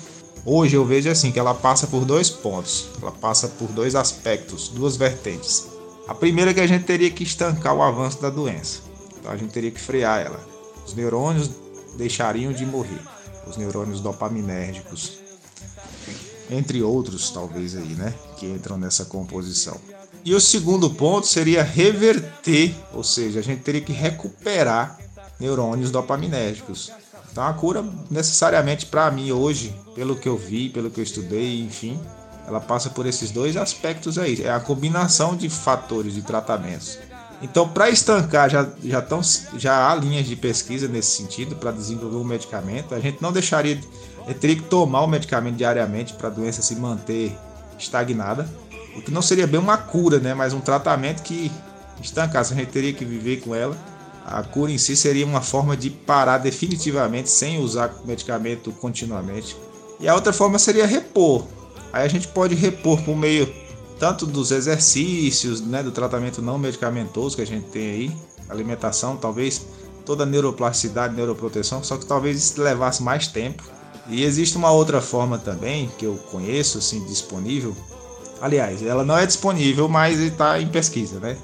hoje 0.46 0.76
eu 0.76 0.86
vejo 0.86 1.10
assim 1.10 1.32
que 1.32 1.40
ela 1.40 1.54
passa 1.54 1.88
por 1.88 2.06
dois 2.06 2.30
pontos, 2.30 2.90
ela 3.02 3.12
passa 3.12 3.48
por 3.48 3.70
dois 3.70 3.96
aspectos, 3.96 4.70
duas 4.70 4.98
vertentes. 4.98 5.68
A 6.10 6.16
primeira 6.16 6.50
é 6.50 6.54
que 6.56 6.60
a 6.60 6.66
gente 6.66 6.86
teria 6.86 7.12
que 7.12 7.22
estancar 7.22 7.76
o 7.76 7.84
avanço 7.84 8.20
da 8.20 8.32
doença. 8.32 8.80
Então 9.20 9.32
a 9.32 9.38
gente 9.38 9.52
teria 9.52 9.70
que 9.70 9.80
frear 9.80 10.20
ela. 10.20 10.44
Os 10.84 10.96
neurônios 10.96 11.52
deixariam 11.98 12.52
de 12.52 12.66
morrer, 12.66 13.00
os 13.46 13.58
neurônios 13.58 14.02
dopaminérgicos, 14.02 15.20
entre 16.50 16.82
outros 16.82 17.30
talvez 17.30 17.76
aí, 17.76 17.94
né, 17.94 18.12
que 18.38 18.48
entram 18.48 18.76
nessa 18.76 19.06
composição. 19.06 19.78
E 20.26 20.34
o 20.34 20.42
segundo 20.42 20.90
ponto 20.90 21.28
seria 21.28 21.62
reverter, 21.62 22.74
ou 22.92 23.04
seja, 23.04 23.40
a 23.40 23.44
gente 23.44 23.62
teria 23.62 23.82
que 23.82 23.94
recuperar 23.94 24.98
neurônios 25.40 25.92
dopaminérgicos. 25.92 26.92
Então 27.32 27.44
a 27.44 27.54
cura 27.54 27.86
necessariamente 28.10 28.88
para 28.88 29.12
mim 29.12 29.32
hoje, 29.32 29.76
pelo 29.94 30.16
que 30.16 30.28
eu 30.28 30.36
vi, 30.36 30.70
pelo 30.70 30.90
que 30.90 31.00
eu 31.00 31.04
estudei, 31.04 31.62
enfim, 31.62 32.00
ela 32.50 32.60
passa 32.60 32.90
por 32.90 33.06
esses 33.06 33.32
dois 33.32 33.56
aspectos 33.56 34.18
aí. 34.18 34.42
É 34.44 34.52
a 34.52 34.60
combinação 34.60 35.36
de 35.36 35.50
fatores 35.50 36.14
de 36.14 36.22
tratamentos. 36.22 36.98
Então, 37.42 37.70
para 37.70 37.90
estancar, 37.90 38.50
já, 38.50 38.68
já, 38.84 39.02
tão, 39.02 39.22
já 39.58 39.90
há 39.90 39.96
linhas 39.96 40.28
de 40.28 40.36
pesquisa 40.36 40.88
nesse 40.88 41.16
sentido 41.16 41.56
para 41.56 41.72
desenvolver 41.72 42.18
um 42.18 42.24
medicamento. 42.24 42.94
A 42.94 43.00
gente 43.00 43.22
não 43.22 43.32
deixaria, 43.32 43.80
teria 44.42 44.58
que 44.58 44.64
tomar 44.64 45.02
o 45.02 45.08
medicamento 45.08 45.56
diariamente 45.56 46.14
para 46.14 46.28
a 46.28 46.32
doença 46.32 46.62
se 46.62 46.76
manter 46.76 47.38
estagnada, 47.78 48.50
o 48.98 49.02
que 49.02 49.12
não 49.12 49.22
seria 49.22 49.48
bem 49.48 49.60
uma 49.60 49.78
cura, 49.78 50.20
né? 50.20 50.34
Mas 50.34 50.52
um 50.52 50.60
tratamento 50.60 51.24
que 51.24 51.50
estancasse, 52.02 52.54
a 52.54 52.58
gente 52.58 52.72
teria 52.72 52.92
que 52.92 53.06
viver 53.06 53.38
com 53.38 53.56
ela 53.56 53.78
a 54.26 54.44
cura 54.44 54.72
em 54.72 54.78
si 54.78 54.96
seria 54.96 55.26
uma 55.26 55.42
forma 55.42 55.76
de 55.76 55.90
parar 55.90 56.38
definitivamente 56.38 57.30
sem 57.30 57.60
usar 57.60 57.92
medicamento 58.06 58.72
continuamente. 58.74 59.58
E 60.00 60.08
a 60.08 60.14
outra 60.14 60.32
forma 60.32 60.60
seria 60.60 60.86
repor. 60.86 61.46
Aí 61.92 62.06
a 62.06 62.08
gente 62.08 62.28
pode 62.28 62.56
repor 62.56 63.02
por 63.02 63.16
meio 63.16 63.52
tanto 63.98 64.26
dos 64.26 64.52
exercícios, 64.52 65.62
né, 65.62 65.84
do 65.84 65.92
tratamento 65.92 66.42
não 66.42 66.58
medicamentoso 66.58 67.36
que 67.36 67.42
a 67.42 67.48
gente 67.48 67.68
tem 67.68 67.90
aí, 67.90 68.18
alimentação, 68.48 69.18
talvez 69.18 69.66
toda 70.06 70.24
a 70.24 70.26
neuroplasticidade, 70.26 71.16
neuroproteção, 71.16 71.84
só 71.84 71.98
que 71.98 72.06
talvez 72.06 72.38
isso 72.38 72.62
levasse 72.62 73.04
mais 73.04 73.28
tempo. 73.28 73.64
E 74.08 74.24
existe 74.24 74.58
uma 74.58 74.72
outra 74.72 75.02
forma 75.02 75.38
também 75.38 75.92
que 75.98 76.06
eu 76.06 76.16
conheço, 76.32 76.80
assim, 76.80 77.06
disponível. 77.06 77.76
Aliás, 78.42 78.82
ela 78.82 79.04
não 79.04 79.18
é 79.18 79.26
disponível, 79.26 79.88
mas 79.88 80.18
está 80.20 80.60
em 80.60 80.68
pesquisa, 80.68 81.20
né? 81.20 81.38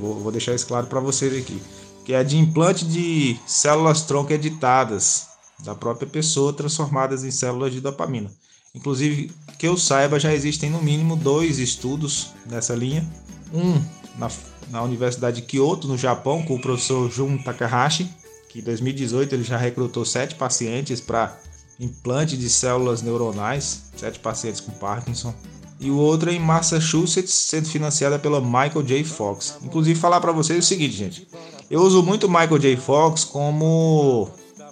Vou, 0.00 0.14
vou 0.20 0.30
deixar 0.30 0.54
isso 0.54 0.66
claro 0.66 0.86
para 0.86 1.00
vocês 1.00 1.34
aqui 1.36 1.60
que 2.08 2.14
é 2.14 2.24
de 2.24 2.38
implante 2.38 2.86
de 2.86 3.38
células 3.46 4.00
tronco 4.00 4.32
editadas 4.32 5.26
da 5.62 5.74
própria 5.74 6.08
pessoa 6.08 6.54
transformadas 6.54 7.22
em 7.22 7.30
células 7.30 7.70
de 7.70 7.82
dopamina. 7.82 8.30
Inclusive, 8.74 9.32
que 9.58 9.66
eu 9.66 9.76
saiba, 9.76 10.20
já 10.20 10.32
existem 10.32 10.70
no 10.70 10.82
mínimo 10.82 11.16
dois 11.16 11.58
estudos 11.58 12.28
nessa 12.46 12.74
linha. 12.74 13.06
Um 13.52 13.82
na, 14.18 14.28
na 14.70 14.82
Universidade 14.82 15.40
de 15.40 15.46
Kyoto, 15.46 15.86
no 15.88 15.96
Japão, 15.96 16.42
com 16.42 16.56
o 16.56 16.60
professor 16.60 17.10
Jun 17.10 17.38
Takahashi, 17.38 18.10
que 18.48 18.58
em 18.58 18.62
2018 18.62 19.34
ele 19.34 19.44
já 19.44 19.56
recrutou 19.56 20.04
sete 20.04 20.34
pacientes 20.34 21.00
para 21.00 21.38
implante 21.78 22.36
de 22.36 22.50
células 22.50 23.00
neuronais, 23.00 23.84
sete 23.96 24.18
pacientes 24.18 24.60
com 24.60 24.72
Parkinson. 24.72 25.32
E 25.80 25.92
o 25.92 25.96
outro 25.96 26.28
é 26.28 26.34
em 26.34 26.40
Massachusetts, 26.40 27.32
sendo 27.32 27.68
financiada 27.68 28.18
pela 28.18 28.40
Michael 28.40 28.82
J. 28.82 29.04
Fox. 29.04 29.58
Inclusive, 29.62 29.98
falar 29.98 30.20
para 30.20 30.32
vocês 30.32 30.58
o 30.58 30.66
seguinte, 30.66 30.96
gente. 30.96 31.28
Eu 31.70 31.82
uso 31.82 32.02
muito 32.02 32.28
Michael 32.28 32.58
J. 32.58 32.76
Fox 32.76 33.22
como 33.22 34.28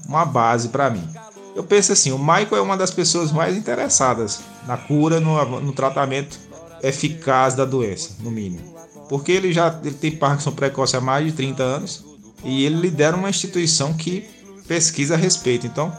uma 0.09 0.25
base 0.25 0.69
para 0.69 0.91
mim. 0.91 1.09
Eu 1.57 1.65
penso 1.65 1.91
assim, 1.91 2.13
o 2.13 2.19
Michael 2.19 2.57
é 2.57 2.61
uma 2.61 2.77
das 2.77 2.91
pessoas 2.91 3.33
mais 3.33 3.57
interessadas 3.57 4.41
na 4.67 4.77
cura, 4.77 5.19
no, 5.19 5.61
no 5.61 5.73
tratamento 5.73 6.39
eficaz 6.83 7.55
da 7.55 7.65
doença, 7.65 8.11
no 8.21 8.31
mínimo. 8.31 8.77
Porque 9.09 9.33
ele 9.33 9.53
já 9.55 9.75
ele 9.83 9.95
tem 9.95 10.11
Parkinson 10.11 10.53
precoce 10.53 10.97
há 10.97 11.01
mais 11.01 11.25
de 11.25 11.33
30 11.33 11.63
anos 11.63 12.05
e 12.45 12.67
ele 12.67 12.77
lidera 12.77 13.17
uma 13.17 13.31
instituição 13.31 13.95
que 13.95 14.29
pesquisa 14.69 15.15
a 15.15 15.17
respeito. 15.17 15.67
Então, 15.67 15.91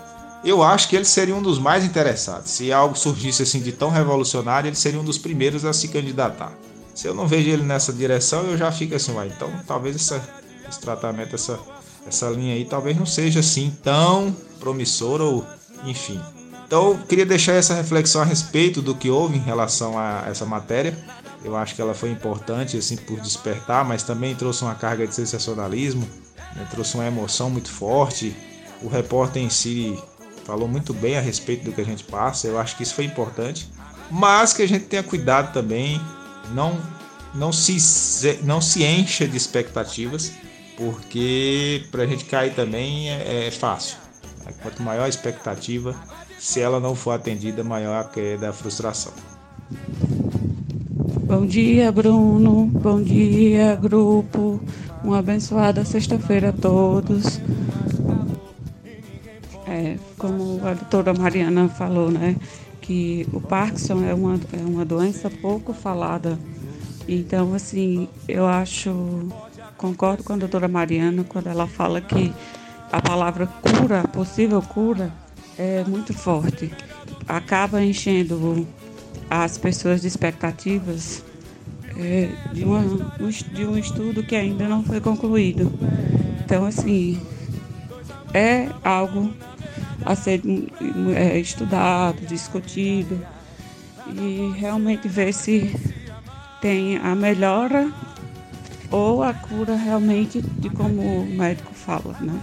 eu 0.43 0.62
acho 0.62 0.88
que 0.88 0.96
ele 0.96 1.06
seria 1.06 1.36
um 1.36 1.41
dos 1.41 1.58
mais 1.58 1.84
interessados. 1.84 2.52
Se 2.52 2.72
algo 2.72 2.96
surgisse 2.96 3.41
assim 3.41 3.60
de 3.60 3.72
tão 3.72 3.89
revolucionário, 3.89 4.67
ele 4.67 4.76
seria 4.76 5.00
um 5.00 5.04
dos 5.04 5.17
primeiros 5.17 5.65
a 5.65 5.74
se 5.74 5.88
candidatar. 5.88 6.54
Se 6.93 7.08
eu 7.08 7.15
não 7.15 7.28
vejo 7.28 7.50
ele 7.50 7.63
nessa 7.63 7.91
direção, 7.91 8.43
eu 8.43 8.58
já 8.58 8.72
fico 8.72 8.93
assim, 8.93 9.12
uai, 9.13 9.32
então 9.36 9.52
talvez 9.65 9.96
essa 9.96 10.22
esse 10.67 10.80
tratamento, 10.80 11.34
essa, 11.34 11.60
essa 12.08 12.30
linha 12.30 12.56
aí 12.56 12.65
talvez 12.65 12.98
não 12.98 13.06
seja 13.06 13.41
assim 13.41 13.76
tão 13.84 14.36
promissora 14.60 15.24
ou 15.24 15.46
enfim. 15.86 16.20
Então, 16.65 16.98
queria 17.08 17.26
deixar 17.26 17.54
essa 17.54 17.74
reflexão 17.74 18.22
a 18.22 18.26
respeito 18.26 18.82
do 18.82 18.93
que 18.93 19.10
houve 19.10 19.38
em 19.38 19.41
relação 19.41 19.98
a 19.98 20.26
essa 20.28 20.46
matéria. 20.46 20.98
Eu 21.43 21.56
acho 21.56 21.76
que 21.76 21.82
ela 21.82 21.93
foi 21.93 22.10
importante 22.10 22.78
assim 22.78 22.98
por 22.98 23.20
despertar, 23.22 23.86
mas 23.86 24.04
também 24.04 24.36
trouxe 24.36 24.63
uma 24.63 24.76
carga 24.76 25.08
de 25.08 25.15
sensacionalismo, 25.15 26.08
né? 26.56 26.67
trouxe 26.70 26.96
uma 26.96 27.06
emoção 27.06 27.50
muito 27.50 27.70
forte. 27.70 28.36
O 28.82 28.89
repórter 28.89 29.41
em 29.41 29.50
si 29.50 29.98
falou 30.46 30.67
muito 30.67 30.93
bem 30.93 31.17
a 31.17 31.22
respeito 31.22 31.63
do 31.63 31.72
que 31.72 31.82
a 31.82 31.86
gente 31.86 32.04
passa. 32.04 32.48
Eu 32.48 32.60
acho 32.60 32.76
que 32.76 32.84
isso 32.84 32.96
foi 32.96 33.06
importante, 33.06 33.70
mas 34.12 34.52
que 34.52 34.62
a 34.62 34.67
gente 34.67 34.86
tenha 34.86 35.04
cuidado 35.04 35.54
também, 35.54 36.02
não 36.54 36.98
não 37.34 37.52
se 37.52 37.78
não 38.43 38.60
se 38.60 38.84
encha 38.84 39.28
de 39.28 39.38
expectativas 39.38 40.32
porque 40.78 41.84
para 41.92 42.04
a 42.04 42.06
gente 42.06 42.24
cair 42.26 42.54
também 42.54 43.10
é, 43.10 43.48
é 43.48 43.52
fácil. 43.52 43.98
Quanto 44.62 44.82
maior 44.82 45.04
a 45.04 45.10
expectativa, 45.10 45.94
se 46.40 46.62
ela 46.62 46.80
não 46.80 46.96
for 46.96 47.12
atendida, 47.12 47.63
maior 47.63 48.00
a 48.00 48.04
queda, 48.06 48.50
a 48.50 48.54
frustração. 48.54 49.12
Bom 51.24 51.46
dia, 51.46 51.92
Bruno. 51.92 52.68
Bom 52.68 53.02
dia, 53.02 53.76
grupo. 53.76 54.62
Uma 55.04 55.20
abençoada 55.20 55.84
sexta-feira 55.84 56.50
a 56.50 56.54
todos. 56.54 57.42
É, 59.68 59.98
como 60.18 60.66
a 60.66 60.74
doutora 60.74 61.13
Mariana 61.13 61.68
falou, 61.68 62.10
né, 62.10 62.38
que 62.80 63.28
o 63.34 63.42
Parkinson 63.42 64.06
é 64.06 64.13
uma, 64.13 64.40
é 64.54 64.66
uma 64.66 64.86
doença 64.86 65.30
pouco 65.30 65.74
falada. 65.74 66.40
Então, 67.06 67.54
assim, 67.54 68.08
eu 68.28 68.46
acho 68.46 68.90
Concordo 69.78 70.24
com 70.24 70.34
a 70.34 70.38
doutora 70.38 70.68
Mariana 70.68 71.24
quando 71.24 71.48
ela 71.48 71.68
fala 71.68 72.02
que 72.02 72.34
a 72.92 73.02
palavra 73.02 73.48
cura, 73.48 74.04
possível 74.08 74.62
cura, 74.62 75.12
é 75.58 75.84
muito 75.84 76.13
forte. 76.13 76.72
Acaba 77.28 77.84
enchendo 77.84 78.68
as 79.30 79.58
pessoas 79.58 80.02
de 80.02 80.08
expectativas 80.08 81.24
é, 81.96 82.30
de, 82.54 82.63
uma, 82.63 82.82
de 83.54 83.66
um 83.66 83.78
estudo 83.78 84.24
que 84.24 84.36
ainda 84.36 84.68
não 84.68 84.84
foi 84.84 85.00
concluído. 85.00 85.72
Então, 86.44 86.66
assim, 86.66 87.22
é 88.34 88.70
algo 88.84 89.32
a 90.06 90.16
ser 90.16 90.42
é, 91.16 91.38
estudado, 91.39 92.26
discutido 92.26 93.20
e 94.16 94.54
realmente 94.58 95.08
ver 95.08 95.34
se 95.34 95.76
tem 96.62 96.97
a 96.97 97.14
melhora 97.14 97.91
ou 98.92 99.24
a 99.24 99.34
cura 99.34 99.76
realmente 99.76 100.42
de 100.42 100.70
como 100.70 101.22
o 101.22 101.26
médico 101.26 101.74
fala, 101.74 102.16
né? 102.22 102.42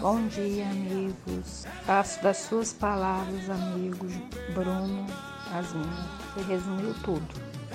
Bom 0.00 0.26
dia, 0.28 0.68
amigos. 0.68 1.64
Faço 1.86 2.22
das 2.22 2.36
suas 2.36 2.72
palavras, 2.72 3.48
amigos, 3.48 4.12
Bruno, 4.54 5.06
as 5.52 5.72
minhas. 5.72 6.16
Você 6.34 6.52
resumiu 6.52 6.94
tudo. 7.02 7.26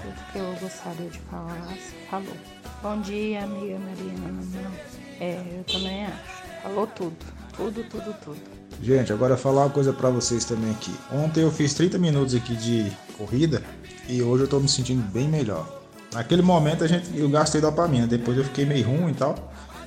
Tudo 0.02 0.32
que 0.32 0.39
eu 0.39 0.56
gostaria 0.62 1.10
de 1.10 1.20
falar, 1.20 1.60
você 1.68 1.96
falou. 2.10 2.38
Bom 2.84 3.02
dia, 3.02 3.44
amiga 3.44 3.80
Mariana. 3.80 4.72
É, 5.20 5.42
eu 5.58 5.64
também 5.64 6.06
acho. 6.06 6.62
Falou 6.64 6.88
tudo. 6.88 7.18
Tudo, 7.56 7.84
tudo, 7.89 8.16
tudo. 8.24 8.39
Gente, 8.82 9.12
agora 9.12 9.36
falar 9.36 9.64
uma 9.64 9.70
coisa 9.70 9.92
para 9.92 10.10
vocês 10.10 10.46
também 10.46 10.72
aqui. 10.72 10.94
Ontem 11.12 11.42
eu 11.42 11.52
fiz 11.52 11.74
30 11.74 11.98
minutos 11.98 12.34
aqui 12.34 12.56
de 12.56 12.92
corrida 13.18 13.62
e 14.08 14.22
hoje 14.22 14.44
eu 14.44 14.48
tô 14.48 14.60
me 14.60 14.70
sentindo 14.70 15.02
bem 15.12 15.28
melhor. 15.28 15.80
Naquele 16.14 16.41
momento 16.41 16.84
a 16.84 16.88
gente, 16.88 17.09
eu 17.18 17.30
gastei 17.30 17.62
dopamina, 17.62 18.05
depois 18.05 18.38
eu 18.38 18.43
fiquei 18.43 18.66
meio 18.66 18.86
ruim 18.86 19.12
e 19.12 19.14
tal. 19.14 19.36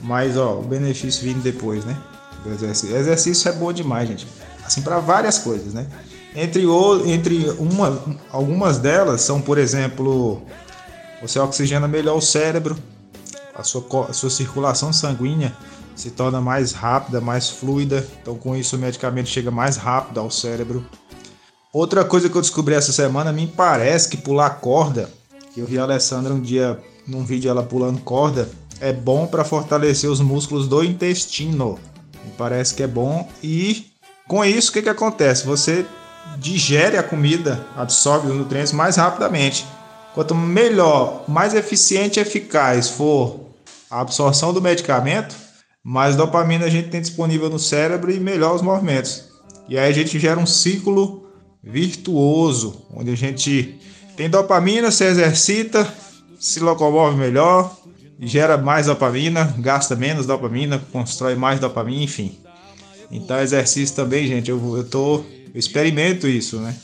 Mas 0.01 0.37
ó, 0.37 0.59
o 0.59 0.63
benefício 0.63 1.23
vindo 1.23 1.43
depois, 1.43 1.85
né? 1.85 1.97
Exercício. 2.47 2.97
Exercício 2.97 3.49
é 3.49 3.53
bom 3.53 3.73
demais, 3.73 4.09
gente. 4.09 4.27
assim 4.65 4.83
para 4.83 4.99
várias 4.99 5.39
coisas, 5.39 5.73
né? 5.73 5.87
Entre, 6.35 6.67
o, 6.67 7.07
entre 7.07 7.49
uma, 7.59 8.03
algumas 8.31 8.79
delas 8.79 9.21
são, 9.21 9.41
por 9.41 9.57
exemplo, 9.57 10.43
você 11.23 11.39
oxigena 11.39 11.87
melhor 11.87 12.17
o 12.17 12.21
cérebro, 12.21 12.77
a 13.55 13.63
sua, 13.63 13.85
a 14.09 14.13
sua 14.13 14.31
circulação 14.31 14.93
sanguínea 14.93 15.55
se 15.95 16.11
torna 16.11 16.41
mais 16.41 16.73
rápida, 16.73 17.21
mais 17.21 17.49
fluida. 17.49 18.07
Então, 18.21 18.37
com 18.37 18.57
isso, 18.57 18.77
o 18.77 18.79
medicamento 18.79 19.29
chega 19.29 19.51
mais 19.51 19.77
rápido 19.77 20.19
ao 20.19 20.31
cérebro. 20.31 20.85
Outra 21.73 22.05
coisa 22.05 22.29
que 22.29 22.37
eu 22.37 22.43
descobri 22.43 22.75
essa 22.75 22.93
semana, 22.93 23.33
me 23.33 23.47
parece 23.47 24.09
que 24.09 24.17
pular 24.17 24.51
corda, 24.61 25.09
que 25.55 25.61
eu 25.61 25.67
vi 25.67 25.79
a 25.79 25.85
Alessandra 25.85 26.35
um 26.35 26.41
dia 26.41 26.81
num 27.07 27.25
vídeo 27.25 27.49
ela 27.49 27.63
pulando 27.63 28.01
corda, 28.01 28.51
é 28.81 28.93
bom 28.93 29.25
para 29.25 29.45
fortalecer 29.45 30.11
os 30.11 30.21
músculos 30.21 30.67
do 30.67 30.83
intestino. 30.83 31.79
Me 32.25 32.33
parece 32.37 32.75
que 32.75 32.83
é 32.83 32.89
bom 32.89 33.29
e 33.41 33.87
com 34.27 34.45
isso 34.45 34.71
o 34.71 34.73
que, 34.73 34.83
que 34.83 34.89
acontece? 34.89 35.47
Você 35.47 35.87
digere 36.39 36.97
a 36.97 37.03
comida, 37.05 37.65
absorve 37.77 38.29
os 38.29 38.37
nutrientes 38.37 38.73
mais 38.73 38.97
rapidamente. 38.97 39.65
Quanto 40.13 40.35
melhor, 40.35 41.25
mais 41.29 41.55
eficiente 41.55 42.19
e 42.19 42.23
eficaz 42.23 42.89
for 42.89 43.41
a 43.89 44.01
absorção 44.01 44.53
do 44.53 44.61
medicamento, 44.61 45.37
mais 45.85 46.17
dopamina 46.17 46.65
a 46.65 46.71
gente 46.71 46.89
tem 46.89 47.01
disponível 47.01 47.49
no 47.49 47.61
cérebro 47.61 48.11
e 48.11 48.19
melhor 48.19 48.57
os 48.57 48.63
movimentos. 48.63 49.25
E 49.69 49.79
aí 49.79 49.89
a 49.89 49.95
gente 49.95 50.19
gera 50.19 50.41
um 50.41 50.47
ciclo 50.47 51.29
virtuoso, 51.63 52.87
onde 52.93 53.11
a 53.11 53.17
gente 53.17 53.79
tem 54.17 54.29
dopamina, 54.29 54.91
se 54.91 55.05
exercita, 55.05 55.93
se 56.39 56.61
locomove 56.61 57.17
melhor, 57.17 57.77
gera 58.21 58.57
mais 58.57 58.87
dopamina, 58.87 59.55
gasta 59.59 59.97
menos 59.97 60.27
dopamina, 60.27 60.81
constrói 60.93 61.35
mais 61.35 61.61
dopamina, 61.61 62.03
enfim. 62.03 62.39
Então 63.11 63.39
exercício 63.41 63.95
também, 63.95 64.27
gente, 64.27 64.51
eu, 64.51 64.77
eu 64.77 64.85
tô 64.85 65.25
eu 65.53 65.59
experimento 65.59 66.27
isso, 66.27 66.59
né? 66.59 66.75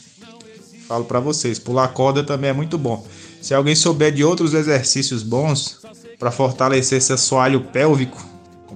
Falo 0.87 1.05
para 1.05 1.19
vocês, 1.19 1.59
pular 1.59 1.87
corda 1.89 2.23
também 2.23 2.49
é 2.49 2.53
muito 2.53 2.77
bom. 2.77 3.05
Se 3.41 3.53
alguém 3.53 3.75
souber 3.75 4.11
de 4.11 4.23
outros 4.23 4.53
exercícios 4.53 5.23
bons 5.23 5.79
para 6.19 6.31
fortalecer 6.31 6.97
esse 6.97 7.11
assoalho 7.11 7.61
pélvico, 7.61 8.31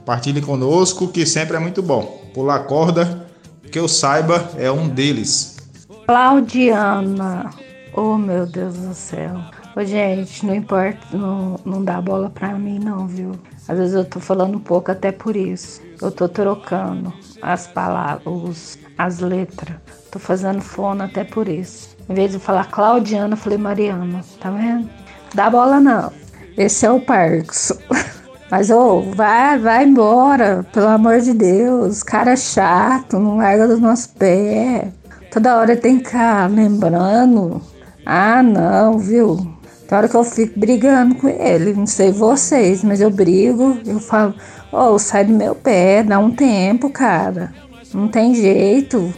Compartilhe 0.06 0.40
conosco, 0.40 1.08
que 1.08 1.26
sempre 1.26 1.58
é 1.58 1.60
muito 1.60 1.82
bom. 1.82 2.30
Pular 2.32 2.60
corda, 2.66 3.26
que 3.72 3.80
eu 3.80 3.88
saiba, 3.88 4.52
é 4.56 4.70
um 4.70 4.88
deles. 4.88 5.58
Claudiana. 6.06 7.50
Oh, 7.98 8.18
meu 8.18 8.46
Deus 8.46 8.76
do 8.76 8.94
céu. 8.94 9.40
Ô, 9.74 9.82
gente, 9.82 10.46
não 10.46 10.54
importa, 10.54 11.00
não, 11.14 11.58
não 11.64 11.82
dá 11.82 12.02
bola 12.02 12.30
pra 12.30 12.50
mim, 12.50 12.78
não, 12.78 13.08
viu? 13.08 13.32
Às 13.70 13.78
vezes 13.78 13.94
eu 13.94 14.04
tô 14.04 14.20
falando 14.20 14.60
pouco 14.60 14.92
até 14.92 15.14
por 15.14 15.34
isso. 15.34 15.82
Eu 16.02 16.12
tô 16.12 16.28
trocando 16.28 17.14
as 17.42 17.68
palavras, 17.68 18.78
as 18.98 19.20
letras. 19.20 19.78
Tô 20.12 20.20
fazendo 20.20 20.60
fono 20.60 21.04
até 21.04 21.24
por 21.24 21.48
isso. 21.48 21.96
Em 22.10 22.14
vez 22.14 22.34
de 22.34 22.40
falar 22.40 22.70
Claudiana, 22.70 23.34
eu 23.34 23.38
falei 23.38 23.58
Mariana. 23.58 24.22
Tá 24.42 24.52
vendo? 24.52 24.90
Dá 25.34 25.50
bola 25.50 25.80
não. 25.80 26.12
Esse 26.58 26.86
é 26.86 26.92
o 26.92 27.00
Parks. 27.00 27.72
Mas, 28.52 28.70
ô, 28.70 29.00
oh, 29.00 29.02
vai, 29.14 29.58
vai 29.58 29.86
embora, 29.86 30.66
pelo 30.74 30.88
amor 30.88 31.22
de 31.22 31.34
Deus. 31.34 32.04
Cara 32.04 32.36
chato, 32.36 33.18
não 33.18 33.38
larga 33.38 33.70
dos 33.70 33.80
nossos 33.80 34.08
pés. 34.08 34.90
Toda 35.32 35.58
hora 35.58 35.78
tem 35.78 35.98
que 35.98 36.06
ficar 36.06 36.50
lembrando. 36.50 37.62
Ah, 38.06 38.44
não, 38.44 39.00
viu? 39.00 39.56
Hora 39.92 40.10
que 40.10 40.16
eu 40.16 40.24
fico 40.24 40.60
brigando 40.60 41.16
com 41.16 41.28
ele. 41.28 41.74
Não 41.74 41.86
sei 41.88 42.12
vocês, 42.12 42.84
mas 42.84 43.02
eu 43.02 43.10
brigo. 43.10 43.80
Eu 43.86 44.00
falo, 44.00 44.34
ô, 44.72 44.94
oh, 44.94 45.00
sai 45.00 45.26
do 45.26 45.34
meu 45.34 45.56
pé, 45.56 46.04
dá 46.04 46.20
um 46.20 46.32
tempo, 46.32 46.90
cara. 46.90 47.54
Não 47.94 48.08
tem 48.08 48.36
jeito. 48.36 49.14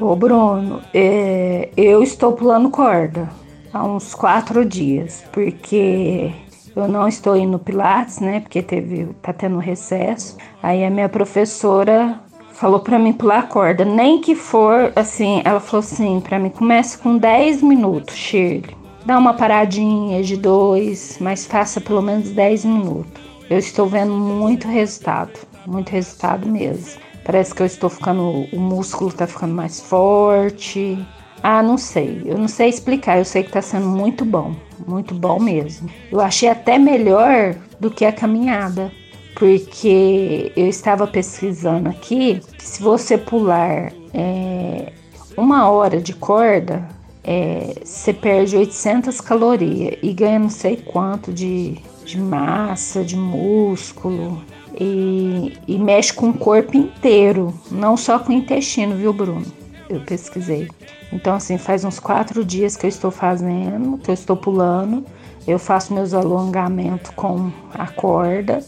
Ô, 0.00 0.14
Bruno, 0.14 0.82
é, 0.92 1.70
eu 1.76 2.02
estou 2.02 2.32
pulando 2.32 2.70
corda 2.70 3.28
há 3.72 3.84
uns 3.84 4.14
quatro 4.14 4.64
dias, 4.64 5.24
porque 5.32 6.32
eu 6.74 6.88
não 6.88 7.06
estou 7.06 7.36
indo 7.36 7.58
Pilates, 7.58 8.18
né? 8.18 8.40
Porque 8.40 8.60
teve, 8.62 9.06
tá 9.22 9.32
tendo 9.32 9.58
recesso. 9.58 10.36
Aí 10.62 10.84
a 10.84 10.90
minha 10.90 11.08
professora 11.08 12.20
falou 12.54 12.80
para 12.80 12.98
mim 12.98 13.12
pular 13.12 13.48
corda, 13.48 13.84
nem 13.84 14.20
que 14.20 14.34
for 14.34 14.92
assim, 14.96 15.42
ela 15.44 15.60
falou 15.60 15.84
assim 15.84 16.20
para 16.20 16.38
mim, 16.38 16.48
comece 16.48 16.98
com 16.98 17.16
10 17.16 17.62
minutos, 17.62 18.14
Shirley. 18.14 18.76
Dá 19.04 19.18
uma 19.18 19.34
paradinha 19.34 20.22
de 20.22 20.36
dois, 20.36 21.18
mas 21.20 21.46
faça 21.46 21.80
pelo 21.80 22.00
menos 22.00 22.30
10 22.30 22.64
minutos. 22.64 23.22
Eu 23.50 23.58
estou 23.58 23.86
vendo 23.86 24.12
muito 24.12 24.66
resultado, 24.66 25.38
muito 25.66 25.90
resultado 25.90 26.48
mesmo. 26.48 27.00
Parece 27.24 27.54
que 27.54 27.60
eu 27.60 27.66
estou 27.66 27.90
ficando, 27.90 28.46
o 28.52 28.58
músculo 28.58 29.10
está 29.10 29.26
ficando 29.26 29.54
mais 29.54 29.80
forte, 29.80 30.98
ah, 31.46 31.62
não 31.62 31.76
sei. 31.76 32.22
Eu 32.24 32.38
não 32.38 32.48
sei 32.48 32.70
explicar. 32.70 33.18
Eu 33.18 33.24
sei 33.26 33.42
que 33.42 33.50
está 33.50 33.60
sendo 33.60 33.86
muito 33.86 34.24
bom. 34.24 34.56
Muito 34.86 35.14
bom 35.14 35.38
mesmo. 35.38 35.90
Eu 36.10 36.18
achei 36.18 36.48
até 36.48 36.78
melhor 36.78 37.54
do 37.78 37.90
que 37.90 38.06
a 38.06 38.12
caminhada. 38.12 38.90
Porque 39.34 40.52
eu 40.56 40.68
estava 40.68 41.06
pesquisando 41.06 41.88
aqui 41.88 42.40
que 42.56 42.64
se 42.64 42.82
você 42.82 43.18
pular 43.18 43.92
é, 44.12 44.92
uma 45.36 45.68
hora 45.68 46.00
de 46.00 46.12
corda, 46.12 46.86
é, 47.22 47.74
você 47.82 48.12
perde 48.12 48.56
800 48.56 49.20
calorias 49.20 49.96
e 50.02 50.12
ganha 50.12 50.38
não 50.38 50.50
sei 50.50 50.76
quanto 50.76 51.32
de, 51.32 51.78
de 52.04 52.20
massa, 52.20 53.02
de 53.02 53.16
músculo. 53.16 54.42
E, 54.78 55.56
e 55.68 55.78
mexe 55.78 56.12
com 56.12 56.30
o 56.30 56.34
corpo 56.34 56.76
inteiro, 56.76 57.54
não 57.70 57.96
só 57.96 58.18
com 58.18 58.32
o 58.32 58.36
intestino, 58.36 58.96
viu, 58.96 59.12
Bruno? 59.12 59.46
Eu 59.88 60.00
pesquisei. 60.00 60.68
Então, 61.12 61.34
assim, 61.36 61.56
faz 61.56 61.84
uns 61.84 62.00
quatro 62.00 62.44
dias 62.44 62.76
que 62.76 62.84
eu 62.84 62.88
estou 62.88 63.10
fazendo, 63.10 63.98
que 63.98 64.10
eu 64.10 64.14
estou 64.14 64.36
pulando. 64.36 65.04
Eu 65.46 65.58
faço 65.58 65.94
meus 65.94 66.12
alongamentos 66.12 67.12
com 67.14 67.52
a 67.72 67.86
corda. 67.86 68.64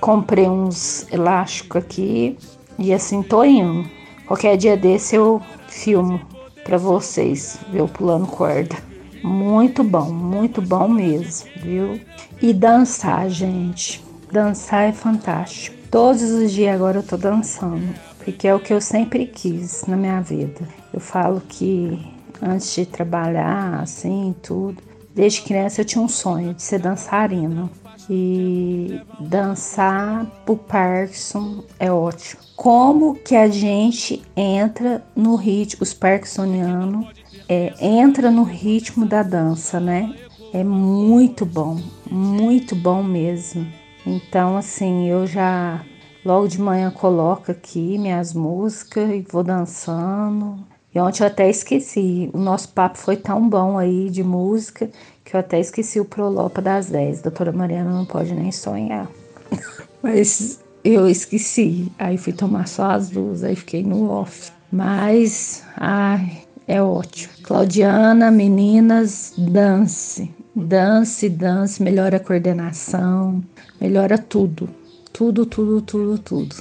Comprei 0.00 0.48
uns 0.48 1.06
elásticos 1.12 1.82
aqui 1.82 2.36
e 2.78 2.92
assim 2.92 3.22
tô 3.22 3.44
indo. 3.44 3.88
Qualquer 4.26 4.56
dia 4.56 4.76
desse 4.76 5.16
eu 5.16 5.40
filmo 5.68 6.20
para 6.64 6.76
vocês, 6.76 7.58
viu? 7.70 7.86
Pulando 7.88 8.26
corda. 8.26 8.76
Muito 9.22 9.82
bom, 9.82 10.10
muito 10.10 10.60
bom 10.60 10.88
mesmo, 10.88 11.48
viu? 11.56 12.00
E 12.40 12.52
dançar, 12.52 13.28
gente. 13.30 14.04
Dançar 14.30 14.88
é 14.88 14.92
fantástico. 14.92 15.76
Todos 15.90 16.22
os 16.22 16.52
dias 16.52 16.74
agora 16.74 16.98
eu 16.98 17.02
tô 17.02 17.16
dançando, 17.16 17.94
porque 18.24 18.46
é 18.46 18.54
o 18.54 18.60
que 18.60 18.72
eu 18.72 18.80
sempre 18.80 19.26
quis 19.26 19.86
na 19.86 19.96
minha 19.96 20.20
vida. 20.20 20.68
Eu 20.92 21.00
falo 21.00 21.40
que 21.48 21.98
antes 22.42 22.74
de 22.74 22.84
trabalhar, 22.84 23.80
assim, 23.80 24.34
tudo, 24.42 24.82
desde 25.14 25.42
criança 25.42 25.80
eu 25.80 25.84
tinha 25.84 26.02
um 26.02 26.08
sonho 26.08 26.52
de 26.52 26.62
ser 26.62 26.80
dançarina. 26.80 27.70
E 28.08 29.00
dançar 29.18 30.26
pro 30.44 30.56
Parkinson 30.56 31.64
é 31.78 31.90
ótimo. 31.90 32.40
Como 32.54 33.14
que 33.14 33.34
a 33.34 33.48
gente 33.48 34.22
entra 34.36 35.04
no 35.14 35.34
ritmo, 35.34 35.82
os 35.82 35.92
parkinsonianos 35.92 37.08
é, 37.48 37.74
entra 37.80 38.30
no 38.30 38.44
ritmo 38.44 39.06
da 39.06 39.22
dança, 39.22 39.80
né? 39.80 40.14
É 40.52 40.62
muito 40.62 41.44
bom, 41.44 41.80
muito 42.10 42.74
bom 42.76 43.02
mesmo. 43.02 43.66
Então, 44.06 44.56
assim, 44.56 45.08
eu 45.08 45.26
já 45.26 45.84
logo 46.24 46.48
de 46.48 46.60
manhã 46.60 46.90
coloco 46.90 47.50
aqui 47.50 47.98
minhas 47.98 48.32
músicas 48.32 49.10
e 49.10 49.26
vou 49.30 49.42
dançando. 49.42 50.58
E 50.94 50.98
ontem 50.98 51.22
eu 51.22 51.26
até 51.26 51.50
esqueci. 51.50 52.30
O 52.32 52.38
nosso 52.38 52.70
papo 52.70 52.98
foi 52.98 53.16
tão 53.16 53.48
bom 53.48 53.76
aí 53.76 54.08
de 54.08 54.22
música 54.22 54.90
que 55.26 55.34
eu 55.34 55.40
até 55.40 55.58
esqueci 55.58 55.98
o 55.98 56.04
Prolopa 56.04 56.62
das 56.62 56.86
10. 56.86 57.20
Doutora 57.20 57.50
Mariana 57.50 57.90
não 57.90 58.06
pode 58.06 58.32
nem 58.32 58.52
sonhar. 58.52 59.10
Mas 60.00 60.60
eu 60.84 61.08
esqueci. 61.08 61.90
Aí 61.98 62.16
fui 62.16 62.32
tomar 62.32 62.68
só 62.68 62.92
as 62.92 63.10
duas, 63.10 63.42
aí 63.42 63.56
fiquei 63.56 63.82
no 63.82 64.08
off. 64.08 64.52
Mas, 64.70 65.64
ai, 65.76 66.42
é 66.66 66.80
ótimo. 66.80 67.32
Claudiana, 67.42 68.30
meninas, 68.30 69.34
dance. 69.36 70.30
Dance, 70.54 71.28
dance, 71.28 71.82
melhora 71.82 72.16
a 72.16 72.20
coordenação, 72.20 73.44
melhora 73.80 74.16
tudo. 74.16 74.70
Tudo, 75.12 75.44
tudo, 75.44 75.82
tudo, 75.82 76.18
tudo. 76.18 76.56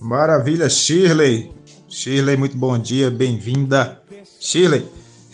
Maravilha, 0.00 0.68
Shirley. 0.68 1.52
Shirley, 1.88 2.36
muito 2.36 2.56
bom 2.56 2.76
dia, 2.78 3.10
bem-vinda. 3.10 4.00
Shirley, 4.40 4.84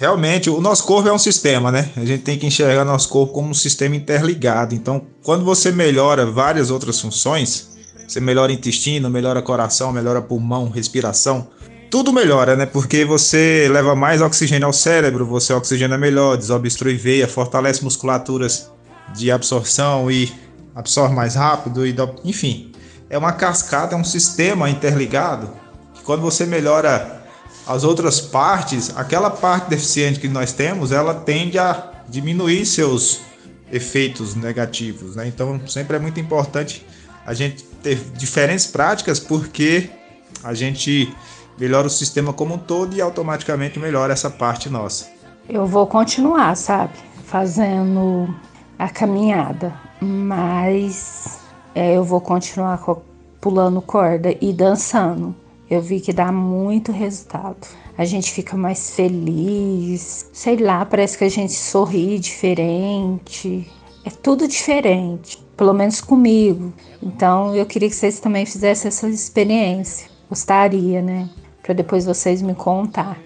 realmente 0.01 0.48
o 0.48 0.62
nosso 0.62 0.84
corpo 0.84 1.11
é 1.11 1.12
um 1.12 1.18
sistema, 1.18 1.70
né? 1.70 1.90
A 1.94 2.05
gente 2.07 2.22
tem 2.22 2.38
que 2.38 2.46
enxergar 2.46 2.86
nosso 2.86 3.07
corpo 3.11 3.34
como 3.34 3.51
um 3.51 3.55
sistema 3.55 3.94
interligado. 3.94 4.74
Então, 4.74 5.03
quando 5.22 5.44
você 5.44 5.70
melhora 5.70 6.24
várias 6.24 6.70
outras 6.70 6.98
funções, 6.98 7.68
você 8.09 8.18
melhora 8.18 8.51
intestino, 8.51 9.11
melhora 9.11 9.42
coração, 9.42 9.92
melhora 9.92 10.22
pulmão, 10.22 10.70
respiração, 10.70 11.48
tudo 11.90 12.14
melhora, 12.14 12.57
né? 12.57 12.64
Porque 12.64 13.05
você 13.05 13.68
leva 13.70 13.94
mais 13.94 14.22
oxigênio 14.22 14.66
ao 14.66 14.72
cérebro, 14.72 15.26
você 15.26 15.53
oxigena 15.53 15.98
melhor, 15.98 16.38
desobstrui 16.38 16.96
veia, 16.96 17.28
fortalece 17.28 17.84
musculaturas 17.84 18.70
de 19.14 19.30
absorção 19.30 20.11
e 20.11 20.32
absorve 20.74 21.14
mais 21.14 21.34
rápido 21.34 21.86
e 21.86 21.94
enfim, 22.24 22.72
é 23.11 23.18
uma 23.18 23.32
cascata, 23.32 23.94
é 23.94 23.98
um 23.98 24.05
sistema 24.05 24.70
interligado 24.70 25.51
quando 26.05 26.22
você 26.22 26.46
melhora 26.46 27.20
as 27.67 27.85
outras 27.85 28.21
partes, 28.21 28.97
aquela 28.97 29.31
parte 29.31 29.69
deficiente 29.69 30.19
que 30.19 30.29
nós 30.29 30.53
temos, 30.53 30.93
ela 30.93 31.15
tende 31.15 31.59
a 31.59 31.91
diminuir 32.09 32.67
seus 32.67 33.21
efeitos 33.71 34.35
negativos, 34.35 35.17
né? 35.17 35.29
Então 35.29 35.61
sempre 35.67 35.97
é 35.97 36.01
muito 36.01 36.19
importante 36.19 36.85
a 37.25 37.33
gente 37.35 37.63
ter 37.83 37.97
diferentes 38.17 38.67
práticas 38.67 39.21
porque 39.21 39.89
a 40.43 40.55
gente 40.55 41.15
melhora 41.59 41.87
o 41.87 41.91
sistema 41.91 42.33
como 42.33 42.55
um 42.55 42.59
todo 42.59 42.97
e 42.97 43.01
automaticamente 43.01 43.79
melhora 43.79 44.13
essa 44.13 44.31
parte 44.31 44.69
nossa. 44.69 45.09
Eu 45.49 45.67
vou 45.67 45.87
continuar, 45.87 46.57
sabe, 46.57 46.95
fazendo 47.27 48.35
a 48.79 48.89
caminhada, 48.89 49.75
mas 50.01 51.39
é, 51.75 51.97
eu 51.97 52.03
vou 52.03 52.21
continuar 52.21 52.83
pulando 53.41 53.81
corda 53.83 54.35
e 54.41 54.53
dançando. 54.53 55.35
Eu 55.71 55.81
vi 55.81 56.01
que 56.01 56.12
dá 56.12 56.33
muito 56.33 56.91
resultado. 56.91 57.68
A 57.97 58.05
gente 58.05 58.33
fica 58.33 58.57
mais 58.57 58.91
feliz, 58.97 60.29
sei 60.33 60.57
lá, 60.57 60.85
parece 60.85 61.16
que 61.16 61.23
a 61.23 61.29
gente 61.29 61.53
sorri 61.53 62.18
diferente. 62.18 63.71
É 64.05 64.11
tudo 64.11 64.49
diferente, 64.49 65.39
pelo 65.57 65.73
menos 65.73 66.01
comigo. 66.01 66.73
Então 67.01 67.55
eu 67.55 67.64
queria 67.64 67.89
que 67.89 67.95
vocês 67.95 68.18
também 68.18 68.45
fizessem 68.45 68.89
essa 68.89 69.09
experiência. 69.09 70.11
Gostaria, 70.29 71.01
né? 71.01 71.31
Para 71.62 71.73
depois 71.73 72.05
vocês 72.05 72.43
me 72.43 72.55
contar. 72.55 73.16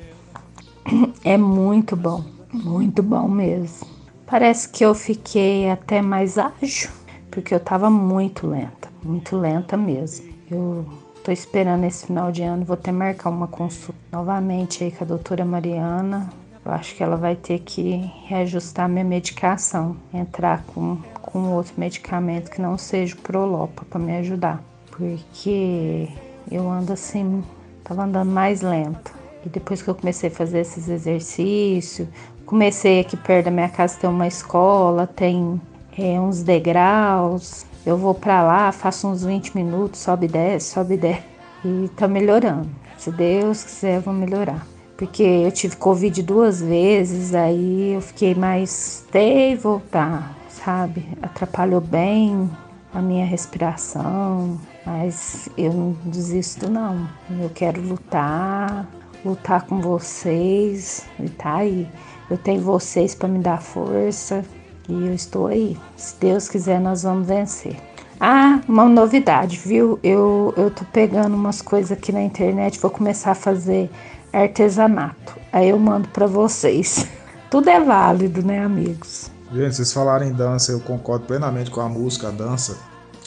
É 1.24 1.38
muito 1.38 1.96
bom, 1.96 2.22
muito 2.52 3.02
bom 3.02 3.26
mesmo. 3.26 3.86
Parece 4.26 4.68
que 4.68 4.84
eu 4.84 4.94
fiquei 4.94 5.70
até 5.70 6.02
mais 6.02 6.36
ágil, 6.36 6.90
porque 7.30 7.54
eu 7.54 7.60
tava 7.60 7.88
muito 7.88 8.46
lenta, 8.46 8.90
muito 9.02 9.34
lenta 9.38 9.78
mesmo. 9.78 10.26
Eu 10.50 10.84
Tô 11.24 11.32
esperando 11.32 11.84
esse 11.84 12.04
final 12.04 12.30
de 12.30 12.42
ano, 12.42 12.66
vou 12.66 12.76
ter 12.76 12.92
marcar 12.92 13.30
uma 13.30 13.48
consulta 13.48 13.98
novamente 14.12 14.84
aí 14.84 14.90
com 14.92 15.04
a 15.04 15.06
doutora 15.06 15.42
Mariana. 15.42 16.28
Eu 16.62 16.70
acho 16.70 16.94
que 16.94 17.02
ela 17.02 17.16
vai 17.16 17.34
ter 17.34 17.60
que 17.60 18.12
reajustar 18.26 18.90
minha 18.90 19.06
medicação, 19.06 19.96
entrar 20.12 20.62
com, 20.66 20.98
com 21.22 21.54
outro 21.54 21.72
medicamento 21.78 22.50
que 22.50 22.60
não 22.60 22.76
seja 22.76 23.14
o 23.14 23.18
Prolopa 23.20 23.86
para 23.88 23.98
me 23.98 24.14
ajudar. 24.18 24.62
Porque 24.90 26.10
eu 26.52 26.70
ando 26.70 26.92
assim, 26.92 27.42
tava 27.82 28.04
andando 28.04 28.30
mais 28.30 28.60
lento. 28.60 29.14
E 29.46 29.48
depois 29.48 29.80
que 29.80 29.88
eu 29.88 29.94
comecei 29.94 30.28
a 30.28 30.32
fazer 30.32 30.58
esses 30.58 30.90
exercícios, 30.90 32.06
comecei 32.44 33.00
aqui 33.00 33.16
perto 33.16 33.46
da 33.46 33.50
minha 33.50 33.70
casa 33.70 33.98
tem 33.98 34.10
uma 34.10 34.28
escola, 34.28 35.06
tem 35.06 35.58
é, 35.96 36.20
uns 36.20 36.42
degraus, 36.42 37.64
eu 37.86 37.96
vou 37.96 38.14
para 38.14 38.42
lá, 38.42 38.72
faço 38.72 39.06
uns 39.06 39.24
20 39.24 39.54
minutos, 39.54 40.00
sobe 40.00 40.26
e 40.26 40.28
desce, 40.28 40.72
sobe 40.72 40.94
e 40.94 40.98
desce. 40.98 41.22
E 41.64 41.88
tá 41.96 42.08
melhorando. 42.08 42.68
Se 42.98 43.10
Deus 43.10 43.64
quiser, 43.64 43.96
eu 43.96 44.00
vou 44.00 44.14
melhorar. 44.14 44.66
Porque 44.96 45.22
eu 45.22 45.50
tive 45.50 45.76
Covid 45.76 46.22
duas 46.22 46.62
vezes, 46.62 47.34
aí 47.34 47.94
eu 47.94 48.00
fiquei 48.00 48.34
mais 48.34 49.04
e 49.12 49.56
voltar, 49.56 50.34
sabe? 50.48 51.06
Atrapalhou 51.20 51.80
bem 51.80 52.48
a 52.92 53.02
minha 53.02 53.26
respiração, 53.26 54.58
mas 54.86 55.48
eu 55.58 55.72
não 55.72 55.96
desisto 56.04 56.70
não. 56.70 57.08
Eu 57.40 57.50
quero 57.50 57.80
lutar, 57.80 58.86
lutar 59.24 59.62
com 59.66 59.80
vocês 59.80 61.06
e 61.18 61.28
tá 61.28 61.56
aí. 61.56 61.88
Eu 62.30 62.38
tenho 62.38 62.60
vocês 62.60 63.14
para 63.14 63.28
me 63.28 63.40
dar 63.40 63.60
força, 63.60 64.44
e 64.88 65.06
eu 65.06 65.14
estou 65.14 65.46
aí. 65.46 65.76
Se 65.96 66.14
Deus 66.20 66.48
quiser, 66.48 66.80
nós 66.80 67.02
vamos 67.02 67.26
vencer. 67.26 67.76
Ah, 68.20 68.60
uma 68.68 68.84
novidade, 68.84 69.58
viu? 69.58 69.98
Eu, 70.02 70.54
eu 70.56 70.70
tô 70.70 70.84
pegando 70.86 71.34
umas 71.34 71.60
coisas 71.60 71.92
aqui 71.92 72.12
na 72.12 72.22
internet, 72.22 72.78
vou 72.78 72.90
começar 72.90 73.32
a 73.32 73.34
fazer 73.34 73.90
artesanato. 74.32 75.36
Aí 75.52 75.68
eu 75.68 75.78
mando 75.78 76.08
para 76.08 76.26
vocês. 76.26 77.06
Tudo 77.50 77.68
é 77.68 77.80
válido, 77.80 78.42
né, 78.42 78.64
amigos? 78.64 79.30
Gente, 79.52 79.76
vocês 79.76 79.92
falaram 79.92 80.26
em 80.26 80.32
dança, 80.32 80.72
eu 80.72 80.80
concordo 80.80 81.26
plenamente 81.26 81.70
com 81.70 81.80
a 81.80 81.88
música, 81.88 82.28
a 82.28 82.30
dança. 82.30 82.76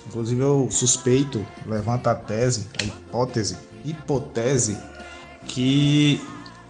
Inclusive 0.07 0.41
eu 0.41 0.67
suspeito, 0.71 1.45
levanta 1.65 2.11
a 2.11 2.15
tese, 2.15 2.67
a 2.79 2.83
hipótese, 2.83 3.57
hipótese 3.85 4.77
que 5.47 6.21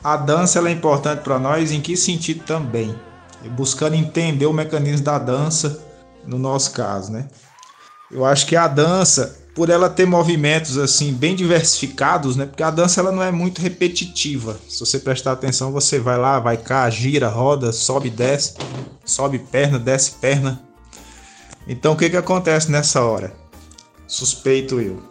a 0.03 0.15
dança 0.15 0.59
é 0.59 0.71
importante 0.71 1.21
para 1.21 1.39
nós 1.39 1.71
em 1.71 1.81
que 1.81 1.97
sentido 1.97 2.43
também? 2.43 2.95
Buscando 3.47 3.95
entender 3.95 4.45
o 4.45 4.53
mecanismo 4.53 5.05
da 5.05 5.17
dança 5.17 5.83
no 6.25 6.37
nosso 6.37 6.71
caso, 6.71 7.11
né? 7.11 7.27
Eu 8.11 8.25
acho 8.25 8.45
que 8.45 8.55
a 8.55 8.67
dança, 8.67 9.37
por 9.53 9.69
ela 9.69 9.89
ter 9.89 10.05
movimentos 10.05 10.77
assim 10.77 11.13
bem 11.13 11.35
diversificados, 11.35 12.35
né? 12.35 12.45
Porque 12.45 12.63
a 12.63 12.71
dança 12.71 13.01
ela 13.01 13.11
não 13.11 13.23
é 13.23 13.31
muito 13.31 13.61
repetitiva. 13.61 14.57
Se 14.67 14.79
você 14.79 14.99
prestar 14.99 15.33
atenção, 15.33 15.71
você 15.71 15.99
vai 15.99 16.17
lá, 16.17 16.39
vai 16.39 16.57
cá, 16.57 16.89
gira, 16.89 17.27
roda, 17.27 17.71
sobe, 17.71 18.09
desce, 18.09 18.55
sobe 19.05 19.39
perna, 19.39 19.77
desce 19.77 20.11
perna. 20.11 20.61
Então 21.67 21.93
o 21.93 21.97
que 21.97 22.09
que 22.09 22.17
acontece 22.17 22.71
nessa 22.71 23.01
hora? 23.01 23.33
Suspeito 24.07 24.79
eu. 24.79 25.03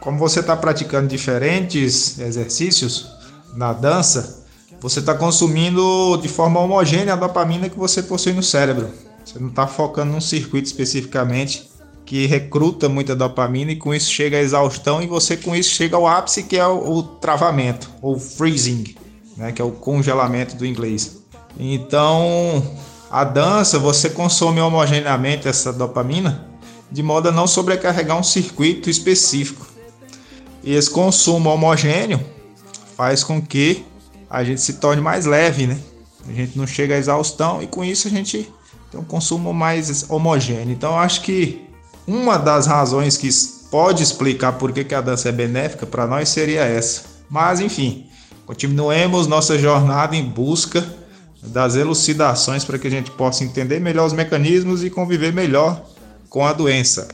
Como 0.00 0.18
você 0.18 0.40
está 0.40 0.56
praticando 0.56 1.08
diferentes 1.08 2.18
exercícios 2.18 3.08
na 3.54 3.72
dança, 3.72 4.41
você 4.80 5.00
está 5.00 5.14
consumindo 5.14 6.16
de 6.16 6.28
forma 6.28 6.60
homogênea 6.60 7.12
a 7.12 7.16
dopamina 7.16 7.68
que 7.68 7.78
você 7.78 8.02
possui 8.02 8.32
no 8.32 8.42
cérebro. 8.42 8.90
Você 9.24 9.38
não 9.38 9.48
está 9.48 9.66
focando 9.66 10.12
num 10.12 10.20
circuito 10.20 10.66
especificamente 10.66 11.70
que 12.04 12.26
recruta 12.26 12.88
muita 12.88 13.14
dopamina 13.14 13.72
e 13.72 13.76
com 13.76 13.94
isso 13.94 14.10
chega 14.10 14.36
à 14.36 14.40
exaustão 14.40 15.02
e 15.02 15.06
você 15.06 15.36
com 15.36 15.54
isso 15.54 15.70
chega 15.70 15.96
ao 15.96 16.06
ápice 16.06 16.42
que 16.42 16.56
é 16.56 16.66
o, 16.66 16.98
o 16.98 17.02
travamento 17.02 17.88
ou 18.02 18.18
freezing, 18.18 18.96
né, 19.36 19.52
que 19.52 19.62
é 19.62 19.64
o 19.64 19.70
congelamento 19.70 20.56
do 20.56 20.66
inglês. 20.66 21.22
Então, 21.58 22.62
a 23.10 23.24
dança 23.24 23.78
você 23.78 24.10
consome 24.10 24.60
homogeneamente 24.60 25.46
essa 25.46 25.72
dopamina 25.72 26.48
de 26.90 27.02
modo 27.02 27.28
a 27.28 27.32
não 27.32 27.46
sobrecarregar 27.46 28.18
um 28.18 28.22
circuito 28.22 28.90
específico. 28.90 29.66
E 30.62 30.74
esse 30.74 30.90
consumo 30.90 31.48
homogêneo 31.48 32.20
faz 32.96 33.24
com 33.24 33.40
que 33.40 33.84
a 34.32 34.42
gente 34.42 34.62
se 34.62 34.74
torne 34.74 35.02
mais 35.02 35.26
leve, 35.26 35.66
né? 35.66 35.78
A 36.26 36.32
gente 36.32 36.56
não 36.56 36.66
chega 36.66 36.94
à 36.94 36.98
exaustão 36.98 37.62
e 37.62 37.66
com 37.66 37.84
isso 37.84 38.08
a 38.08 38.10
gente 38.10 38.50
tem 38.90 38.98
um 38.98 39.04
consumo 39.04 39.52
mais 39.52 40.06
homogêneo. 40.08 40.72
Então 40.72 40.98
acho 40.98 41.20
que 41.20 41.60
uma 42.06 42.38
das 42.38 42.66
razões 42.66 43.18
que 43.18 43.28
pode 43.70 44.02
explicar 44.02 44.52
por 44.52 44.72
que, 44.72 44.84
que 44.84 44.94
a 44.94 45.02
dança 45.02 45.28
é 45.28 45.32
benéfica 45.32 45.84
para 45.84 46.06
nós 46.06 46.30
seria 46.30 46.62
essa. 46.62 47.02
Mas 47.28 47.60
enfim, 47.60 48.06
continuemos 48.46 49.26
nossa 49.26 49.58
jornada 49.58 50.16
em 50.16 50.24
busca 50.24 50.82
das 51.42 51.76
elucidações 51.76 52.64
para 52.64 52.78
que 52.78 52.86
a 52.86 52.90
gente 52.90 53.10
possa 53.10 53.44
entender 53.44 53.80
melhor 53.80 54.06
os 54.06 54.14
mecanismos 54.14 54.82
e 54.82 54.88
conviver 54.88 55.34
melhor 55.34 55.84
com 56.30 56.46
a 56.46 56.54
doença. 56.54 57.06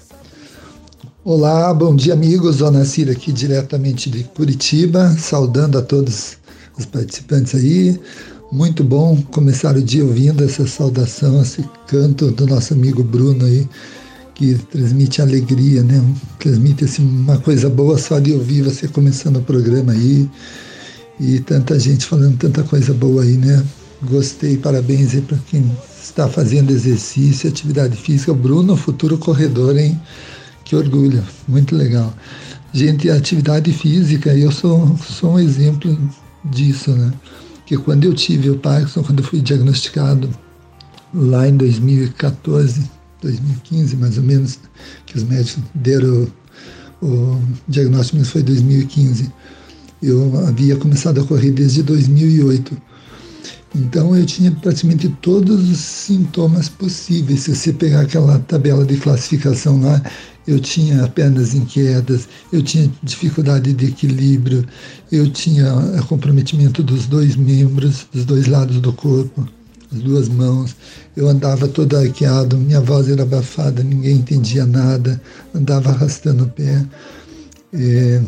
Olá, 1.24 1.74
bom 1.74 1.96
dia 1.96 2.12
amigos, 2.12 2.56
Zona 2.56 2.84
Cira 2.84 3.10
aqui 3.10 3.32
diretamente 3.32 4.08
de 4.08 4.22
Curitiba, 4.22 5.08
saudando 5.18 5.78
a 5.78 5.82
todos 5.82 6.38
os 6.78 6.86
participantes 6.86 7.54
aí. 7.54 8.00
Muito 8.50 8.82
bom 8.82 9.20
começar 9.30 9.76
o 9.76 9.82
dia 9.82 10.04
ouvindo 10.04 10.42
essa 10.42 10.66
saudação, 10.66 11.42
esse 11.42 11.62
canto 11.86 12.30
do 12.30 12.46
nosso 12.46 12.72
amigo 12.72 13.02
Bruno 13.02 13.44
aí, 13.44 13.68
que 14.34 14.54
transmite 14.70 15.20
alegria, 15.20 15.82
né? 15.82 16.02
Transmite 16.38 16.84
assim, 16.84 17.04
uma 17.04 17.36
coisa 17.38 17.68
boa 17.68 17.98
só 17.98 18.18
de 18.18 18.32
ouvir 18.32 18.62
você 18.62 18.88
começando 18.88 19.36
o 19.36 19.42
programa 19.42 19.92
aí. 19.92 20.28
E 21.20 21.40
tanta 21.40 21.78
gente 21.78 22.06
falando 22.06 22.38
tanta 22.38 22.62
coisa 22.62 22.94
boa 22.94 23.22
aí, 23.22 23.36
né? 23.36 23.62
Gostei, 24.02 24.56
parabéns 24.56 25.12
aí 25.14 25.20
para 25.20 25.36
quem 25.50 25.70
está 26.00 26.28
fazendo 26.28 26.70
exercício, 26.70 27.50
atividade 27.50 27.96
física. 27.96 28.32
Bruno, 28.32 28.76
futuro 28.76 29.18
corredor, 29.18 29.76
hein? 29.76 30.00
Que 30.64 30.76
orgulho, 30.76 31.22
muito 31.46 31.74
legal. 31.74 32.14
Gente, 32.72 33.10
atividade 33.10 33.72
física, 33.72 34.34
eu 34.34 34.52
sou, 34.52 34.96
sou 34.98 35.32
um 35.32 35.38
exemplo 35.38 35.98
disso, 36.44 36.90
né? 36.92 37.12
Que 37.66 37.76
quando 37.76 38.04
eu 38.04 38.14
tive 38.14 38.50
o 38.50 38.58
Parkinson, 38.58 39.02
quando 39.02 39.20
eu 39.20 39.24
fui 39.24 39.40
diagnosticado 39.40 40.30
lá 41.14 41.48
em 41.48 41.56
2014, 41.56 42.90
2015 43.22 43.96
mais 43.96 44.16
ou 44.16 44.24
menos, 44.24 44.58
que 45.06 45.16
os 45.16 45.24
médicos 45.24 45.62
deram 45.74 46.26
o, 47.00 47.06
o 47.06 47.42
diagnóstico, 47.66 48.18
mas 48.18 48.30
foi 48.30 48.42
2015. 48.42 49.30
Eu 50.02 50.46
havia 50.46 50.76
começado 50.76 51.20
a 51.20 51.24
correr 51.24 51.50
desde 51.50 51.82
2008. 51.82 52.76
Então 53.74 54.16
eu 54.16 54.24
tinha 54.24 54.50
praticamente 54.50 55.08
todos 55.20 55.68
os 55.68 55.78
sintomas 55.78 56.68
possíveis. 56.68 57.40
Se 57.40 57.54
você 57.54 57.72
pegar 57.72 58.00
aquela 58.00 58.38
tabela 58.40 58.84
de 58.84 58.96
classificação 58.96 59.80
lá, 59.80 60.02
eu 60.48 60.58
tinha 60.58 61.06
pernas 61.08 61.54
inquietas, 61.54 62.28
eu 62.50 62.62
tinha 62.62 62.90
dificuldade 63.02 63.72
de 63.74 63.86
equilíbrio, 63.86 64.64
eu 65.12 65.30
tinha 65.30 65.70
comprometimento 66.08 66.82
dos 66.82 67.06
dois 67.06 67.36
membros, 67.36 68.06
dos 68.12 68.24
dois 68.24 68.46
lados 68.46 68.80
do 68.80 68.92
corpo, 68.92 69.46
as 69.92 70.00
duas 70.00 70.28
mãos. 70.28 70.74
Eu 71.14 71.28
andava 71.28 71.68
todo 71.68 71.96
arqueado, 71.96 72.56
minha 72.56 72.80
voz 72.80 73.08
era 73.10 73.22
abafada, 73.24 73.82
ninguém 73.84 74.16
entendia 74.16 74.64
nada, 74.64 75.20
andava 75.54 75.90
arrastando 75.90 76.44
o 76.44 76.48
pé. 76.48 76.84
É, 77.72 78.22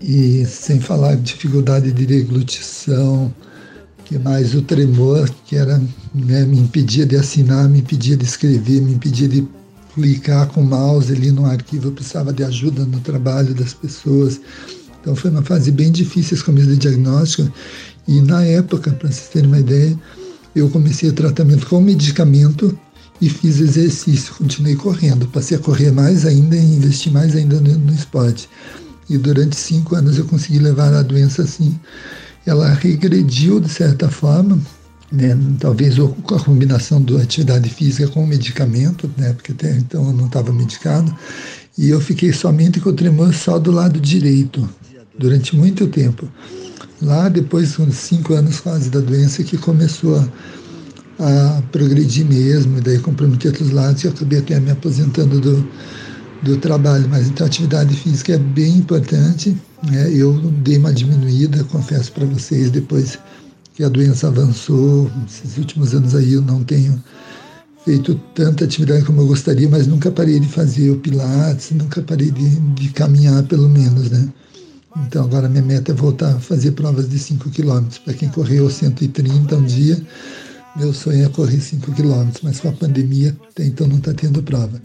E 0.00 0.44
sem 0.46 0.80
falar 0.80 1.16
de 1.16 1.22
dificuldade 1.22 1.92
de 1.92 2.06
deglutição, 2.06 3.32
que 4.04 4.18
mais 4.18 4.54
o 4.54 4.62
tremor, 4.62 5.28
que 5.46 5.56
era 5.56 5.80
né, 6.14 6.44
me 6.44 6.58
impedia 6.58 7.06
de 7.06 7.16
assinar, 7.16 7.68
me 7.68 7.78
impedia 7.80 8.16
de 8.16 8.24
escrever, 8.24 8.80
me 8.82 8.94
impedia 8.94 9.28
de 9.28 9.46
clicar 9.94 10.48
com 10.48 10.60
o 10.60 10.64
mouse 10.64 11.12
ali 11.12 11.30
no 11.30 11.46
arquivo, 11.46 11.88
eu 11.88 11.92
precisava 11.92 12.32
de 12.32 12.42
ajuda 12.42 12.84
no 12.84 13.00
trabalho 13.00 13.54
das 13.54 13.72
pessoas. 13.72 14.40
Então 15.00 15.14
foi 15.14 15.30
uma 15.30 15.42
fase 15.42 15.70
bem 15.70 15.92
difícil 15.92 16.42
começo 16.44 16.68
de 16.68 16.76
diagnóstico. 16.76 17.50
E 18.06 18.20
na 18.20 18.44
época, 18.44 18.90
para 18.90 19.08
vocês 19.08 19.28
terem 19.28 19.48
uma 19.48 19.60
ideia, 19.60 19.98
eu 20.54 20.68
comecei 20.68 21.08
o 21.08 21.12
tratamento 21.12 21.66
com 21.66 21.80
medicamento 21.80 22.76
e 23.20 23.28
fiz 23.28 23.60
exercício, 23.60 24.34
continuei 24.34 24.74
correndo. 24.74 25.26
Passei 25.28 25.56
a 25.56 25.60
correr 25.60 25.92
mais 25.92 26.26
ainda 26.26 26.56
e 26.56 26.76
investir 26.76 27.12
mais 27.12 27.34
ainda 27.36 27.60
no, 27.60 27.78
no 27.78 27.94
esporte. 27.94 28.48
E 29.08 29.16
durante 29.16 29.56
cinco 29.56 29.94
anos 29.94 30.18
eu 30.18 30.24
consegui 30.24 30.58
levar 30.58 30.92
a 30.92 31.02
doença 31.02 31.42
assim. 31.42 31.78
Ela 32.44 32.68
regrediu 32.72 33.60
de 33.60 33.68
certa 33.68 34.08
forma, 34.08 34.58
né? 35.14 35.38
talvez 35.60 35.96
a 35.98 36.38
combinação 36.40 37.00
da 37.00 37.22
atividade 37.22 37.68
física 37.70 38.08
com 38.08 38.24
o 38.24 38.26
medicamento, 38.26 39.10
né? 39.16 39.32
porque 39.32 39.52
até 39.52 39.76
então 39.76 40.06
eu 40.06 40.12
não 40.12 40.26
estava 40.26 40.52
medicado, 40.52 41.14
e 41.78 41.88
eu 41.88 42.00
fiquei 42.00 42.32
somente 42.32 42.80
com 42.80 42.90
o 42.90 42.92
tremor 42.92 43.32
só 43.32 43.58
do 43.58 43.70
lado 43.70 44.00
direito, 44.00 44.68
durante 45.18 45.56
muito 45.56 45.86
tempo. 45.86 46.28
Lá 47.02 47.28
depois, 47.28 47.76
com 47.76 47.90
cinco 47.90 48.34
anos 48.34 48.60
quase 48.60 48.90
da 48.90 49.00
doença, 49.00 49.42
que 49.42 49.58
começou 49.58 50.16
a, 51.18 51.58
a 51.58 51.62
progredir 51.72 52.24
mesmo, 52.24 52.78
e 52.78 52.80
daí 52.80 52.98
comprometi 52.98 53.48
outros 53.48 53.70
lados 53.70 54.04
e 54.04 54.08
acabei 54.08 54.38
até 54.38 54.58
me 54.60 54.70
aposentando 54.70 55.40
do, 55.40 55.68
do 56.42 56.56
trabalho. 56.58 57.06
Mas 57.10 57.28
então 57.28 57.44
a 57.44 57.48
atividade 57.48 57.94
física 57.94 58.34
é 58.34 58.38
bem 58.38 58.78
importante. 58.78 59.56
Né? 59.90 60.12
Eu 60.12 60.32
dei 60.62 60.78
uma 60.78 60.92
diminuída, 60.92 61.64
confesso 61.64 62.12
para 62.12 62.24
vocês, 62.24 62.70
depois 62.70 63.18
que 63.74 63.82
a 63.82 63.88
doença 63.88 64.28
avançou. 64.28 65.10
Esses 65.26 65.58
últimos 65.58 65.94
anos 65.94 66.14
aí 66.14 66.32
eu 66.32 66.42
não 66.42 66.64
tenho 66.64 67.02
feito 67.84 68.14
tanta 68.34 68.64
atividade 68.64 69.04
como 69.04 69.20
eu 69.20 69.26
gostaria, 69.26 69.68
mas 69.68 69.86
nunca 69.86 70.10
parei 70.10 70.40
de 70.40 70.48
fazer 70.48 70.90
o 70.90 70.96
pilates, 70.96 71.70
nunca 71.72 72.00
parei 72.00 72.30
de, 72.30 72.48
de 72.48 72.88
caminhar 72.90 73.42
pelo 73.42 73.68
menos, 73.68 74.10
né? 74.10 74.28
Então 74.96 75.24
agora 75.24 75.48
minha 75.48 75.62
meta 75.62 75.90
é 75.90 75.94
voltar 75.94 76.34
a 76.34 76.40
fazer 76.40 76.72
provas 76.72 77.08
de 77.08 77.18
5 77.18 77.50
km. 77.50 77.84
Para 78.04 78.14
quem 78.14 78.28
correu 78.28 78.70
130 78.70 79.56
um 79.56 79.64
dia, 79.64 80.00
meu 80.76 80.92
sonho 80.94 81.24
é 81.24 81.28
correr 81.28 81.60
5 81.60 81.92
km, 81.92 82.30
mas 82.42 82.60
com 82.60 82.68
a 82.68 82.72
pandemia 82.72 83.36
até 83.50 83.66
então 83.66 83.86
não 83.88 83.98
está 83.98 84.14
tendo 84.14 84.42
prova. 84.42 84.80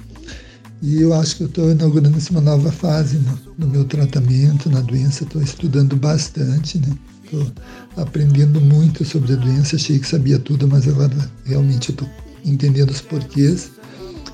E 0.81 1.01
eu 1.01 1.13
acho 1.13 1.37
que 1.37 1.43
eu 1.43 1.47
estou 1.47 1.71
inaugurando 1.71 2.17
uma 2.31 2.41
nova 2.41 2.71
fase 2.71 3.17
no, 3.17 3.39
no 3.57 3.67
meu 3.67 3.85
tratamento, 3.85 4.69
na 4.69 4.81
doença, 4.81 5.23
estou 5.23 5.41
estudando 5.41 5.95
bastante, 5.95 6.79
né? 6.79 6.89
Estou 7.31 7.51
aprendendo 7.95 8.59
muito 8.59 9.05
sobre 9.05 9.33
a 9.33 9.35
doença, 9.35 9.75
achei 9.75 9.99
que 9.99 10.07
sabia 10.07 10.39
tudo, 10.39 10.67
mas 10.67 10.87
agora 10.87 11.13
realmente 11.45 11.91
estou 11.91 12.09
entendendo 12.43 12.89
os 12.89 13.01
porquês. 13.01 13.71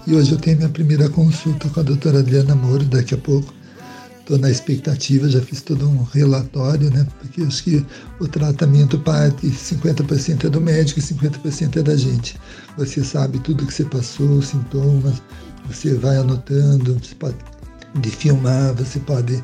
E 0.08 0.16
hoje 0.16 0.32
eu 0.32 0.38
tenho 0.38 0.58
minha 0.58 0.70
primeira 0.70 1.10
consulta 1.10 1.68
com 1.68 1.82
a 1.82 1.84
doutora 1.84 2.20
Adriana 2.20 2.56
Moro, 2.56 2.86
daqui 2.86 3.14
a 3.14 3.18
pouco. 3.18 3.54
Estou 4.22 4.38
na 4.38 4.50
expectativa, 4.50 5.30
já 5.30 5.42
fiz 5.42 5.62
todo 5.62 5.88
um 5.90 6.04
relatório, 6.04 6.90
né? 6.90 7.06
Porque 7.20 7.42
acho 7.42 7.64
que 7.66 7.86
o 8.22 8.28
tratamento 8.30 8.98
parte 9.00 9.48
50% 9.48 10.46
é 10.46 10.50
do 10.50 10.62
médico 10.62 11.00
e 11.00 11.04
50% 11.04 11.78
é 11.78 11.84
da 11.84 11.98
gente. 11.98 12.40
Você 12.78 13.04
sabe 13.04 13.40
tudo 13.40 13.66
que 13.66 13.74
você 13.74 13.84
passou, 13.84 14.38
os 14.38 14.48
sintomas, 14.48 15.22
você 15.68 15.96
vai 15.96 16.16
anotando, 16.16 16.94
você 16.94 17.14
pode 17.16 17.36
de 18.00 18.10
filmar, 18.10 18.74
você 18.74 19.00
pode 19.00 19.42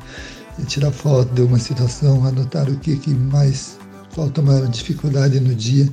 tirar 0.66 0.90
foto 0.90 1.32
de 1.34 1.40
alguma 1.40 1.58
situação, 1.58 2.24
anotar 2.26 2.68
o 2.68 2.76
que, 2.76 2.96
que 2.96 3.10
mais 3.10 3.78
falta 4.10 4.40
uma 4.40 4.66
dificuldade 4.68 5.40
no 5.40 5.54
dia. 5.54 5.88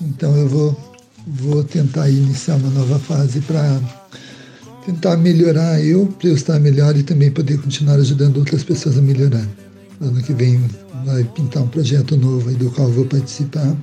Então 0.00 0.36
eu 0.36 0.48
vou, 0.48 0.94
vou 1.26 1.64
tentar 1.64 2.08
iniciar 2.08 2.56
uma 2.56 2.70
nova 2.70 2.98
fase 2.98 3.40
para 3.40 3.80
tentar 4.84 5.16
melhorar 5.16 5.80
eu, 5.80 6.06
para 6.06 6.28
eu 6.28 6.34
estar 6.34 6.58
melhor 6.58 6.96
e 6.96 7.02
também 7.02 7.30
poder 7.30 7.60
continuar 7.60 7.96
ajudando 7.96 8.38
outras 8.38 8.64
pessoas 8.64 8.98
a 8.98 9.02
melhorar. 9.02 9.46
Ano 10.00 10.22
que 10.22 10.32
vem 10.32 10.60
vai 11.04 11.24
pintar 11.24 11.62
um 11.62 11.68
projeto 11.68 12.16
novo 12.16 12.50
do 12.54 12.70
qual 12.70 12.88
vou 12.88 13.04
participar, 13.04 13.76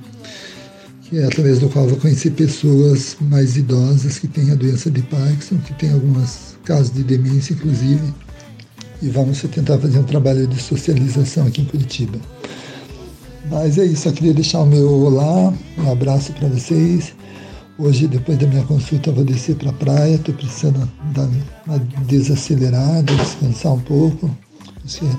que 1.02 1.18
é 1.18 1.24
através 1.24 1.58
do 1.58 1.68
qual 1.68 1.86
vou 1.86 1.96
conhecer 1.98 2.30
pessoas 2.32 3.16
mais 3.20 3.56
idosas 3.56 4.18
que 4.18 4.28
têm 4.28 4.50
a 4.50 4.54
doença 4.54 4.90
de 4.90 5.02
Parkinson, 5.02 5.58
que 5.58 5.72
têm 5.74 5.92
alguns 5.92 6.56
casos 6.64 6.92
de 6.92 7.02
demência, 7.02 7.54
inclusive, 7.54 8.12
e 9.00 9.08
vamos 9.08 9.40
tentar 9.42 9.78
fazer 9.78 9.98
um 9.98 10.04
trabalho 10.04 10.46
de 10.46 10.60
socialização 10.60 11.46
aqui 11.46 11.62
em 11.62 11.64
Curitiba. 11.64 12.18
Mas 13.50 13.78
é 13.78 13.84
isso, 13.84 14.08
eu 14.08 14.12
queria 14.12 14.34
deixar 14.34 14.60
o 14.60 14.66
meu 14.66 14.90
olá, 14.90 15.52
um 15.78 15.90
abraço 15.90 16.32
para 16.32 16.48
vocês. 16.48 17.14
Hoje, 17.78 18.08
depois 18.08 18.36
da 18.38 18.46
minha 18.46 18.64
consulta, 18.64 19.12
vou 19.12 19.24
descer 19.24 19.54
para 19.54 19.70
a 19.70 19.72
praia, 19.72 20.16
estou 20.16 20.34
precisando 20.34 20.90
dar 21.14 21.28
uma 21.66 21.78
desacelerada, 22.06 23.14
descansar 23.14 23.72
um 23.72 23.80
pouco. 23.80 24.28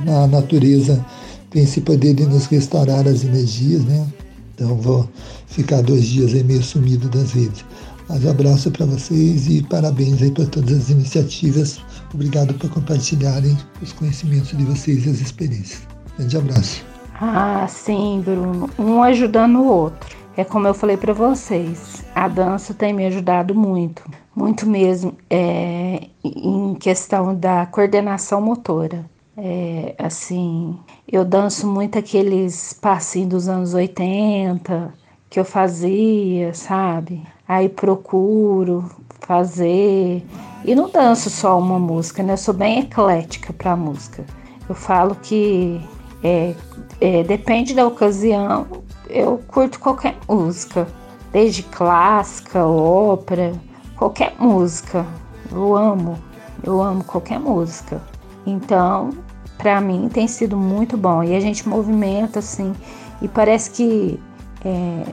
Na 0.06 0.28
natureza 0.28 1.04
tem 1.52 1.64
esse 1.64 1.80
poder 1.82 2.14
de 2.14 2.26
nos 2.26 2.48
restaurar 2.48 3.08
as 3.08 3.24
energias, 3.24 3.84
né? 3.86 4.06
Então 4.54 4.76
vou 4.76 5.10
ficar 5.48 5.82
dois 5.82 6.06
dias 6.06 6.34
aí 6.34 6.44
meio 6.44 6.62
sumido 6.62 7.08
das 7.10 7.32
redes. 7.32 7.64
Mas 8.10 8.26
abraço 8.28 8.70
para 8.72 8.86
vocês 8.86 9.48
e 9.48 9.64
parabéns 9.64 10.22
aí 10.22 10.32
por 10.32 10.48
todas 10.48 10.78
as 10.78 10.90
iniciativas. 10.90 11.80
Obrigado 12.14 12.54
por 12.56 12.70
compartilharem 12.70 13.58
os 13.82 13.94
conhecimentos 13.94 14.58
de 14.58 14.64
vocês 14.64 15.06
e 15.06 15.10
as 15.10 15.22
experiências. 15.22 15.88
Grande 16.18 16.38
abraço. 16.38 16.86
Ah, 17.22 17.68
sim, 17.68 18.22
Bruno. 18.24 18.70
Um 18.80 19.04
ajudando 19.04 19.60
o 19.60 19.68
outro. 19.68 20.18
É 20.38 20.44
como 20.46 20.68
eu 20.68 20.74
falei 20.74 20.96
para 20.96 21.12
vocês, 21.12 22.06
a 22.16 22.30
dança 22.30 22.74
tem 22.74 22.94
me 22.94 23.06
ajudado 23.06 23.54
muito, 23.54 24.10
muito 24.34 24.66
mesmo, 24.66 25.18
é, 25.30 26.08
em 26.24 26.76
questão 26.76 27.36
da 27.36 27.66
coordenação 27.66 28.40
motora. 28.40 29.04
É, 29.36 29.96
assim, 29.98 30.78
eu 31.12 31.26
danço 31.26 31.68
muito 31.68 32.00
aqueles 32.00 32.72
passinhos 32.72 33.30
dos 33.30 33.48
anos 33.50 33.74
80 33.74 34.94
que 35.30 35.40
eu 35.40 35.46
fazia, 35.46 36.54
sabe? 36.54 37.22
Aí 37.48 37.68
procuro 37.68 38.90
fazer. 39.20 40.24
E 40.64 40.76
não 40.76 40.90
danço 40.90 41.30
só 41.30 41.58
uma 41.58 41.80
música, 41.80 42.22
né? 42.22 42.34
Eu 42.34 42.38
sou 42.38 42.54
bem 42.54 42.80
eclética 42.80 43.54
para 43.54 43.76
música. 43.76 44.26
Eu 44.68 44.76
falo 44.76 45.16
que 45.16 45.82
é, 46.24 46.54
é, 47.00 47.24
depende 47.24 47.74
da 47.74 47.88
ocasião, 47.88 48.68
eu 49.10 49.40
curto 49.48 49.80
qualquer 49.80 50.16
música, 50.28 50.88
desde 51.32 51.64
clássica, 51.64 52.66
ópera, 52.66 53.54
qualquer 53.96 54.36
música. 54.38 55.06
Eu 55.52 55.76
amo, 55.76 56.20
eu 56.64 56.82
amo 56.82 57.04
qualquer 57.04 57.40
música. 57.40 58.02
Então, 58.46 59.12
para 59.58 59.80
mim 59.82 60.10
tem 60.12 60.28
sido 60.28 60.58
muito 60.58 60.98
bom. 60.98 61.24
E 61.24 61.36
a 61.36 61.40
gente 61.40 61.68
movimenta 61.68 62.40
assim, 62.40 62.74
e 63.22 63.28
parece 63.28 63.72
que 63.72 64.20
é, 64.64 65.04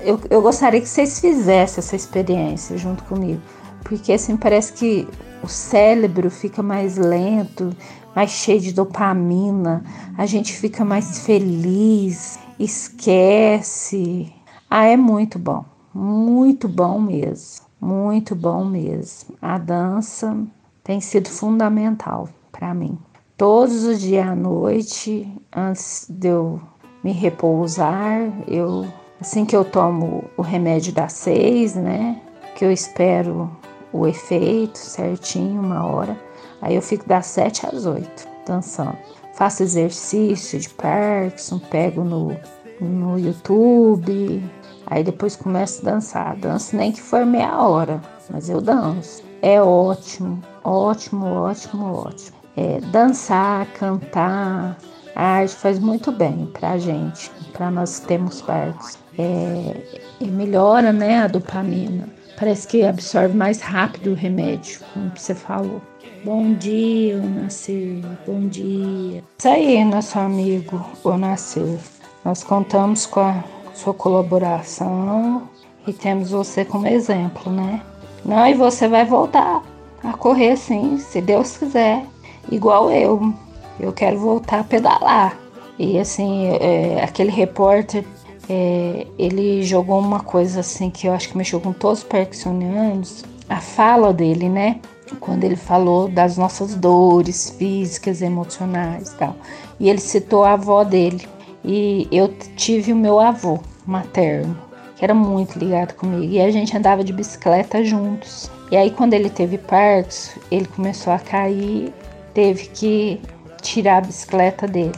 eu, 0.00 0.20
eu 0.30 0.42
gostaria 0.42 0.80
que 0.80 0.88
vocês 0.88 1.20
fizessem 1.20 1.78
essa 1.78 1.96
experiência 1.96 2.76
junto 2.76 3.02
comigo, 3.04 3.40
porque 3.88 4.12
assim 4.12 4.36
parece 4.36 4.72
que 4.72 5.08
o 5.42 5.48
cérebro 5.48 6.30
fica 6.30 6.62
mais 6.62 6.96
lento, 6.96 7.74
mais 8.14 8.30
cheio 8.30 8.60
de 8.60 8.72
dopamina, 8.72 9.84
a 10.16 10.26
gente 10.26 10.52
fica 10.52 10.84
mais 10.84 11.20
feliz 11.24 12.38
esquece. 12.58 14.32
Ah, 14.68 14.84
é 14.84 14.96
muito 14.96 15.38
bom, 15.38 15.64
muito 15.94 16.68
bom 16.68 17.00
mesmo, 17.00 17.66
muito 17.80 18.34
bom 18.34 18.64
mesmo. 18.64 19.34
A 19.40 19.58
dança 19.58 20.36
tem 20.82 21.00
sido 21.00 21.28
fundamental 21.28 22.28
para 22.50 22.74
mim. 22.74 22.98
Todos 23.36 23.84
os 23.84 24.00
dias 24.00 24.26
à 24.26 24.34
noite, 24.34 25.30
antes 25.54 26.06
de 26.08 26.28
eu 26.28 26.60
me 27.04 27.12
repousar, 27.12 28.20
eu 28.48 28.86
assim 29.20 29.44
que 29.44 29.54
eu 29.54 29.64
tomo 29.64 30.24
o 30.36 30.42
remédio 30.42 30.92
das 30.92 31.12
seis, 31.12 31.74
né? 31.74 32.20
Que 32.54 32.64
eu 32.64 32.72
espero 32.72 33.50
o 33.92 34.06
efeito 34.06 34.78
certinho, 34.78 35.60
uma 35.60 35.86
hora. 35.86 36.18
Aí 36.60 36.74
eu 36.74 36.82
fico 36.82 37.08
das 37.08 37.26
sete 37.26 37.66
às 37.66 37.86
oito 37.86 38.26
dançando 38.46 38.96
faço 39.36 39.62
exercício 39.62 40.58
de 40.58 40.68
Parkinson, 40.70 41.58
pego 41.58 42.02
no, 42.02 42.34
no 42.80 43.18
YouTube, 43.18 44.42
aí 44.86 45.04
depois 45.04 45.36
começo 45.36 45.82
a 45.82 45.90
dançar. 45.92 46.36
Danço 46.36 46.74
nem 46.74 46.90
que 46.90 47.00
for 47.00 47.24
meia 47.24 47.62
hora, 47.62 48.00
mas 48.30 48.48
eu 48.48 48.60
danço. 48.60 49.22
É 49.42 49.62
ótimo, 49.62 50.42
ótimo, 50.64 51.26
ótimo, 51.26 51.92
ótimo. 51.92 52.36
É, 52.56 52.80
dançar, 52.90 53.66
cantar, 53.74 54.78
a 55.14 55.22
arte 55.22 55.54
faz 55.54 55.78
muito 55.78 56.10
bem 56.10 56.46
pra 56.58 56.78
gente, 56.78 57.30
para 57.52 57.70
nós 57.70 58.00
que 58.00 58.06
temos 58.06 58.40
Parkinson. 58.40 58.98
É, 59.18 60.26
melhora 60.26 60.92
né, 60.92 61.18
a 61.18 61.26
dopamina. 61.26 62.15
Parece 62.38 62.66
que 62.68 62.84
absorve 62.84 63.36
mais 63.36 63.60
rápido 63.60 64.12
o 64.12 64.14
remédio, 64.14 64.80
como 64.92 65.10
você 65.14 65.34
falou. 65.34 65.80
Bom 66.24 66.54
dia, 66.54 67.18
Nascer. 67.18 68.02
Bom 68.26 68.48
dia. 68.48 69.22
Isso 69.38 69.48
aí, 69.48 69.84
nosso 69.84 70.18
amigo 70.18 70.84
o. 71.02 71.78
Nós 72.24 72.42
contamos 72.42 73.06
com 73.06 73.20
a 73.20 73.44
sua 73.74 73.94
colaboração 73.94 75.48
e 75.86 75.92
temos 75.92 76.30
você 76.30 76.64
como 76.64 76.86
exemplo, 76.86 77.52
né? 77.52 77.80
Não, 78.24 78.46
e 78.46 78.54
você 78.54 78.88
vai 78.88 79.04
voltar 79.04 79.62
a 80.02 80.12
correr 80.14 80.56
sim, 80.56 80.98
se 80.98 81.20
Deus 81.20 81.56
quiser. 81.56 82.04
Igual 82.50 82.90
eu. 82.90 83.32
Eu 83.78 83.92
quero 83.92 84.18
voltar 84.18 84.60
a 84.60 84.64
pedalar. 84.64 85.38
E 85.78 85.98
assim, 85.98 86.48
é, 86.60 87.04
aquele 87.04 87.30
repórter, 87.30 88.04
é, 88.48 89.06
ele 89.18 89.62
jogou 89.62 89.98
uma 89.98 90.20
coisa 90.20 90.60
assim 90.60 90.90
que 90.90 91.06
eu 91.06 91.12
acho 91.12 91.28
que 91.28 91.36
mexeu 91.36 91.60
com 91.60 91.72
todos 91.72 91.98
os 91.98 92.04
percussionianos. 92.04 93.24
A 93.48 93.60
fala 93.60 94.12
dele, 94.12 94.48
né? 94.48 94.80
Quando 95.20 95.44
ele 95.44 95.56
falou 95.56 96.08
das 96.08 96.36
nossas 96.36 96.74
dores 96.74 97.50
físicas, 97.50 98.22
emocionais 98.22 99.12
e 99.12 99.14
tal. 99.16 99.36
E 99.78 99.88
ele 99.88 100.00
citou 100.00 100.44
a 100.44 100.52
avó 100.52 100.84
dele. 100.84 101.26
E 101.64 102.08
eu 102.12 102.28
tive 102.56 102.92
o 102.92 102.96
meu 102.96 103.18
avô 103.18 103.58
materno, 103.84 104.56
que 104.96 105.04
era 105.04 105.14
muito 105.14 105.58
ligado 105.58 105.94
comigo. 105.94 106.32
E 106.32 106.40
a 106.40 106.50
gente 106.50 106.76
andava 106.76 107.02
de 107.02 107.12
bicicleta 107.12 107.84
juntos. 107.84 108.50
E 108.70 108.76
aí, 108.76 108.90
quando 108.90 109.14
ele 109.14 109.30
teve 109.30 109.58
partos, 109.58 110.30
ele 110.50 110.66
começou 110.66 111.12
a 111.12 111.18
cair, 111.18 111.92
teve 112.34 112.66
que 112.68 113.20
tirar 113.62 113.98
a 113.98 114.00
bicicleta 114.00 114.66
dele. 114.66 114.92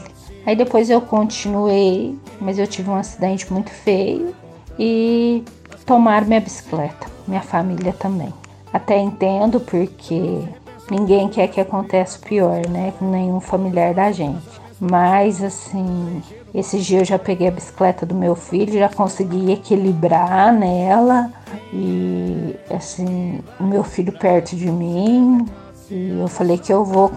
Aí 0.49 0.55
depois 0.55 0.89
eu 0.89 0.99
continuei, 0.99 2.17
mas 2.41 2.57
eu 2.57 2.65
tive 2.65 2.89
um 2.89 2.95
acidente 2.95 3.53
muito 3.53 3.69
feio 3.69 4.33
e 4.79 5.43
tomaram 5.85 6.25
minha 6.25 6.41
bicicleta, 6.41 7.05
minha 7.27 7.43
família 7.43 7.93
também. 7.93 8.33
Até 8.73 8.97
entendo 8.97 9.59
porque 9.59 10.41
ninguém 10.89 11.29
quer 11.29 11.49
que 11.49 11.61
aconteça 11.61 12.17
o 12.17 12.21
pior, 12.23 12.67
né? 12.67 12.91
Nenhum 12.99 13.39
familiar 13.39 13.93
da 13.93 14.11
gente. 14.11 14.41
Mas 14.79 15.43
assim, 15.43 16.19
esses 16.51 16.83
dias 16.83 17.01
eu 17.01 17.05
já 17.05 17.19
peguei 17.19 17.49
a 17.49 17.51
bicicleta 17.51 18.03
do 18.03 18.15
meu 18.15 18.35
filho, 18.35 18.73
já 18.73 18.89
consegui 18.89 19.51
equilibrar 19.51 20.51
nela 20.51 21.31
e 21.71 22.55
assim, 22.71 23.39
o 23.59 23.65
meu 23.65 23.83
filho 23.83 24.13
perto 24.13 24.55
de 24.55 24.71
mim, 24.71 25.45
e 25.91 26.17
eu 26.19 26.27
falei 26.27 26.57
que 26.57 26.73
eu 26.73 26.83
vou 26.83 27.11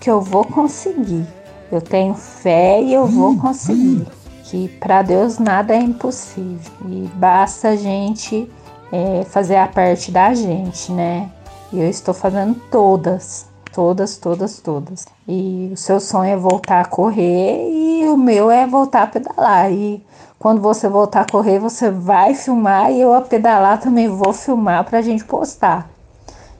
que 0.00 0.08
eu 0.08 0.22
vou 0.22 0.42
conseguir. 0.42 1.26
Eu 1.70 1.80
tenho 1.80 2.14
fé 2.14 2.80
e 2.82 2.94
eu 2.94 3.06
vou 3.06 3.36
conseguir. 3.36 4.06
Que 4.44 4.68
para 4.80 5.02
Deus 5.02 5.38
nada 5.38 5.74
é 5.74 5.78
impossível. 5.78 6.72
E 6.86 7.10
basta 7.14 7.68
a 7.68 7.76
gente 7.76 8.50
é, 8.90 9.24
fazer 9.24 9.56
a 9.56 9.68
parte 9.68 10.10
da 10.10 10.32
gente, 10.32 10.90
né? 10.92 11.30
E 11.70 11.78
eu 11.78 11.88
estou 11.88 12.14
fazendo 12.14 12.54
todas, 12.70 13.46
todas, 13.74 14.16
todas, 14.16 14.58
todas. 14.58 15.06
E 15.26 15.70
o 15.72 15.76
seu 15.76 16.00
sonho 16.00 16.30
é 16.30 16.36
voltar 16.36 16.80
a 16.80 16.84
correr 16.86 17.68
e 17.70 18.08
o 18.08 18.16
meu 18.16 18.50
é 18.50 18.66
voltar 18.66 19.02
a 19.02 19.06
pedalar. 19.06 19.70
E 19.70 20.02
quando 20.38 20.62
você 20.62 20.88
voltar 20.88 21.22
a 21.22 21.30
correr, 21.30 21.58
você 21.58 21.90
vai 21.90 22.34
filmar 22.34 22.90
e 22.90 23.00
eu 23.00 23.12
a 23.12 23.20
pedalar 23.20 23.80
também 23.80 24.08
vou 24.08 24.32
filmar 24.32 24.84
para 24.84 24.98
a 24.98 25.02
gente 25.02 25.24
postar. 25.24 25.90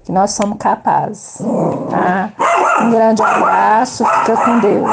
Que 0.09 0.13
nós 0.13 0.31
somos 0.31 0.57
capazes, 0.57 1.37
tá? 1.91 2.33
Um 2.81 2.91
grande 2.91 3.21
abraço, 3.21 4.07
fica 4.07 4.43
com 4.43 4.59
Deus. 4.59 4.91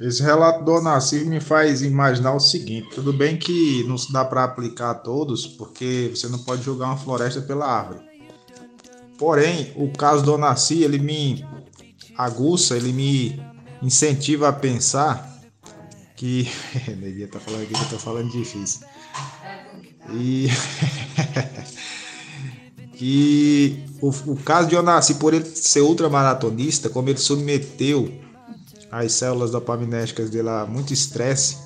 Esse 0.00 0.24
relato 0.24 0.64
do 0.64 0.72
Onacir 0.72 1.24
me 1.24 1.38
faz 1.38 1.82
imaginar 1.82 2.34
o 2.34 2.40
seguinte: 2.40 2.88
tudo 2.96 3.12
bem 3.12 3.36
que 3.36 3.84
não 3.86 3.96
se 3.96 4.12
dá 4.12 4.24
para 4.24 4.42
aplicar 4.42 4.90
a 4.90 4.94
todos, 4.96 5.46
porque 5.46 6.10
você 6.12 6.26
não 6.26 6.40
pode 6.40 6.62
julgar 6.62 6.86
uma 6.86 6.96
floresta 6.96 7.40
pela 7.42 7.64
árvore. 7.64 8.00
Porém, 9.16 9.72
o 9.76 9.88
caso 9.92 10.24
do 10.24 10.34
Onacir, 10.34 10.82
ele 10.82 10.98
me 10.98 11.46
aguça, 12.16 12.76
ele 12.76 12.92
me 12.92 13.40
incentiva 13.80 14.48
a 14.48 14.52
pensar 14.52 15.32
que. 16.16 16.50
Neguinha 16.98 17.28
tá 17.28 17.38
falando 17.38 17.62
aqui 17.62 17.72
que 17.72 17.82
eu 17.82 17.88
tô 17.88 17.98
falando 18.00 18.32
difícil. 18.32 18.84
E. 20.10 20.48
que 22.98 23.84
o, 24.02 24.08
o 24.08 24.36
caso 24.36 24.68
de 24.68 24.74
Onassi, 24.74 25.14
por 25.14 25.32
ele 25.32 25.44
ser 25.44 25.82
ultramaratonista, 25.82 26.88
como 26.88 27.08
ele 27.08 27.18
submeteu 27.18 28.12
as 28.90 29.12
células 29.12 29.52
dopaminérgicas 29.52 30.28
dele 30.28 30.48
a 30.48 30.66
muito 30.66 30.92
estresse, 30.92 31.58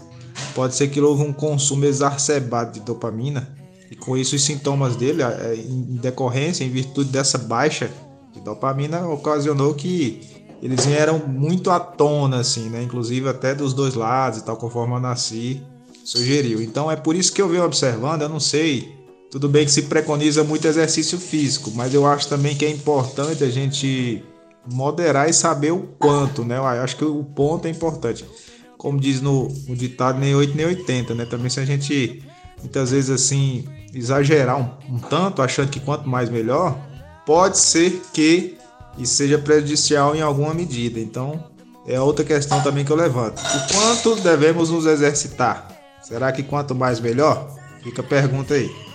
pode 0.54 0.74
ser 0.74 0.88
que 0.88 1.00
houve 1.00 1.22
um 1.22 1.32
consumo 1.32 1.86
exacerbado 1.86 2.72
de 2.72 2.80
dopamina 2.80 3.56
e 3.90 3.96
com 3.96 4.14
isso 4.14 4.36
os 4.36 4.44
sintomas 4.44 4.94
dele, 4.94 5.22
é, 5.22 5.54
em 5.54 5.96
decorrência, 5.96 6.64
em 6.64 6.70
virtude 6.70 7.10
dessa 7.10 7.38
baixa 7.38 7.90
de 8.34 8.40
dopamina, 8.40 9.08
ocasionou 9.08 9.72
que 9.72 10.20
eles 10.62 10.84
vieram 10.84 11.18
muito 11.18 11.70
à 11.70 11.80
tona, 11.80 12.40
assim, 12.40 12.68
né? 12.68 12.82
Inclusive 12.82 13.28
até 13.28 13.54
dos 13.54 13.72
dois 13.72 13.94
lados 13.94 14.40
e 14.40 14.44
tal, 14.44 14.56
conforme 14.56 14.94
a 14.94 15.00
Nasci 15.00 15.62
sugeriu. 16.04 16.62
Então 16.62 16.90
é 16.90 16.96
por 16.96 17.16
isso 17.16 17.32
que 17.32 17.40
eu 17.40 17.48
venho 17.48 17.64
observando, 17.64 18.22
eu 18.22 18.28
não 18.28 18.40
sei 18.40 19.01
tudo 19.32 19.48
bem 19.48 19.64
que 19.64 19.72
se 19.72 19.84
preconiza 19.84 20.44
muito 20.44 20.68
exercício 20.68 21.18
físico, 21.18 21.72
mas 21.74 21.94
eu 21.94 22.06
acho 22.06 22.28
também 22.28 22.54
que 22.54 22.66
é 22.66 22.70
importante 22.70 23.42
a 23.42 23.48
gente 23.48 24.22
moderar 24.70 25.26
e 25.26 25.32
saber 25.32 25.72
o 25.72 25.88
quanto, 25.98 26.44
né? 26.44 26.58
Eu 26.58 26.66
acho 26.66 26.98
que 26.98 27.04
o 27.04 27.24
ponto 27.24 27.66
é 27.66 27.70
importante. 27.70 28.26
Como 28.76 29.00
diz 29.00 29.22
no, 29.22 29.48
no 29.66 29.74
ditado, 29.74 30.18
nem 30.18 30.34
8 30.34 30.54
nem 30.54 30.66
80, 30.66 31.14
né? 31.14 31.24
Também 31.24 31.48
se 31.48 31.58
a 31.58 31.64
gente 31.64 32.22
muitas 32.60 32.90
vezes 32.90 33.08
assim 33.08 33.64
exagerar 33.94 34.60
um, 34.60 34.96
um 34.96 34.98
tanto, 34.98 35.40
achando 35.40 35.70
que 35.70 35.80
quanto 35.80 36.06
mais 36.06 36.28
melhor, 36.28 36.78
pode 37.24 37.56
ser 37.56 38.02
que 38.12 38.58
isso 38.98 39.14
seja 39.14 39.38
prejudicial 39.38 40.14
em 40.14 40.20
alguma 40.20 40.52
medida. 40.52 41.00
Então, 41.00 41.42
é 41.86 41.98
outra 41.98 42.22
questão 42.22 42.62
também 42.62 42.84
que 42.84 42.92
eu 42.92 42.96
levanto. 42.96 43.40
O 43.40 43.74
quanto 43.74 44.20
devemos 44.20 44.68
nos 44.68 44.84
exercitar? 44.84 45.68
Será 46.02 46.30
que 46.32 46.42
quanto 46.42 46.74
mais 46.74 47.00
melhor? 47.00 47.50
Fica 47.82 48.02
a 48.02 48.04
pergunta 48.04 48.52
aí. 48.52 48.91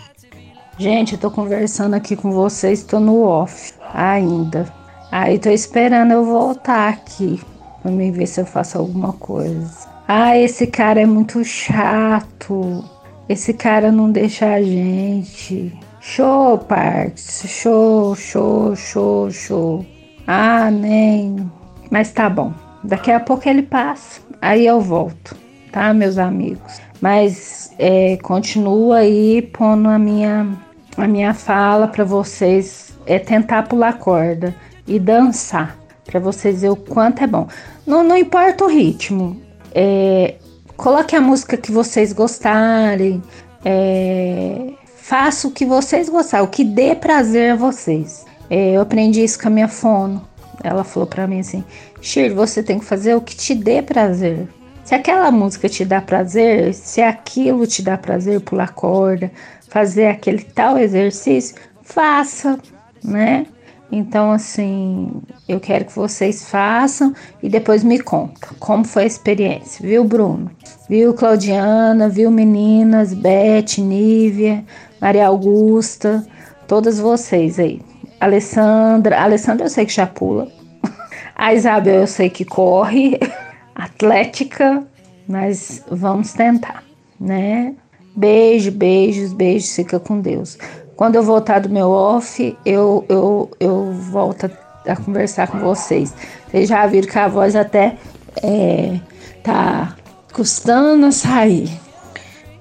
Gente, 0.80 1.14
eu 1.14 1.20
tô 1.20 1.32
conversando 1.32 1.96
aqui 1.96 2.16
com 2.16 2.32
vocês, 2.32 2.84
tô 2.84 3.00
no 3.00 3.24
off 3.24 3.74
ainda. 3.92 4.72
Aí 5.12 5.40
tô 5.40 5.50
esperando 5.50 6.12
eu 6.12 6.24
voltar 6.24 6.90
aqui 6.90 7.42
pra 7.82 7.90
me 7.90 8.12
ver 8.12 8.28
se 8.28 8.40
eu 8.40 8.46
faço 8.46 8.78
alguma 8.78 9.12
coisa. 9.14 9.88
Ah, 10.08 10.38
esse 10.38 10.68
cara 10.68 11.02
é 11.02 11.06
muito 11.06 11.44
chato. 11.44 12.86
Esse 13.28 13.54
cara 13.54 13.92
não 13.92 14.12
deixa 14.12 14.54
a 14.54 14.62
gente. 14.62 15.74
Show, 16.00 16.60
partes. 16.60 17.44
Show, 17.48 18.16
show, 18.16 18.76
show, 18.76 19.32
show. 19.32 19.86
Ah, 20.28 20.70
nem. 20.70 21.52
Mas 21.90 22.12
tá 22.12 22.30
bom. 22.30 22.54
Daqui 22.84 23.12
a 23.12 23.20
pouco 23.20 23.50
ele 23.50 23.64
passa. 23.64 24.22
Aí 24.40 24.68
eu 24.68 24.80
volto, 24.80 25.36
tá, 25.72 25.92
meus 25.92 26.20
amigos? 26.20 26.80
Mas 27.02 27.74
é, 27.80 28.18
continua 28.18 28.98
aí 28.98 29.42
pondo 29.42 29.90
a 29.90 29.98
minha 29.98 30.67
a 30.98 31.08
minha 31.08 31.34
fala 31.34 31.88
para 31.88 32.04
vocês 32.04 32.94
é 33.06 33.20
tentar 33.20 33.64
pular 33.64 33.98
corda 34.00 34.56
e 34.86 35.00
dançar, 35.00 35.78
para 36.06 36.20
vocês 36.20 36.62
verem 36.62 36.74
o 36.74 36.76
quanto 36.76 37.24
é 37.24 37.28
bom. 37.28 37.48
Não, 37.86 38.04
não 38.04 38.18
importa 38.18 38.66
o 38.66 38.68
ritmo, 38.68 39.40
é, 39.74 40.36
coloque 40.76 41.16
a 41.16 41.22
música 41.22 41.56
que 41.56 41.72
vocês 41.72 42.14
gostarem, 42.14 43.22
é, 43.64 44.74
faça 44.96 45.48
o 45.48 45.52
que 45.52 45.66
vocês 45.66 46.10
gostarem, 46.10 46.46
o 46.46 46.50
que 46.50 46.64
dê 46.64 46.96
prazer 46.96 47.52
a 47.52 47.56
vocês. 47.56 48.26
É, 48.50 48.72
eu 48.72 48.82
aprendi 48.82 49.24
isso 49.24 49.40
com 49.40 49.48
a 49.48 49.52
minha 49.52 49.68
fono. 49.68 50.26
Ela 50.64 50.84
falou 50.84 51.08
para 51.08 51.28
mim 51.28 51.40
assim: 51.40 51.64
Shir, 52.02 52.34
você 52.34 52.64
tem 52.64 52.80
que 52.80 52.86
fazer 52.86 53.16
o 53.16 53.22
que 53.22 53.36
te 53.36 53.54
dê 53.54 53.82
prazer. 53.82 54.48
Se 54.84 54.96
aquela 54.96 55.30
música 55.32 55.68
te 55.68 55.84
dá 55.84 56.02
prazer, 56.02 56.74
se 56.74 57.02
aquilo 57.02 57.68
te 57.68 57.82
dá 57.82 57.98
prazer, 57.98 58.40
pular 58.40 58.74
corda, 58.74 59.30
fazer 59.78 60.08
aquele 60.08 60.42
tal 60.42 60.76
exercício, 60.76 61.56
faça, 61.84 62.58
né? 63.04 63.46
Então, 63.92 64.32
assim, 64.32 65.22
eu 65.48 65.60
quero 65.60 65.86
que 65.86 65.96
vocês 65.96 66.50
façam 66.50 67.14
e 67.44 67.48
depois 67.48 67.84
me 67.84 68.00
contam 68.00 68.56
como 68.58 68.84
foi 68.84 69.04
a 69.04 69.06
experiência, 69.06 69.86
viu, 69.86 70.04
Bruno? 70.04 70.50
Viu, 70.90 71.14
Claudiana? 71.14 72.10
Viu, 72.10 72.32
meninas? 72.32 73.14
Beth, 73.14 73.78
Nívia, 73.78 74.66
Maria 75.00 75.28
Augusta, 75.28 76.26
todas 76.68 76.98
vocês 76.98 77.60
aí. 77.60 77.80
Alessandra, 78.20 79.22
Alessandra 79.22 79.68
eu 79.68 79.70
sei 79.70 79.86
que 79.86 79.94
já 79.94 80.08
pula. 80.08 80.48
A 81.36 81.54
Isabel 81.54 82.02
eu 82.02 82.08
sei 82.08 82.32
que 82.32 82.44
corre. 82.44 83.20
Atlética, 83.76 84.84
mas 85.28 85.84
vamos 85.88 86.34
tentar, 86.34 86.84
né? 87.20 87.76
Beijo, 88.18 88.72
beijos, 88.72 89.32
beijos, 89.32 89.76
fica 89.76 90.00
com 90.00 90.20
Deus. 90.20 90.58
Quando 90.96 91.14
eu 91.16 91.22
voltar 91.22 91.60
do 91.60 91.70
meu 91.70 91.92
off, 91.92 92.58
eu, 92.66 93.06
eu, 93.08 93.52
eu 93.60 93.92
volto 93.92 94.48
a, 94.48 94.92
a 94.92 94.96
conversar 94.96 95.48
com 95.48 95.60
vocês. 95.60 96.12
Vocês 96.50 96.68
já 96.68 96.88
viram 96.88 97.08
que 97.08 97.20
a 97.20 97.28
voz 97.28 97.56
até 97.56 97.96
é, 98.42 99.00
tá 99.44 99.96
custando 100.34 101.06
a 101.06 101.12
sair. 101.12 101.70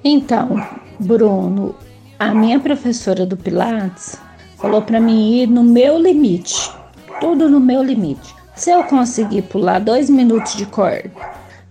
Então, 0.05 0.63
Bruno, 1.01 1.75
A 2.19 2.35
minha 2.35 2.59
professora 2.59 3.27
do 3.27 3.37
Pilates 3.37 4.17
falou 4.57 4.81
para 4.81 4.99
mim 4.99 5.43
ir 5.43 5.47
no 5.47 5.63
meu 5.63 5.99
limite, 5.99 6.73
tudo 7.21 7.47
no 7.47 7.61
meu 7.61 7.83
limite. 7.83 8.35
Se 8.55 8.71
eu 8.71 8.83
conseguir 8.85 9.43
pular 9.43 9.81
dois 9.81 10.09
minutos 10.09 10.55
de 10.55 10.65
corda, 10.65 11.11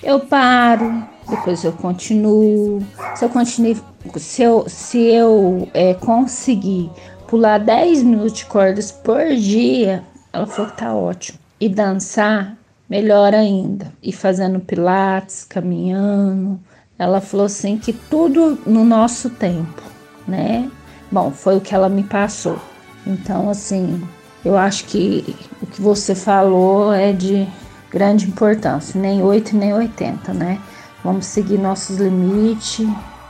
eu 0.04 0.20
paro, 0.20 1.04
depois 1.30 1.64
eu 1.64 1.72
continuo. 1.74 2.82
Se 3.16 3.26
eu 3.26 3.30
continuo, 3.30 3.76
se 4.18 4.44
eu, 4.44 4.66
se 4.68 4.98
eu 5.00 5.68
é, 5.74 5.94
conseguir 5.94 6.90
pular 7.28 7.60
10 7.60 8.04
minutos 8.04 8.34
de 8.34 8.46
cordas 8.46 8.92
por 8.92 9.36
dia, 9.36 10.04
ela 10.32 10.46
falou 10.46 10.72
que 10.72 10.78
tá 10.78 10.94
ótimo. 10.94 11.40
E 11.60 11.70
dançar, 11.70 12.56
melhor 12.90 13.34
ainda. 13.34 13.92
E 14.02 14.12
fazendo 14.12 14.60
pilates, 14.60 15.44
caminhando. 15.44 16.60
Ela 16.98 17.20
falou 17.20 17.48
assim 17.48 17.78
que 17.78 17.92
tudo 17.92 18.58
no 18.66 18.86
nosso 18.86 19.30
tempo, 19.30 19.82
né? 20.28 20.70
Bom, 21.12 21.32
foi 21.32 21.58
o 21.58 21.62
que 21.62 21.74
ela 21.74 21.90
me 21.90 22.04
passou. 22.04 22.58
Então, 23.06 23.50
assim, 23.50 24.02
eu 24.44 24.58
acho 24.58 24.86
que 24.86 25.36
o 25.62 25.66
que 25.66 25.82
você 25.82 26.16
falou 26.16 26.94
é 26.94 27.12
de 27.12 27.48
grande 27.90 28.28
importância, 28.28 29.00
nem 29.00 29.22
8 29.22 29.56
nem 29.56 29.74
80, 29.74 30.34
né? 30.34 30.60
Vamos 31.06 31.28
seguir 31.28 31.60
nossos 31.60 31.98
limites, 31.98 32.88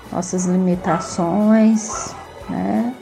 nossas 0.10 0.46
limitações, 0.46 2.16
né? 2.50 2.96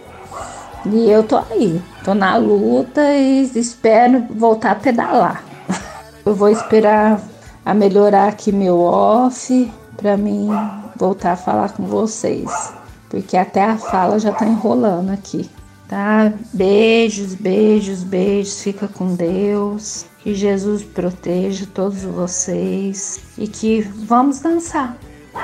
E 0.88 1.08
eu 1.12 1.22
tô 1.24 1.38
aí, 1.38 1.80
tô 2.04 2.16
na 2.16 2.36
luta 2.38 3.00
e 3.14 3.44
espero 3.54 4.26
voltar 4.32 4.72
a 4.72 4.76
pedalar. 4.76 5.44
Eu 6.26 6.34
vou 6.34 6.50
esperar 6.50 7.22
a 7.64 7.74
melhorar 7.76 8.30
aqui 8.30 8.52
meu 8.52 8.80
off 8.80 9.72
para 9.96 10.18
mim 10.18 10.50
voltar 10.98 11.34
a 11.34 11.38
falar 11.38 11.72
com 11.74 11.84
vocês, 11.84 12.74
porque 13.10 13.38
até 13.38 13.64
a 13.64 13.78
fala 13.78 14.18
já 14.18 14.32
tá 14.32 14.46
enrolando 14.48 15.12
aqui. 15.12 15.50
Tá? 15.88 16.34
Beijos, 16.52 17.36
beijos, 17.36 18.02
beijos. 18.02 18.64
Fica 18.64 18.88
com 18.88 19.14
Deus. 19.14 20.08
Que 20.24 20.34
Jesus 20.34 20.84
proteja 20.84 21.68
todos 21.74 22.04
vocês 22.04 23.20
e 23.38 23.46
que 23.46 23.82
vamos 23.82 24.40
dançar 24.40 24.98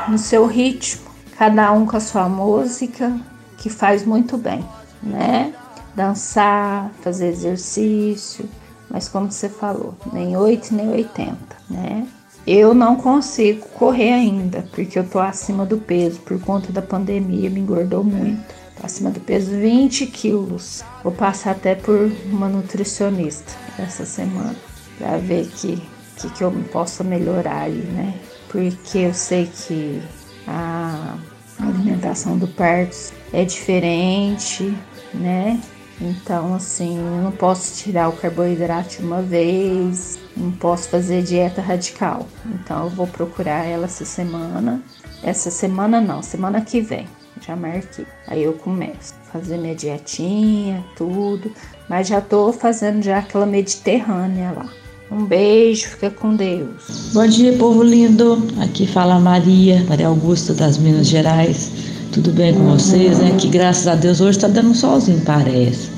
no 0.08 0.18
seu 0.18 0.46
ritmo, 0.46 1.02
cada 1.38 1.70
um 1.74 1.86
com 1.86 1.98
a 1.98 2.00
sua 2.00 2.30
música, 2.30 3.14
que 3.58 3.70
faz 3.70 4.06
muito 4.06 4.38
bem, 4.38 4.64
né? 5.04 5.54
Dançar, 5.94 6.92
fazer 7.02 7.28
exercício, 7.28 8.50
mas 8.90 9.10
como 9.10 9.30
você 9.30 9.50
falou, 9.50 9.96
nem 10.14 10.38
8 10.38 10.74
nem 10.74 10.90
80, 10.90 11.38
né? 11.70 12.08
Eu 12.48 12.74
não 12.74 12.96
consigo 12.96 13.68
correr 13.70 14.14
ainda, 14.14 14.66
porque 14.74 14.98
eu 14.98 15.04
tô 15.04 15.20
acima 15.20 15.66
do 15.66 15.78
peso 15.78 16.22
por 16.22 16.40
conta 16.40 16.72
da 16.72 16.82
pandemia, 16.82 17.50
me 17.50 17.60
engordou 17.60 18.02
muito 18.02 18.56
acima 18.82 19.10
do 19.10 19.20
peso 19.20 19.52
20 19.52 20.08
quilos. 20.08 20.86
Vou 21.04 21.12
passar 21.12 21.52
até 21.52 21.76
por 21.76 22.10
uma 22.32 22.48
nutricionista 22.48 23.52
essa 23.78 24.06
semana 24.06 24.69
para 25.00 25.18
ver 25.18 25.48
que, 25.48 25.82
que, 26.18 26.30
que 26.30 26.44
eu 26.44 26.52
possa 26.72 27.04
melhorar 27.04 27.62
aí, 27.62 27.72
né? 27.72 28.14
Porque 28.50 29.00
eu 29.00 29.14
sei 29.14 29.48
que 29.48 30.00
a 30.48 31.18
alimentação 31.60 32.38
do 32.38 32.48
parto 32.48 33.12
é 33.34 33.44
diferente, 33.44 34.78
né? 35.14 35.60
Então, 36.02 36.54
assim, 36.54 36.98
eu 36.98 37.24
não 37.24 37.32
posso 37.32 37.84
tirar 37.84 38.10
o 38.10 38.14
carboidrato 38.14 39.02
uma 39.02 39.22
vez, 39.22 40.20
não 40.38 40.52
posso 40.52 40.88
fazer 40.90 41.24
dieta 41.24 41.62
radical. 41.62 42.28
Então, 42.46 42.84
eu 42.84 42.90
vou 42.90 43.08
procurar 43.08 43.66
ela 43.66 43.86
essa 43.86 44.06
semana. 44.06 44.82
Essa 45.24 45.50
semana 45.50 46.00
não, 46.00 46.22
semana 46.22 46.62
que 46.62 46.80
vem 46.80 47.08
já 47.42 47.56
marquei. 47.56 48.06
Aí 48.28 48.44
eu 48.44 48.54
começo 48.54 49.16
a 49.28 49.32
fazer 49.32 49.58
minha 49.58 49.76
dietinha, 49.76 50.84
tudo, 50.96 51.52
mas 51.88 52.08
já 52.08 52.22
tô 52.22 52.52
fazendo 52.54 53.02
já 53.02 53.20
aquela 53.20 53.46
mediterrânea 53.46 54.52
lá. 54.52 54.70
Um 55.12 55.26
beijo, 55.26 55.88
fica 55.88 56.12
com 56.12 56.36
Deus. 56.36 57.10
Bom 57.14 57.26
dia, 57.26 57.54
povo 57.54 57.82
lindo. 57.82 58.48
Aqui 58.60 58.86
fala 58.86 59.20
Maria, 59.20 59.84
Maria 59.90 60.06
Augusta 60.06 60.54
das 60.54 60.78
Minas 60.78 61.08
Gerais. 61.08 61.72
Tudo 62.12 62.32
bem 62.32 62.54
com 62.54 62.64
vocês, 62.66 63.18
né? 63.18 63.36
Que 63.36 63.48
graças 63.48 63.88
a 63.88 63.96
Deus 63.96 64.22
hoje 64.22 64.38
tá 64.38 64.48
dando 64.48 64.70
um 64.70 64.76
solzinho, 64.76 65.20
parece. 65.26 65.90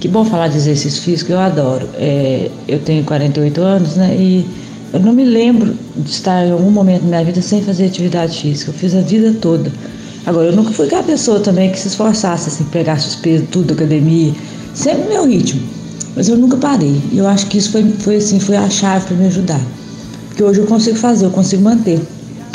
Que 0.00 0.08
bom 0.08 0.24
falar 0.24 0.48
de 0.48 0.56
exercício 0.56 1.00
físico, 1.02 1.30
eu 1.30 1.38
adoro. 1.38 1.88
É, 1.94 2.50
eu 2.66 2.80
tenho 2.80 3.04
48 3.04 3.60
anos, 3.60 3.94
né? 3.94 4.16
E 4.18 4.44
eu 4.92 4.98
não 4.98 5.12
me 5.12 5.24
lembro 5.24 5.76
de 5.94 6.10
estar 6.10 6.44
em 6.44 6.50
algum 6.50 6.72
momento 6.72 7.02
da 7.02 7.08
minha 7.08 7.24
vida 7.24 7.40
sem 7.40 7.62
fazer 7.62 7.86
atividade 7.86 8.40
física. 8.40 8.72
Eu 8.72 8.74
fiz 8.74 8.92
a 8.92 9.02
vida 9.02 9.36
toda. 9.40 9.70
Agora, 10.26 10.46
eu 10.46 10.52
nunca 10.56 10.72
fui 10.72 10.86
aquela 10.86 11.04
pessoa 11.04 11.38
também 11.38 11.70
que 11.70 11.78
se 11.78 11.86
esforçasse, 11.86 12.48
assim, 12.48 12.64
pegasse 12.64 13.06
os 13.06 13.14
pesos, 13.14 13.46
tudo, 13.52 13.74
academia, 13.74 14.32
sempre 14.74 15.08
meu 15.08 15.28
ritmo. 15.28 15.77
Mas 16.18 16.28
eu 16.28 16.36
nunca 16.36 16.56
parei. 16.56 17.00
Eu 17.14 17.28
acho 17.28 17.46
que 17.46 17.56
isso 17.56 17.70
foi, 17.70 17.84
foi, 18.00 18.16
assim, 18.16 18.40
foi 18.40 18.56
a 18.56 18.68
chave 18.68 19.06
para 19.06 19.16
me 19.16 19.26
ajudar. 19.26 19.60
Porque 20.26 20.42
hoje 20.42 20.58
eu 20.58 20.66
consigo 20.66 20.96
fazer, 20.96 21.26
eu 21.26 21.30
consigo 21.30 21.62
manter. 21.62 22.00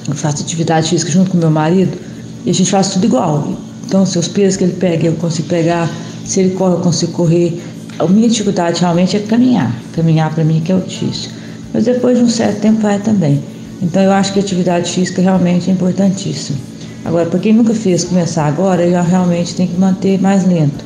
Eu 0.05 0.13
faço 0.13 0.43
atividade 0.43 0.89
física 0.89 1.09
junto 1.09 1.31
com 1.31 1.37
meu 1.37 1.49
marido 1.49 1.97
e 2.45 2.49
a 2.49 2.53
gente 2.53 2.69
faz 2.69 2.89
tudo 2.89 3.05
igual. 3.05 3.57
Então, 3.85 4.05
se 4.05 4.19
os 4.19 4.27
pesos 4.27 4.57
que 4.57 4.65
ele 4.65 4.73
pega, 4.73 5.07
eu 5.07 5.13
consigo 5.13 5.47
pegar. 5.47 5.89
Se 6.25 6.41
ele 6.41 6.55
corre, 6.55 6.73
eu 6.73 6.79
consigo 6.79 7.13
correr. 7.13 7.57
A 7.97 8.05
minha 8.05 8.27
dificuldade 8.27 8.81
realmente 8.81 9.15
é 9.15 9.21
caminhar. 9.21 9.73
Caminhar 9.93 10.33
para 10.35 10.43
mim 10.43 10.59
que 10.59 10.69
é 10.69 10.75
o 10.75 10.81
difícil. 10.81 11.31
Mas 11.73 11.85
depois 11.85 12.17
de 12.17 12.23
um 12.25 12.29
certo 12.29 12.59
tempo 12.59 12.81
vai 12.81 12.99
também. 12.99 13.41
Então, 13.81 14.03
eu 14.03 14.11
acho 14.11 14.33
que 14.33 14.39
a 14.39 14.41
atividade 14.41 14.91
física 14.91 15.21
realmente 15.21 15.69
é 15.69 15.73
importantíssima. 15.73 16.59
Agora, 17.05 17.29
para 17.29 17.39
quem 17.39 17.53
nunca 17.53 17.73
fez 17.73 18.03
começar 18.03 18.45
agora, 18.45 18.85
eu 18.85 19.01
realmente 19.01 19.55
tenho 19.55 19.69
que 19.69 19.79
manter 19.79 20.21
mais 20.21 20.45
lento. 20.45 20.83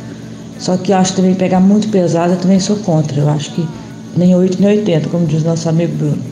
Só 0.59 0.77
que 0.77 0.91
acho 0.91 1.11
que 1.11 1.17
também 1.17 1.35
pegar 1.35 1.59
muito 1.59 1.89
pesado, 1.89 2.33
eu 2.33 2.39
também 2.39 2.59
sou 2.59 2.77
contra. 2.77 3.19
Eu 3.19 3.29
acho 3.29 3.53
que 3.53 3.67
nem 4.15 4.35
8 4.35 4.61
nem 4.61 4.79
80, 4.79 5.09
como 5.09 5.25
diz 5.25 5.43
nosso 5.43 5.69
amigo 5.69 5.95
Bruno. 5.95 6.23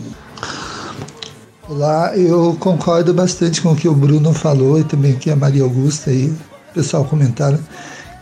Olá, 1.68 2.16
eu 2.16 2.56
concordo 2.60 3.14
bastante 3.14 3.62
com 3.62 3.72
o 3.72 3.76
que 3.76 3.88
o 3.88 3.94
Bruno 3.94 4.34
falou 4.34 4.80
e 4.80 4.84
também 4.84 5.16
que 5.16 5.32
a 5.32 5.36
Maria 5.36 5.64
Augusta 5.64 6.12
e 6.12 6.28
o 6.28 6.38
pessoal 6.74 7.06
comentaram 7.06 7.60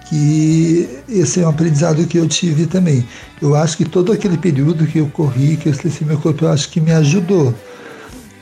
que 0.08 0.88
esse 1.10 1.42
é 1.42 1.46
um 1.46 1.50
aprendizado 1.50 2.06
que 2.06 2.18
eu 2.18 2.28
tive 2.28 2.68
também. 2.68 3.06
Eu 3.42 3.56
acho 3.56 3.78
que 3.78 3.86
todo 3.86 4.12
aquele 4.12 4.38
período 4.38 4.86
que 4.86 5.00
eu 5.00 5.08
corri, 5.08 5.58
que 5.58 5.68
eu 5.68 5.74
esqueci 5.74 6.06
meu 6.06 6.18
corpo, 6.18 6.46
eu 6.46 6.52
acho 6.52 6.70
que 6.70 6.80
me 6.80 6.92
ajudou 6.92 7.54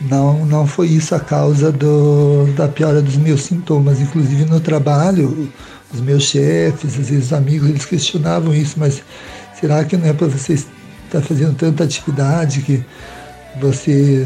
não, 0.10 0.46
não 0.46 0.66
foi 0.66 0.88
isso 0.88 1.14
a 1.14 1.20
causa 1.20 1.72
do, 1.72 2.46
da 2.56 2.68
piora 2.68 3.02
dos 3.02 3.18
meus 3.18 3.44
sintomas. 3.44 4.00
Inclusive 4.00 4.46
no 4.46 4.60
trabalho, 4.60 5.52
os 5.94 6.00
meus 6.00 6.24
chefes, 6.24 7.00
às 7.00 7.10
vezes 7.10 7.34
amigos, 7.34 7.70
eles 7.70 7.86
questionavam 7.86 8.54
isso, 8.54 8.76
mas 8.78 9.04
será 9.60 9.84
que 9.84 9.98
não 9.98 10.08
é 10.08 10.14
para 10.14 10.28
você 10.28 10.54
estar 10.54 11.22
fazendo 11.22 11.56
tanta 11.56 11.84
atividade 11.84 12.62
que 12.62 12.84
você 13.60 14.26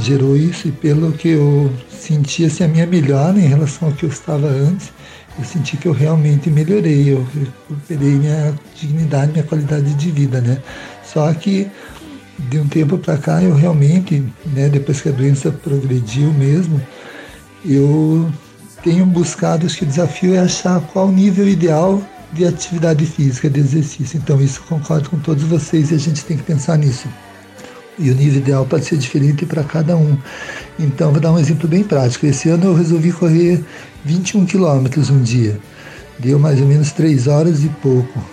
gerou 0.00 0.36
isso? 0.36 0.68
E 0.68 0.72
pelo 0.72 1.12
que 1.12 1.28
eu 1.28 1.72
senti, 1.90 2.44
assim, 2.44 2.64
a 2.64 2.68
minha 2.68 2.86
melhora 2.86 3.38
em 3.38 3.46
relação 3.46 3.88
ao 3.88 3.94
que 3.94 4.04
eu 4.04 4.10
estava 4.10 4.46
antes, 4.46 4.92
eu 5.38 5.44
senti 5.44 5.76
que 5.76 5.86
eu 5.86 5.92
realmente 5.92 6.50
melhorei, 6.50 7.12
eu 7.12 7.26
recuperei 7.34 8.14
minha 8.14 8.54
dignidade, 8.74 9.32
minha 9.32 9.44
qualidade 9.44 9.92
de 9.94 10.10
vida, 10.10 10.40
né? 10.40 10.58
Só 11.04 11.32
que 11.34 11.68
de 12.38 12.58
um 12.58 12.66
tempo 12.66 12.98
para 12.98 13.16
cá 13.16 13.42
eu 13.42 13.54
realmente, 13.54 14.22
né, 14.46 14.68
depois 14.68 15.00
que 15.00 15.08
a 15.08 15.12
doença 15.12 15.50
progrediu 15.50 16.32
mesmo, 16.32 16.80
eu 17.64 18.30
tenho 18.86 19.04
buscado, 19.04 19.66
acho 19.66 19.78
que 19.78 19.82
o 19.82 19.88
desafio 19.88 20.36
é 20.36 20.38
achar 20.38 20.80
qual 20.92 21.08
o 21.08 21.12
nível 21.12 21.48
ideal 21.48 22.00
de 22.32 22.46
atividade 22.46 23.04
física, 23.04 23.50
de 23.50 23.58
exercício. 23.58 24.16
Então 24.16 24.40
isso 24.40 24.62
concordo 24.62 25.10
com 25.10 25.18
todos 25.18 25.42
vocês 25.42 25.90
e 25.90 25.94
a 25.96 25.98
gente 25.98 26.24
tem 26.24 26.36
que 26.36 26.44
pensar 26.44 26.78
nisso. 26.78 27.08
E 27.98 28.08
o 28.10 28.14
nível 28.14 28.38
ideal 28.38 28.64
pode 28.64 28.84
ser 28.84 28.96
diferente 28.96 29.44
para 29.44 29.64
cada 29.64 29.96
um. 29.96 30.16
Então 30.78 31.10
vou 31.10 31.20
dar 31.20 31.32
um 31.32 31.38
exemplo 31.38 31.68
bem 31.68 31.82
prático. 31.82 32.26
Esse 32.26 32.48
ano 32.48 32.66
eu 32.66 32.74
resolvi 32.76 33.10
correr 33.10 33.64
21 34.04 34.46
quilômetros 34.46 35.10
um 35.10 35.20
dia. 35.20 35.58
Deu 36.20 36.38
mais 36.38 36.60
ou 36.60 36.68
menos 36.68 36.92
3 36.92 37.26
horas 37.26 37.64
e 37.64 37.68
pouco. 37.82 38.24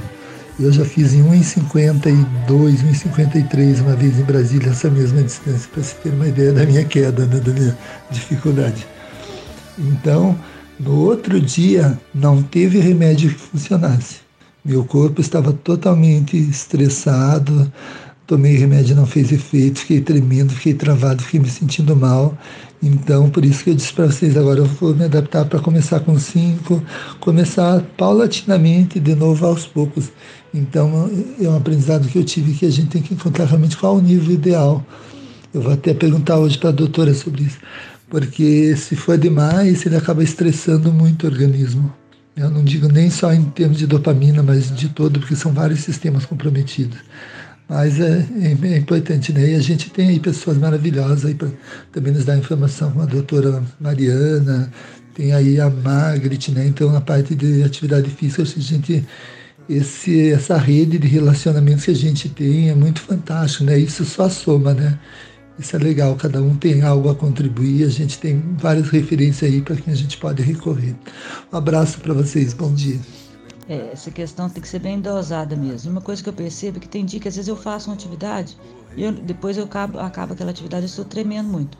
Eu 0.60 0.72
já 0.72 0.86
fiz 0.86 1.16
em 1.16 1.24
1,52, 1.24 2.16
1,53 2.48 3.82
uma 3.82 3.96
vez 3.96 4.20
em 4.20 4.24
Brasília, 4.24 4.70
essa 4.70 4.88
mesma 4.88 5.24
distância, 5.24 5.68
para 5.74 5.82
você 5.82 5.96
ter 6.04 6.10
uma 6.10 6.28
ideia 6.28 6.54
da 6.54 6.64
minha 6.64 6.84
queda, 6.86 7.26
né, 7.26 7.40
da 7.40 7.52
minha 7.52 7.76
dificuldade. 8.12 8.93
Então, 9.78 10.38
no 10.80 10.96
outro 11.00 11.40
dia, 11.40 12.00
não 12.14 12.42
teve 12.42 12.80
remédio 12.80 13.30
que 13.30 13.40
funcionasse. 13.40 14.18
Meu 14.64 14.84
corpo 14.84 15.20
estava 15.20 15.52
totalmente 15.52 16.38
estressado, 16.38 17.72
tomei 18.26 18.56
remédio, 18.56 18.96
não 18.96 19.06
fez 19.06 19.32
efeito, 19.32 19.80
fiquei 19.80 20.02
tremendo, 20.02 20.54
fiquei 20.54 20.74
travado, 20.74 21.22
fiquei 21.24 21.40
me 21.40 21.50
sentindo 21.50 21.96
mal. 21.96 22.38
Então, 22.82 23.30
por 23.30 23.46
isso 23.46 23.64
que 23.64 23.70
eu 23.70 23.76
disse 23.76 23.94
para 23.94 24.08
vocês, 24.08 24.36
agora 24.36 24.60
eu 24.60 24.66
vou 24.66 24.94
me 24.94 25.06
adaptar 25.06 25.46
para 25.46 25.60
começar 25.60 26.02
com 26.02 26.18
cinco, 26.20 26.84
começar 27.20 27.82
paulatinamente, 27.98 29.00
de 29.00 29.16
novo 29.16 29.46
aos 29.46 29.66
poucos. 29.66 30.12
Então, 30.54 31.10
é 31.42 31.48
um 31.48 31.56
aprendizado 31.56 32.08
que 32.08 32.18
eu 32.18 32.24
tive 32.24 32.54
que 32.54 32.66
a 32.66 32.70
gente 32.70 32.90
tem 32.90 33.02
que 33.02 33.14
encontrar 33.14 33.46
realmente 33.46 33.78
qual 33.78 33.96
o 33.96 34.02
nível 34.02 34.34
ideal. 34.34 34.86
Eu 35.54 35.62
vou 35.62 35.72
até 35.72 35.94
perguntar 35.94 36.38
hoje 36.40 36.58
para 36.58 36.70
a 36.70 36.74
doutora 36.74 37.14
sobre 37.14 37.44
isso, 37.44 37.58
porque 38.14 38.76
se 38.76 38.96
for 38.96 39.18
demais, 39.18 39.88
ele 39.88 39.96
acaba 39.96 40.24
estressando 40.24 40.94
muito 40.94 41.24
o 41.24 41.26
organismo. 41.26 41.92
Eu 42.38 42.48
não 42.48 42.64
digo 42.64 42.88
nem 42.88 43.10
só 43.10 43.34
em 43.34 43.44
termos 43.46 43.80
de 43.80 43.88
dopamina, 43.88 44.44
mas 44.44 44.70
de 44.70 44.90
todo, 44.90 45.20
porque 45.20 45.36
são 45.36 45.52
vários 45.52 45.80
sistemas 45.80 46.24
comprometidos. 46.24 47.00
Mas 47.68 48.00
é, 48.00 48.24
é, 48.40 48.68
é 48.68 48.78
importante, 48.78 49.34
né? 49.34 49.54
E 49.54 49.56
a 49.56 49.60
gente 49.60 49.90
tem 49.90 50.10
aí 50.10 50.20
pessoas 50.20 50.60
maravilhosas 50.60 51.26
aí 51.26 51.34
para 51.34 51.48
também 51.92 52.14
nos 52.14 52.24
dar 52.24 52.38
informação, 52.38 52.92
como 52.92 53.02
a 53.02 53.08
doutora 53.08 53.64
Mariana, 53.82 54.72
tem 55.16 55.34
aí 55.34 55.60
a 55.60 55.68
Margaret, 55.68 56.52
né? 56.52 56.68
Então, 56.68 56.92
na 56.92 57.02
parte 57.02 57.34
de 57.34 57.64
atividade 57.64 58.12
física, 58.12 58.44
a 58.44 58.46
gente 58.46 59.04
esse, 59.68 60.30
essa 60.30 60.56
rede 60.56 61.00
de 61.00 61.08
relacionamentos 61.08 61.86
que 61.86 61.92
a 61.92 61.96
gente 61.96 62.30
tem 62.30 62.70
é 62.70 62.76
muito 62.76 63.02
fantástico, 63.02 63.64
né? 63.64 63.76
Isso 63.76 64.06
só 64.06 64.30
soma, 64.30 64.76
né? 64.76 65.00
Isso 65.58 65.76
é 65.76 65.80
legal, 65.80 66.16
cada 66.16 66.42
um 66.42 66.56
tem 66.56 66.82
algo 66.82 67.10
a 67.10 67.16
contribuir, 67.16 67.84
a 67.84 67.90
gente 67.90 68.18
tem 68.18 68.40
várias 68.58 68.90
referências 68.90 69.52
aí 69.52 69.62
para 69.62 69.76
quem 69.76 69.94
a 69.94 69.96
gente 69.96 70.18
pode 70.18 70.42
recorrer. 70.42 70.96
Um 71.52 71.58
abraço 71.58 72.00
para 72.00 72.14
vocês, 72.14 72.54
bom 72.54 72.74
dia. 72.74 73.00
É, 73.70 73.92
essa 73.94 74.10
questão 74.10 74.50
tem 74.50 74.62
que 74.62 74.68
ser 74.68 74.80
bem 74.80 75.00
dosada 75.00 75.56
mesmo. 75.56 75.92
Uma 75.92 76.02
coisa 76.02 76.24
que 76.24 76.28
eu 76.28 76.34
percebo 76.34 76.78
é 76.78 76.80
que 76.82 76.90
tem 76.90 77.06
dia 77.06 77.20
que 77.20 77.28
às 77.28 77.36
vezes 77.36 77.48
eu 77.48 77.56
faço 77.56 77.90
uma 77.90 77.96
atividade 77.96 78.58
e 78.98 79.04
eu, 79.04 79.12
depois 79.12 79.58
eu 79.58 79.66
acabo, 79.66 80.00
acabo 80.00 80.34
aquela 80.34 80.50
atividade 80.50 80.86
e 80.86 80.90
estou 80.90 81.06
tremendo 81.06 81.48
muito. 81.50 81.78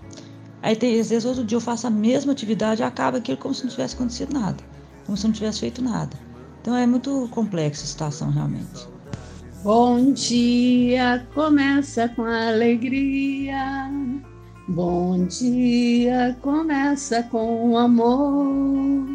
Aí 0.62 0.76
tem, 0.76 1.00
às 1.00 1.10
vezes 1.10 1.26
outro 1.26 1.44
dia 1.44 1.58
eu 1.58 1.62
faço 1.62 1.88
a 1.88 1.90
mesma 1.90 2.32
atividade 2.32 2.82
e 2.82 2.86
acaba 2.86 3.18
aquilo 3.18 3.38
como 3.38 3.54
se 3.54 3.64
não 3.64 3.72
tivesse 3.72 3.96
acontecido 3.96 4.34
nada, 4.34 4.64
como 5.06 5.18
se 5.18 5.26
não 5.26 5.34
tivesse 5.34 5.60
feito 5.60 5.82
nada. 5.82 6.16
Então 6.62 6.76
é 6.76 6.86
muito 6.86 7.28
complexa 7.32 7.84
a 7.84 7.88
situação 7.88 8.30
realmente. 8.30 8.93
Bom 9.64 10.12
dia, 10.12 11.26
começa 11.34 12.10
com 12.10 12.24
alegria. 12.24 13.90
Bom 14.68 15.26
dia, 15.28 16.38
começa 16.42 17.24
com 17.24 17.78
amor. 17.78 19.08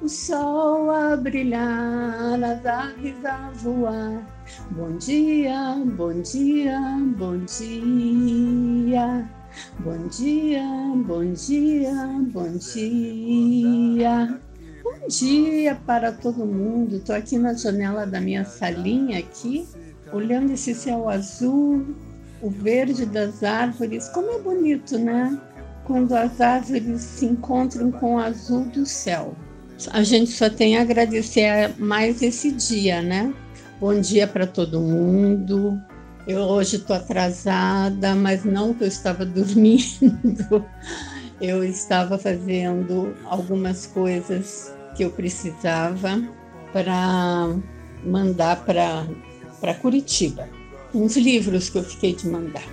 O 0.00 0.08
sol 0.08 0.90
a 0.90 1.14
brilhar, 1.18 2.42
as 2.42 2.64
aves 2.64 3.22
a 3.26 3.50
voar. 3.56 4.26
Bom 4.70 4.96
dia, 4.96 5.76
bom 5.84 6.22
dia, 6.22 6.80
bom 7.18 7.36
dia. 7.44 9.28
Bom 9.80 10.08
dia, 10.08 10.64
bom 11.04 11.30
dia, 11.34 11.94
bom 12.32 12.56
dia. 12.56 14.40
Bom 14.82 15.08
dia 15.08 15.74
para 15.86 16.10
todo 16.10 16.46
mundo. 16.46 16.96
Estou 16.96 17.14
aqui 17.14 17.36
na 17.36 17.52
janela 17.52 18.06
da 18.06 18.18
minha 18.18 18.46
salinha 18.46 19.18
aqui, 19.18 19.68
olhando 20.12 20.52
esse 20.52 20.74
céu 20.74 21.08
azul, 21.08 21.94
o 22.40 22.50
verde 22.50 23.06
das 23.06 23.42
árvores. 23.42 24.08
Como 24.08 24.30
é 24.30 24.38
bonito, 24.40 24.98
né? 24.98 25.38
Quando 25.84 26.14
as 26.14 26.40
árvores 26.40 27.00
se 27.00 27.26
encontram 27.26 27.90
com 27.90 28.16
o 28.16 28.18
azul 28.18 28.64
do 28.66 28.86
céu. 28.86 29.34
A 29.92 30.02
gente 30.02 30.30
só 30.30 30.50
tem 30.50 30.76
a 30.76 30.82
agradecer 30.82 31.74
mais 31.78 32.22
esse 32.22 32.52
dia, 32.52 33.00
né? 33.00 33.32
Bom 33.80 33.98
dia 33.98 34.26
para 34.26 34.46
todo 34.46 34.80
mundo. 34.80 35.80
Eu 36.26 36.40
hoje 36.40 36.76
estou 36.76 36.94
atrasada, 36.94 38.14
mas 38.14 38.44
não 38.44 38.74
que 38.74 38.84
eu 38.84 38.88
estava 38.88 39.24
dormindo. 39.26 40.64
Eu 41.40 41.64
estava 41.64 42.18
fazendo 42.18 43.14
algumas 43.24 43.86
coisas 43.86 44.72
que 44.94 45.02
eu 45.02 45.10
precisava 45.10 46.22
para 46.72 47.48
mandar 48.04 48.64
para 48.64 49.06
Curitiba. 49.80 50.48
Uns 50.94 51.16
livros 51.16 51.68
que 51.68 51.78
eu 51.78 51.84
fiquei 51.84 52.14
de 52.14 52.26
mandar. 52.26 52.66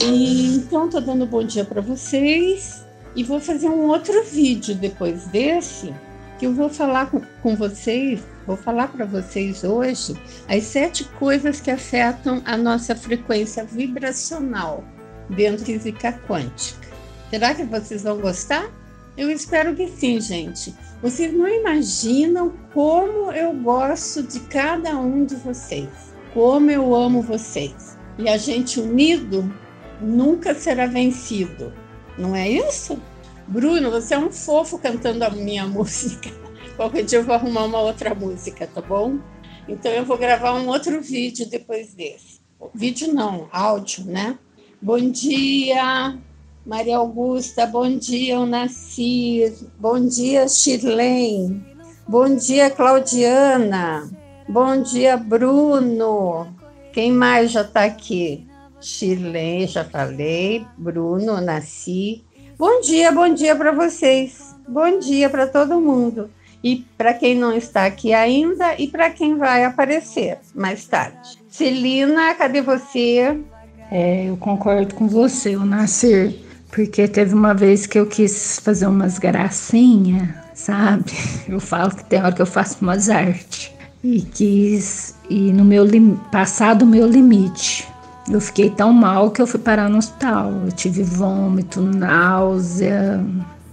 E, 0.00 0.56
então, 0.56 0.86
estou 0.86 1.00
dando 1.00 1.26
bom 1.26 1.44
dia 1.44 1.64
para 1.64 1.80
vocês 1.80 2.84
e 3.14 3.22
vou 3.22 3.40
fazer 3.40 3.68
um 3.68 3.86
outro 3.88 4.24
vídeo 4.24 4.74
depois 4.74 5.24
desse 5.26 5.92
que 6.38 6.46
eu 6.46 6.52
vou 6.52 6.68
falar 6.68 7.08
com, 7.08 7.20
com 7.40 7.54
vocês, 7.54 8.20
vou 8.44 8.56
falar 8.56 8.88
para 8.88 9.04
vocês 9.04 9.62
hoje 9.62 10.16
as 10.48 10.64
sete 10.64 11.04
coisas 11.04 11.60
que 11.60 11.70
afetam 11.70 12.42
a 12.44 12.56
nossa 12.56 12.96
frequência 12.96 13.64
vibracional 13.64 14.82
dentro 15.30 15.60
da 15.60 15.66
física 15.66 16.12
quântica. 16.26 16.88
Será 17.30 17.54
que 17.54 17.62
vocês 17.62 18.02
vão 18.02 18.18
gostar? 18.18 18.68
Eu 19.16 19.30
espero 19.30 19.74
que 19.76 19.86
sim, 19.86 20.20
gente. 20.20 20.74
Vocês 21.02 21.34
não 21.34 21.48
imaginam 21.48 22.52
como 22.72 23.32
eu 23.32 23.52
gosto 23.54 24.22
de 24.22 24.38
cada 24.38 24.96
um 24.96 25.24
de 25.24 25.34
vocês, 25.34 25.88
como 26.32 26.70
eu 26.70 26.94
amo 26.94 27.20
vocês. 27.20 27.98
E 28.16 28.28
a 28.28 28.36
gente 28.36 28.78
unido 28.78 29.52
nunca 30.00 30.54
será 30.54 30.86
vencido, 30.86 31.72
não 32.16 32.36
é 32.36 32.48
isso? 32.48 33.02
Bruno, 33.48 33.90
você 33.90 34.14
é 34.14 34.18
um 34.18 34.30
fofo 34.30 34.78
cantando 34.78 35.24
a 35.24 35.30
minha 35.30 35.66
música. 35.68 36.30
Qualquer 36.76 37.02
dia 37.02 37.18
eu 37.18 37.24
vou 37.24 37.34
arrumar 37.34 37.64
uma 37.64 37.80
outra 37.80 38.14
música, 38.14 38.64
tá 38.68 38.80
bom? 38.80 39.18
Então 39.68 39.90
eu 39.90 40.04
vou 40.04 40.16
gravar 40.16 40.54
um 40.54 40.68
outro 40.68 41.00
vídeo 41.00 41.50
depois 41.50 41.94
desse. 41.94 42.40
Vídeo 42.72 43.12
não, 43.12 43.48
áudio, 43.50 44.04
né? 44.04 44.38
Bom 44.80 45.10
dia, 45.10 46.16
Maria 46.64 46.98
Augusta. 46.98 47.66
Bom 47.66 47.96
dia, 47.96 48.38
nasci. 48.46 49.52
Bom 49.78 50.06
dia, 50.06 50.46
Shirlene. 50.48 51.64
Bom 52.06 52.36
dia, 52.36 52.70
Claudiana. 52.70 54.08
Bom 54.48 54.80
dia, 54.80 55.16
Bruno. 55.16 56.46
Quem 56.92 57.10
mais 57.10 57.50
já 57.50 57.62
está 57.62 57.84
aqui? 57.84 58.46
Shirlene, 58.80 59.66
já 59.66 59.84
falei. 59.84 60.64
Bruno, 60.78 61.40
nasci. 61.40 62.24
Bom 62.56 62.80
dia, 62.80 63.10
bom 63.10 63.28
dia 63.34 63.56
para 63.56 63.72
vocês. 63.72 64.54
Bom 64.68 65.00
dia 65.00 65.28
para 65.28 65.48
todo 65.48 65.80
mundo. 65.80 66.30
E 66.62 66.84
para 66.96 67.12
quem 67.12 67.34
não 67.34 67.52
está 67.52 67.86
aqui 67.86 68.14
ainda 68.14 68.76
e 68.78 68.86
para 68.86 69.10
quem 69.10 69.36
vai 69.36 69.64
aparecer 69.64 70.38
mais 70.54 70.86
tarde. 70.86 71.42
Celina, 71.48 72.34
cadê 72.36 72.62
você? 72.62 73.36
É, 73.90 74.30
eu 74.30 74.36
concordo 74.36 74.94
com 74.94 75.06
você, 75.06 75.54
o 75.56 75.66
Nascer, 75.66 76.32
porque 76.72 77.06
teve 77.06 77.34
uma 77.34 77.52
vez 77.52 77.86
que 77.86 77.98
eu 77.98 78.06
quis 78.06 78.58
fazer 78.58 78.86
umas 78.86 79.18
gracinhas, 79.18 80.28
sabe? 80.54 81.12
Eu 81.46 81.60
falo 81.60 81.94
que 81.94 82.04
tem 82.04 82.20
hora 82.20 82.32
que 82.32 82.40
eu 82.40 82.46
faço 82.46 82.78
umas 82.80 83.10
artes 83.10 83.70
e 84.02 84.22
quis 84.22 85.14
ir 85.28 85.52
no 85.52 85.64
meu 85.64 85.86
passar 86.30 86.74
do 86.74 86.86
meu 86.86 87.06
limite. 87.06 87.86
Eu 88.30 88.40
fiquei 88.40 88.70
tão 88.70 88.92
mal 88.92 89.30
que 89.30 89.42
eu 89.42 89.46
fui 89.46 89.60
parar 89.60 89.88
no 89.88 89.98
hospital. 89.98 90.50
Eu 90.64 90.72
tive 90.72 91.02
vômito, 91.02 91.82
náusea, 91.82 93.22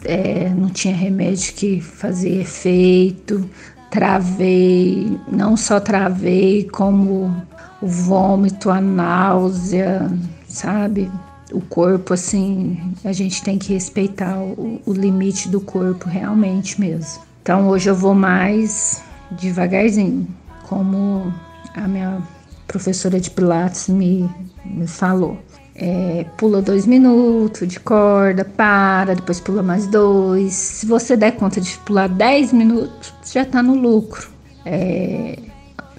é, 0.03 0.49
não 0.49 0.69
tinha 0.69 0.95
remédio 0.95 1.53
que 1.53 1.79
fazia 1.79 2.41
efeito. 2.41 3.49
Travei, 3.89 5.17
não 5.31 5.55
só 5.55 5.79
travei, 5.79 6.67
como 6.71 7.33
o 7.81 7.87
vômito, 7.87 8.69
a 8.69 8.81
náusea, 8.81 10.11
sabe? 10.47 11.09
O 11.51 11.61
corpo, 11.61 12.13
assim, 12.13 12.93
a 13.03 13.11
gente 13.11 13.43
tem 13.43 13.57
que 13.57 13.73
respeitar 13.73 14.37
o, 14.37 14.79
o 14.85 14.93
limite 14.93 15.49
do 15.49 15.59
corpo 15.59 16.07
realmente 16.07 16.79
mesmo. 16.79 17.23
Então 17.41 17.67
hoje 17.67 17.89
eu 17.89 17.95
vou 17.95 18.13
mais 18.13 19.01
devagarzinho, 19.31 20.27
como 20.67 21.33
a 21.75 21.87
minha 21.87 22.21
professora 22.67 23.19
de 23.19 23.31
Pilates 23.31 23.89
me, 23.89 24.29
me 24.63 24.85
falou. 24.85 25.37
É, 25.75 26.25
pula 26.37 26.61
dois 26.61 26.85
minutos 26.85 27.67
de 27.67 27.79
corda, 27.79 28.43
para, 28.43 29.15
depois 29.15 29.39
pula 29.39 29.63
mais 29.63 29.87
dois. 29.87 30.53
Se 30.53 30.85
você 30.85 31.15
der 31.15 31.31
conta 31.31 31.61
de 31.61 31.77
pular 31.79 32.09
dez 32.09 32.51
minutos, 32.51 33.13
já 33.25 33.43
está 33.43 33.63
no 33.63 33.75
lucro. 33.75 34.29
É, 34.65 35.39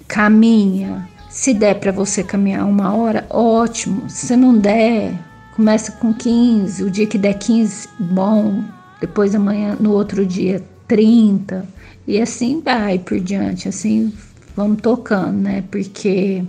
caminha. 0.07 1.09
Se 1.29 1.53
der 1.53 1.79
para 1.79 1.91
você 1.91 2.23
caminhar 2.23 2.65
uma 2.65 2.93
hora, 2.93 3.25
ótimo. 3.29 4.09
Se 4.09 4.35
não 4.35 4.55
der, 4.57 5.13
começa 5.55 5.91
com 5.93 6.13
15. 6.13 6.83
O 6.83 6.91
dia 6.91 7.05
que 7.05 7.17
der 7.17 7.35
15, 7.35 7.89
bom. 7.99 8.63
Depois 8.99 9.33
amanhã, 9.33 9.75
no 9.79 9.91
outro 9.91 10.25
dia, 10.25 10.63
30. 10.87 11.67
E 12.07 12.21
assim 12.21 12.61
vai 12.61 12.99
por 12.99 13.19
diante. 13.19 13.67
Assim 13.67 14.13
vamos 14.55 14.81
tocando, 14.81 15.39
né? 15.39 15.63
Porque 15.71 16.43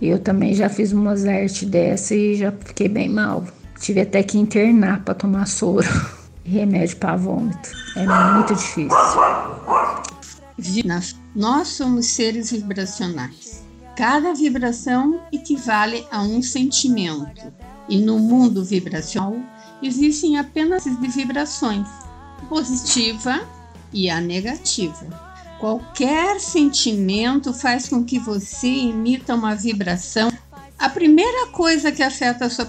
eu 0.00 0.18
também 0.18 0.54
já 0.54 0.68
fiz 0.68 0.92
umas 0.92 1.24
artes 1.26 1.68
dessa 1.68 2.14
e 2.14 2.36
já 2.36 2.52
fiquei 2.52 2.88
bem 2.88 3.08
mal. 3.08 3.44
Tive 3.80 4.00
até 4.00 4.22
que 4.22 4.38
internar 4.38 5.04
para 5.04 5.14
tomar 5.14 5.46
soro 5.46 5.86
e 6.44 6.50
remédio 6.50 6.96
para 6.96 7.16
vômito. 7.16 7.70
É 7.96 8.06
muito 8.34 8.54
difícil. 8.54 8.88
Nós 11.34 11.68
somos 11.68 12.06
seres 12.06 12.50
vibracionais. 12.50 13.62
Cada 13.96 14.32
vibração 14.32 15.20
equivale 15.32 16.04
a 16.10 16.22
um 16.22 16.40
sentimento. 16.40 17.52
E 17.88 17.98
no 17.98 18.18
mundo 18.18 18.64
vibracional 18.64 19.36
existem 19.82 20.38
apenas 20.38 20.84
vibrações, 20.84 21.88
positiva 22.48 23.40
e 23.92 24.10
a 24.10 24.20
negativa. 24.20 25.28
Qualquer 25.58 26.38
sentimento 26.40 27.52
faz 27.52 27.88
com 27.88 28.04
que 28.04 28.18
você 28.18 28.68
emita 28.68 29.34
uma 29.34 29.54
vibração. 29.54 30.30
A 30.78 30.88
primeira 30.88 31.48
coisa 31.48 31.90
que 31.90 32.02
afeta 32.02 32.44
a 32.44 32.50
sua, 32.50 32.68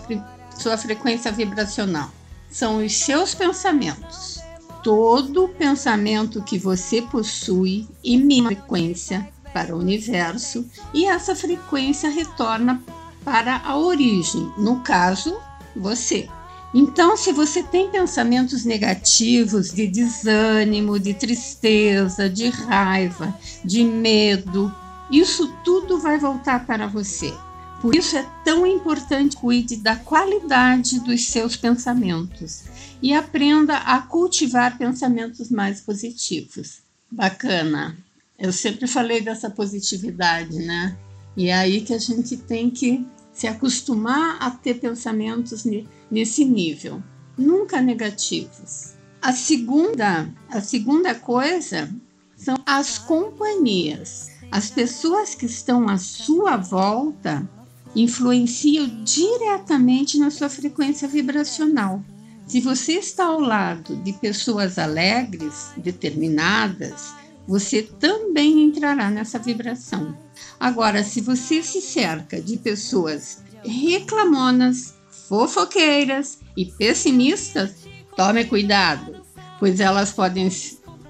sua 0.57 0.77
frequência 0.77 1.31
vibracional 1.31 2.09
são 2.49 2.83
os 2.83 2.93
seus 2.93 3.35
pensamentos. 3.35 4.39
todo 4.81 5.49
pensamento 5.49 6.41
que 6.41 6.57
você 6.57 7.01
possui 7.01 7.85
emite 8.03 8.47
frequência 8.47 9.29
para 9.53 9.75
o 9.75 9.79
universo 9.79 10.65
e 10.93 11.05
essa 11.05 11.35
frequência 11.35 12.09
retorna 12.09 12.81
para 13.29 13.61
a 13.63 13.77
origem, 13.77 14.51
no 14.57 14.79
caso, 14.79 15.39
você. 15.75 16.27
Então, 16.73 17.15
se 17.15 17.31
você 17.31 17.61
tem 17.61 17.87
pensamentos 17.91 18.65
negativos 18.65 19.71
de 19.71 19.85
desânimo, 19.85 20.99
de 20.99 21.13
tristeza, 21.13 22.27
de 22.27 22.49
raiva, 22.49 23.31
de 23.63 23.83
medo, 23.83 24.73
isso 25.11 25.47
tudo 25.63 25.99
vai 25.99 26.17
voltar 26.17 26.65
para 26.65 26.87
você. 26.87 27.31
Por 27.79 27.93
isso 27.93 28.17
é 28.17 28.27
tão 28.43 28.65
importante 28.65 29.37
cuide 29.37 29.75
da 29.75 29.95
qualidade 29.95 30.99
dos 30.99 31.27
seus 31.27 31.55
pensamentos 31.55 32.63
e 32.99 33.13
aprenda 33.13 33.77
a 33.77 34.01
cultivar 34.01 34.75
pensamentos 34.75 35.51
mais 35.51 35.81
positivos. 35.81 36.79
Bacana. 37.11 37.95
Eu 38.39 38.51
sempre 38.51 38.87
falei 38.87 39.21
dessa 39.21 39.51
positividade, 39.51 40.57
né? 40.57 40.97
E 41.37 41.49
é 41.49 41.53
aí 41.53 41.81
que 41.81 41.93
a 41.93 41.99
gente 41.99 42.35
tem 42.35 42.69
que 42.69 43.05
se 43.31 43.47
acostumar 43.47 44.37
a 44.39 44.51
ter 44.51 44.79
pensamentos 44.79 45.65
nesse 46.09 46.43
nível, 46.43 47.01
nunca 47.37 47.81
negativos. 47.81 48.93
A 49.21 49.33
segunda, 49.33 50.29
a 50.49 50.61
segunda 50.61 51.13
coisa 51.15 51.89
são 52.35 52.55
as 52.65 52.97
companhias. 52.97 54.29
As 54.51 54.69
pessoas 54.69 55.35
que 55.35 55.45
estão 55.45 55.87
à 55.89 55.97
sua 55.97 56.57
volta 56.57 57.47
influenciam 57.95 59.03
diretamente 59.03 60.17
na 60.17 60.31
sua 60.31 60.49
frequência 60.49 61.07
vibracional. 61.07 62.03
Se 62.47 62.61
você 62.61 62.93
está 62.93 63.25
ao 63.25 63.39
lado 63.39 63.95
de 63.97 64.13
pessoas 64.13 64.77
alegres, 64.79 65.71
determinadas, 65.77 67.13
você 67.47 67.83
também 67.83 68.63
entrará 68.63 69.09
nessa 69.09 69.37
vibração. 69.37 70.15
Agora, 70.59 71.03
se 71.03 71.21
você 71.21 71.63
se 71.63 71.81
cerca 71.81 72.41
de 72.41 72.57
pessoas 72.57 73.39
reclamonas, 73.63 74.95
fofoqueiras 75.27 76.39
e 76.57 76.65
pessimistas, 76.65 77.71
tome 78.15 78.45
cuidado, 78.45 79.21
pois 79.59 79.79
elas 79.79 80.11
podem 80.11 80.49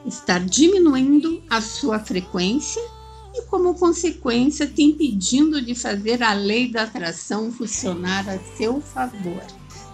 estar 0.05 0.39
diminuindo 0.39 1.41
a 1.49 1.61
sua 1.61 1.99
frequência 1.99 2.81
e, 3.33 3.41
como 3.43 3.75
consequência, 3.75 4.67
te 4.67 4.83
impedindo 4.83 5.61
de 5.61 5.75
fazer 5.75 6.21
a 6.23 6.33
lei 6.33 6.71
da 6.71 6.83
atração 6.83 7.51
funcionar 7.51 8.27
a 8.29 8.39
seu 8.57 8.81
favor. 8.81 9.43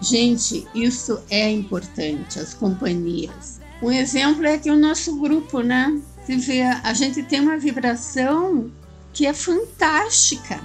Gente, 0.00 0.66
isso 0.74 1.20
é 1.30 1.50
importante, 1.50 2.38
as 2.38 2.52
companhias. 2.52 3.60
Um 3.82 3.90
exemplo 3.90 4.44
é 4.46 4.58
que 4.58 4.70
o 4.70 4.76
nosso 4.76 5.18
grupo, 5.18 5.60
né? 5.60 6.00
Você 6.24 6.36
vê, 6.36 6.62
a 6.62 6.92
gente 6.92 7.22
tem 7.22 7.40
uma 7.40 7.56
vibração 7.56 8.70
que 9.16 9.26
é 9.26 9.32
fantástica. 9.32 10.60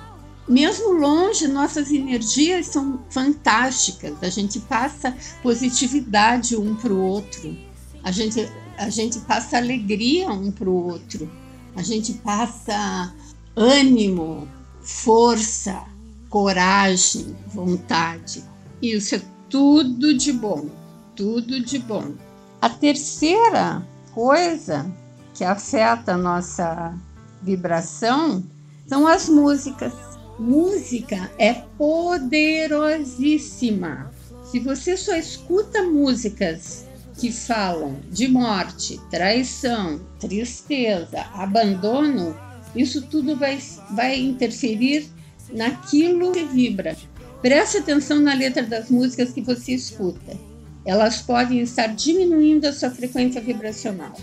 Mesmo 0.47 0.91
longe, 0.91 1.47
nossas 1.47 1.89
energias 1.89 2.67
são 2.67 3.03
fantásticas. 3.09 4.13
A 4.21 4.29
gente 4.29 4.59
passa 4.59 5.15
positividade 5.41 6.55
um 6.55 6.75
para 6.75 6.93
o 6.93 7.01
outro. 7.01 7.57
A 8.03 8.11
gente, 8.11 8.47
a 8.77 8.89
gente 8.89 9.19
passa 9.21 9.57
alegria 9.57 10.29
um 10.29 10.51
para 10.51 10.69
o 10.69 10.89
outro 10.89 11.29
a 11.75 11.81
gente 11.81 12.13
passa 12.13 13.13
ânimo, 13.55 14.47
força, 14.81 15.83
coragem, 16.29 17.35
vontade. 17.47 18.43
Isso 18.81 19.15
é 19.15 19.21
tudo 19.49 20.13
de 20.17 20.33
bom, 20.33 20.69
tudo 21.15 21.59
de 21.63 21.79
bom. 21.79 22.13
A 22.61 22.69
terceira 22.69 23.85
coisa 24.13 24.85
que 25.33 25.43
afeta 25.43 26.13
a 26.13 26.17
nossa 26.17 26.93
vibração 27.41 28.43
são 28.87 29.07
as 29.07 29.27
músicas. 29.29 29.93
Música 30.37 31.31
é 31.37 31.53
poderosíssima. 31.77 34.11
Se 34.49 34.59
você 34.59 34.97
só 34.97 35.15
escuta 35.15 35.83
músicas 35.83 36.85
que 37.17 37.31
falam 37.31 37.95
de 38.09 38.27
morte, 38.27 38.99
traição, 39.09 40.01
tristeza, 40.19 41.21
abandono, 41.33 42.35
isso 42.75 43.01
tudo 43.03 43.35
vai, 43.35 43.59
vai 43.91 44.19
interferir 44.19 45.07
naquilo 45.53 46.31
que 46.31 46.43
vibra. 46.45 46.97
Preste 47.41 47.77
atenção 47.77 48.19
na 48.19 48.33
letra 48.33 48.63
das 48.63 48.89
músicas 48.89 49.31
que 49.31 49.41
você 49.41 49.73
escuta. 49.73 50.37
Elas 50.85 51.21
podem 51.21 51.59
estar 51.59 51.87
diminuindo 51.87 52.65
a 52.65 52.73
sua 52.73 52.89
frequência 52.89 53.41
vibracional. 53.41 54.13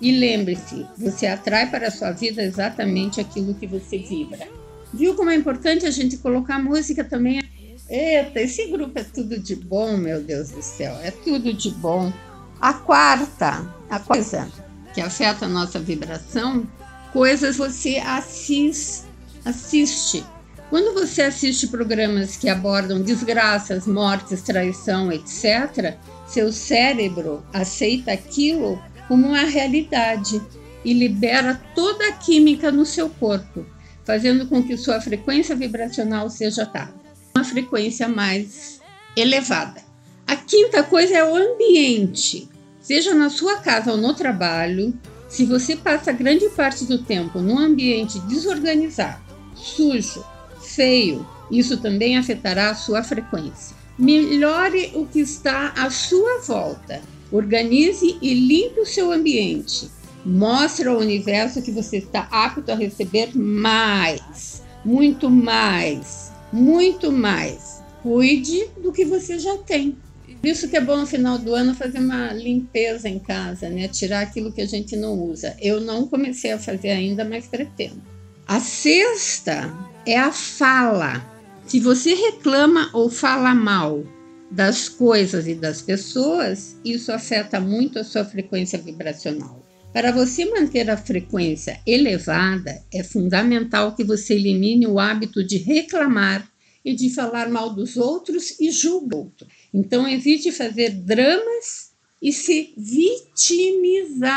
E 0.00 0.12
lembre-se, 0.12 0.86
você 0.96 1.26
atrai 1.26 1.70
para 1.70 1.88
a 1.88 1.90
sua 1.90 2.12
vida 2.12 2.42
exatamente 2.42 3.20
aquilo 3.20 3.54
que 3.54 3.66
você 3.66 3.98
vibra. 3.98 4.46
Viu 4.94 5.14
como 5.14 5.30
é 5.30 5.34
importante 5.34 5.84
a 5.86 5.90
gente 5.90 6.16
colocar 6.18 6.58
música 6.58 7.04
também? 7.04 7.42
Eita, 7.90 8.40
esse 8.40 8.66
grupo 8.66 8.98
é 8.98 9.02
tudo 9.02 9.38
de 9.38 9.56
bom, 9.56 9.96
meu 9.96 10.22
Deus 10.22 10.50
do 10.50 10.62
céu, 10.62 10.94
é 11.02 11.10
tudo 11.10 11.52
de 11.52 11.70
bom. 11.70 12.12
A 12.60 12.74
quarta, 12.74 13.74
a 13.90 13.98
coisa 13.98 14.48
que 14.94 15.00
afeta 15.00 15.46
a 15.46 15.48
nossa 15.48 15.78
vibração, 15.78 16.66
coisas 17.12 17.56
você 17.56 17.96
assiste, 17.96 19.04
assiste. 19.44 20.24
Quando 20.70 20.92
você 20.92 21.22
assiste 21.22 21.66
programas 21.68 22.36
que 22.36 22.48
abordam 22.48 23.00
desgraças, 23.00 23.86
mortes, 23.86 24.42
traição, 24.42 25.10
etc., 25.10 25.96
seu 26.26 26.52
cérebro 26.52 27.42
aceita 27.54 28.12
aquilo 28.12 28.80
como 29.08 29.28
uma 29.28 29.44
realidade 29.44 30.40
e 30.84 30.92
libera 30.92 31.60
toda 31.74 32.08
a 32.08 32.12
química 32.12 32.70
no 32.70 32.86
seu 32.86 33.08
corpo, 33.08 33.66
fazendo 34.04 34.46
com 34.46 34.62
que 34.62 34.76
sua 34.76 35.00
frequência 35.00 35.56
vibracional 35.56 36.30
seja 36.30 36.64
tá, 36.64 36.90
uma 37.34 37.44
frequência 37.44 38.08
mais 38.08 38.80
elevada. 39.16 39.82
A 40.26 40.36
quinta 40.36 40.82
coisa 40.82 41.16
é 41.16 41.24
o 41.24 41.34
ambiente. 41.34 42.48
Seja 42.80 43.14
na 43.14 43.30
sua 43.30 43.56
casa 43.56 43.90
ou 43.90 43.96
no 43.96 44.14
trabalho, 44.14 44.94
se 45.28 45.44
você 45.44 45.76
passa 45.76 46.12
grande 46.12 46.48
parte 46.50 46.84
do 46.84 46.98
tempo 46.98 47.40
num 47.40 47.58
ambiente 47.58 48.18
desorganizado, 48.20 49.20
sujo, 49.54 50.24
feio, 50.60 51.26
isso 51.50 51.78
também 51.78 52.16
afetará 52.16 52.70
a 52.70 52.74
sua 52.74 53.02
frequência. 53.02 53.76
Melhore 53.98 54.92
o 54.94 55.06
que 55.06 55.20
está 55.20 55.72
à 55.76 55.90
sua 55.90 56.40
volta. 56.40 57.02
Organize 57.30 58.16
e 58.22 58.34
limpe 58.34 58.80
o 58.80 58.86
seu 58.86 59.12
ambiente. 59.12 59.88
Mostre 60.24 60.88
ao 60.88 60.98
universo 60.98 61.62
que 61.62 61.70
você 61.70 61.98
está 61.98 62.28
apto 62.30 62.70
a 62.70 62.74
receber 62.74 63.36
mais, 63.36 64.62
muito 64.84 65.30
mais, 65.30 66.32
muito 66.52 67.12
mais. 67.12 67.82
Cuide 68.02 68.68
do 68.82 68.92
que 68.92 69.04
você 69.04 69.38
já 69.38 69.56
tem. 69.58 69.96
Por 70.40 70.46
isso 70.46 70.68
que 70.68 70.76
é 70.76 70.80
bom 70.80 70.96
no 70.96 71.06
final 71.06 71.38
do 71.38 71.54
ano 71.54 71.74
fazer 71.74 71.98
uma 71.98 72.32
limpeza 72.32 73.08
em 73.08 73.18
casa, 73.18 73.68
né? 73.68 73.88
Tirar 73.88 74.20
aquilo 74.20 74.52
que 74.52 74.60
a 74.60 74.66
gente 74.66 74.94
não 74.96 75.14
usa. 75.14 75.56
Eu 75.60 75.80
não 75.80 76.06
comecei 76.06 76.52
a 76.52 76.58
fazer 76.58 76.90
ainda, 76.90 77.24
mas 77.24 77.46
pretendo. 77.46 78.00
A 78.46 78.60
sexta 78.60 79.74
é 80.06 80.16
a 80.16 80.32
fala. 80.32 81.24
Se 81.66 81.80
você 81.80 82.14
reclama 82.14 82.88
ou 82.92 83.10
fala 83.10 83.54
mal 83.54 84.04
das 84.50 84.88
coisas 84.88 85.46
e 85.46 85.54
das 85.54 85.82
pessoas, 85.82 86.76
isso 86.84 87.12
afeta 87.12 87.60
muito 87.60 87.98
a 87.98 88.04
sua 88.04 88.24
frequência 88.24 88.78
vibracional. 88.78 89.64
Para 89.92 90.12
você 90.12 90.44
manter 90.44 90.88
a 90.90 90.96
frequência 90.96 91.80
elevada, 91.86 92.82
é 92.92 93.02
fundamental 93.02 93.94
que 93.94 94.04
você 94.04 94.34
elimine 94.34 94.86
o 94.86 94.98
hábito 94.98 95.42
de 95.42 95.58
reclamar 95.58 96.48
e 96.84 96.94
de 96.94 97.10
falar 97.10 97.48
mal 97.50 97.74
dos 97.74 97.96
outros 97.96 98.58
e 98.60 98.70
julgar 98.70 99.18
outro. 99.18 99.46
Então, 99.72 100.08
evite 100.08 100.52
fazer 100.52 100.90
dramas 100.90 101.92
e 102.20 102.32
se 102.32 102.72
vitimizar. 102.76 104.28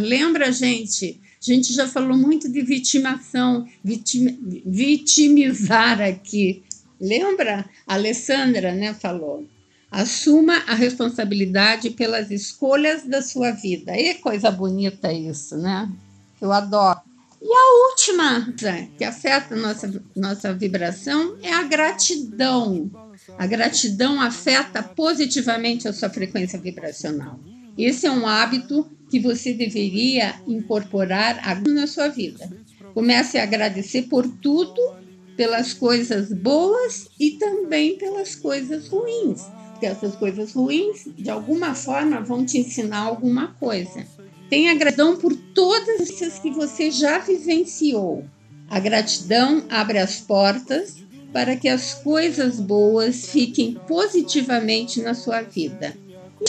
Lembra, 0.00 0.50
gente? 0.52 1.20
A 1.40 1.44
gente 1.52 1.72
já 1.72 1.86
falou 1.86 2.16
muito 2.16 2.48
de 2.50 2.60
vitimação, 2.62 3.66
vitim, 3.84 4.38
vitimizar 4.66 6.00
aqui. 6.00 6.64
Lembra? 7.00 7.64
A 7.86 7.94
Alessandra 7.94 8.72
né, 8.72 8.94
falou. 8.94 9.46
Assuma 9.90 10.64
a 10.66 10.74
responsabilidade 10.74 11.90
pelas 11.90 12.30
escolhas 12.30 13.04
da 13.04 13.22
sua 13.22 13.52
vida. 13.52 13.96
E 13.96 14.14
coisa 14.14 14.50
bonita 14.50 15.12
isso, 15.12 15.56
né? 15.56 15.90
Eu 16.40 16.52
adoro. 16.52 17.00
E 17.40 17.48
a 17.48 17.90
última 17.90 18.52
que 18.98 19.04
afeta 19.04 19.54
nossa, 19.54 20.02
nossa 20.14 20.52
vibração 20.52 21.36
é 21.42 21.52
a 21.52 21.62
gratidão. 21.62 22.90
A 23.38 23.46
gratidão 23.46 24.20
afeta 24.20 24.82
positivamente 24.82 25.86
a 25.86 25.92
sua 25.92 26.10
frequência 26.10 26.58
vibracional. 26.58 27.38
Esse 27.76 28.06
é 28.06 28.10
um 28.10 28.26
hábito 28.26 28.90
que 29.10 29.20
você 29.20 29.52
deveria 29.52 30.34
incorporar 30.46 31.40
na 31.68 31.86
sua 31.86 32.08
vida. 32.08 32.48
Comece 32.94 33.38
a 33.38 33.42
agradecer 33.42 34.02
por 34.02 34.26
tudo, 34.26 34.80
pelas 35.36 35.72
coisas 35.74 36.32
boas 36.32 37.08
e 37.18 37.32
também 37.32 37.96
pelas 37.98 38.34
coisas 38.34 38.88
ruins. 38.88 39.42
Porque 39.70 39.86
essas 39.86 40.16
coisas 40.16 40.52
ruins, 40.52 41.06
de 41.16 41.28
alguma 41.28 41.74
forma, 41.74 42.20
vão 42.20 42.44
te 42.44 42.58
ensinar 42.58 43.00
alguma 43.00 43.48
coisa. 43.60 44.06
Tenha 44.48 44.74
gratidão 44.74 45.16
por 45.16 45.36
todas 45.54 46.00
essas 46.00 46.38
que 46.38 46.50
você 46.50 46.90
já 46.90 47.18
vivenciou. 47.18 48.24
A 48.70 48.80
gratidão 48.80 49.64
abre 49.68 49.98
as 49.98 50.20
portas 50.20 50.96
para 51.32 51.56
que 51.56 51.68
as 51.68 51.94
coisas 51.94 52.58
boas 52.58 53.26
fiquem 53.26 53.76
positivamente 53.86 55.02
na 55.02 55.12
sua 55.14 55.42
vida. 55.42 55.94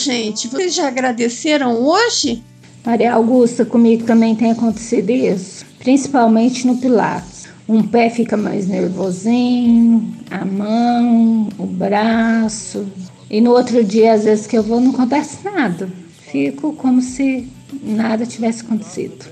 Gente, 0.00 0.48
vocês 0.48 0.74
já 0.74 0.88
agradeceram 0.88 1.82
hoje? 1.82 2.42
Maria 2.84 3.12
Augusta, 3.12 3.64
comigo 3.64 4.04
também 4.06 4.34
tem 4.34 4.50
acontecido 4.50 5.10
isso, 5.10 5.66
principalmente 5.78 6.66
no 6.66 6.78
Pilates. 6.78 7.37
Um 7.68 7.82
pé 7.82 8.08
fica 8.08 8.34
mais 8.34 8.66
nervosinho, 8.66 10.10
a 10.30 10.42
mão, 10.44 11.48
o 11.58 11.66
braço. 11.66 12.86
E 13.30 13.42
no 13.42 13.50
outro 13.50 13.84
dia, 13.84 14.14
às 14.14 14.24
vezes 14.24 14.46
que 14.46 14.56
eu 14.56 14.62
vou, 14.62 14.80
não 14.80 14.92
acontece 14.92 15.38
nada. 15.44 15.88
Fico 16.30 16.72
como 16.72 17.02
se 17.02 17.46
nada 17.82 18.24
tivesse 18.24 18.62
acontecido. 18.62 19.26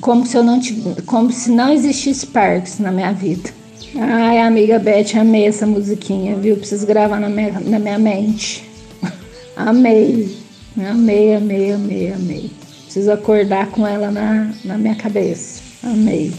Como 0.00 0.24
se 0.24 0.36
eu 0.36 0.42
não 0.42 0.58
tivesse, 0.58 1.02
como 1.02 1.30
se 1.30 1.50
não 1.50 1.70
existisse 1.70 2.26
parques 2.26 2.78
na 2.78 2.90
minha 2.90 3.12
vida. 3.12 3.50
Ai, 3.98 4.40
amiga 4.40 4.78
Beth, 4.78 5.14
amei 5.18 5.46
essa 5.46 5.66
musiquinha, 5.66 6.36
viu? 6.36 6.56
Preciso 6.56 6.86
gravar 6.86 7.20
na 7.20 7.28
minha, 7.28 7.60
na 7.60 7.78
minha 7.78 7.98
mente. 7.98 8.64
amei. 9.56 10.36
Amei, 10.78 11.34
amei, 11.34 11.72
amei, 11.72 12.12
amei. 12.12 12.50
Preciso 12.84 13.10
acordar 13.10 13.70
com 13.70 13.86
ela 13.86 14.10
na, 14.10 14.52
na 14.64 14.78
minha 14.78 14.94
cabeça. 14.94 15.62
Amei. 15.82 16.32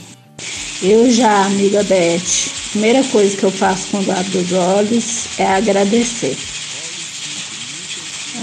Eu 0.81 1.09
já, 1.09 1.45
amiga 1.45 1.81
Beth, 1.83 2.21
a 2.21 2.69
primeira 2.69 3.03
coisa 3.05 3.35
que 3.35 3.43
eu 3.43 3.51
faço 3.51 3.87
quando 3.87 4.11
abro 4.11 4.39
os 4.39 4.51
olhos 4.53 5.27
é 5.39 5.45
agradecer. 5.45 6.37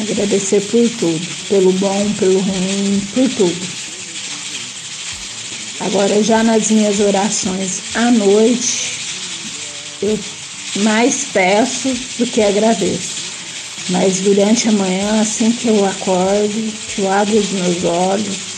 Agradecer 0.00 0.60
por 0.62 0.90
tudo, 0.98 1.48
pelo 1.48 1.72
bom, 1.74 2.12
pelo 2.18 2.40
ruim, 2.40 3.00
por 3.14 3.28
tudo. 3.30 3.68
Agora, 5.78 6.22
já 6.24 6.42
nas 6.42 6.72
minhas 6.72 6.98
orações 6.98 7.82
à 7.94 8.10
noite, 8.10 8.98
eu 10.02 10.18
mais 10.82 11.24
peço 11.32 11.88
do 12.18 12.26
que 12.26 12.42
agradeço. 12.42 13.22
Mas 13.90 14.18
durante 14.20 14.68
a 14.68 14.72
manhã, 14.72 15.20
assim 15.20 15.52
que 15.52 15.68
eu 15.68 15.84
acordo, 15.86 16.72
que 16.88 17.02
eu 17.02 17.12
abro 17.12 17.38
os 17.38 17.50
meus 17.50 17.84
olhos, 17.84 18.53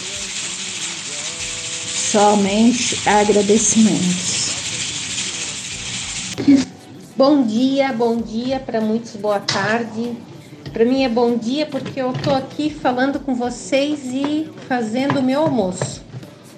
somente 2.10 2.96
agradecimentos. 3.08 4.54
Bom 7.16 7.42
dia, 7.42 7.92
bom 7.92 8.16
dia, 8.18 8.60
para 8.60 8.80
muitos 8.80 9.16
boa 9.16 9.40
tarde. 9.40 10.16
Para 10.72 10.84
mim 10.84 11.02
é 11.02 11.08
bom 11.08 11.36
dia 11.36 11.66
porque 11.66 12.00
eu 12.00 12.12
tô 12.12 12.30
aqui 12.32 12.70
falando 12.70 13.18
com 13.18 13.34
vocês 13.34 14.04
e 14.04 14.48
fazendo 14.68 15.18
o 15.18 15.22
meu 15.22 15.40
almoço. 15.40 16.04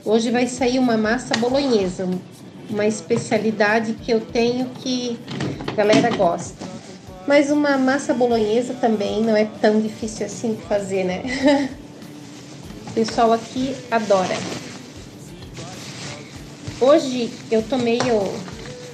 Hoje 0.05 0.31
vai 0.31 0.47
sair 0.47 0.79
uma 0.79 0.99
massa 0.99 1.35
bolonhesa, 1.39 2.07
uma 2.69 2.87
especialidade 2.87 3.95
que 3.95 4.11
eu 4.11 4.21
tenho 4.21 4.67
que 4.67 5.19
a 5.67 5.73
galera 5.73 6.15
gosta. 6.15 6.67
Mas 7.27 7.51
uma 7.51 7.79
massa 7.79 8.13
bolonhesa 8.13 8.75
também 8.75 9.23
não 9.23 9.35
é 9.37 9.47
tão 9.63 9.81
difícil 9.81 10.27
assim 10.27 10.55
de 10.55 10.63
fazer, 10.63 11.05
né? 11.05 11.23
O 12.89 12.93
pessoal 12.93 13.33
aqui 13.33 13.77
adora. 13.93 14.35
Hoje 16.81 17.29
eu 17.51 17.61
tô 17.61 17.77
meio 17.77 18.23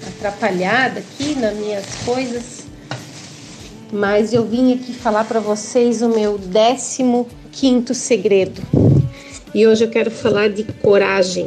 atrapalhada 0.08 1.00
aqui 1.00 1.34
nas 1.34 1.54
minhas 1.54 1.84
coisas, 1.96 2.64
mas 3.92 4.32
eu 4.32 4.46
vim 4.46 4.72
aqui 4.72 4.94
falar 4.94 5.24
para 5.24 5.38
vocês 5.38 6.00
o 6.00 6.08
meu 6.08 6.38
15 6.38 7.26
quinto 7.52 7.92
segredo. 7.92 8.62
E 9.54 9.66
hoje 9.66 9.84
eu 9.84 9.90
quero 9.90 10.10
falar 10.10 10.48
de 10.48 10.64
coragem. 10.64 11.46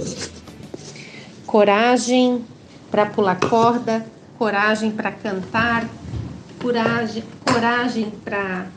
Coragem 1.48 2.46
para 2.92 3.08
pular 3.08 3.40
corda, 3.40 4.06
coragem 4.38 4.92
para 4.92 5.12
cantar, 5.12 5.90
coragem, 6.62 7.24
coragem 7.52 8.12
para 8.24 8.68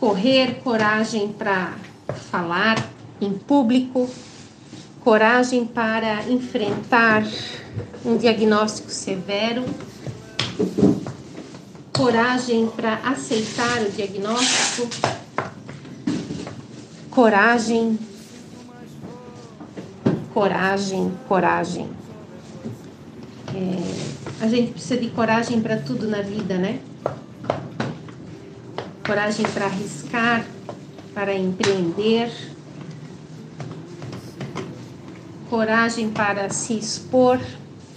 correr, 0.00 0.62
coragem 0.64 1.28
para 1.28 1.74
falar 2.30 2.82
em 3.20 3.30
público, 3.30 4.08
coragem 5.00 5.64
para 5.64 6.28
enfrentar 6.28 7.24
um 8.04 8.16
diagnóstico 8.16 8.90
severo, 8.90 9.64
coragem 11.92 12.66
para 12.68 12.94
aceitar 12.96 13.82
o 13.82 13.90
diagnóstico, 13.90 14.88
coragem, 17.10 17.98
coragem, 20.34 21.12
coragem. 21.26 21.88
É, 23.54 24.44
a 24.44 24.48
gente 24.48 24.72
precisa 24.72 24.96
de 24.98 25.10
coragem 25.10 25.60
para 25.60 25.76
tudo 25.78 26.06
na 26.06 26.22
vida, 26.22 26.56
né? 26.56 26.78
Coragem 29.04 29.44
para 29.46 29.64
arriscar, 29.66 30.44
para 31.14 31.34
empreender 31.34 32.49
coragem 35.50 36.10
para 36.10 36.48
se 36.48 36.74
expor, 36.74 37.40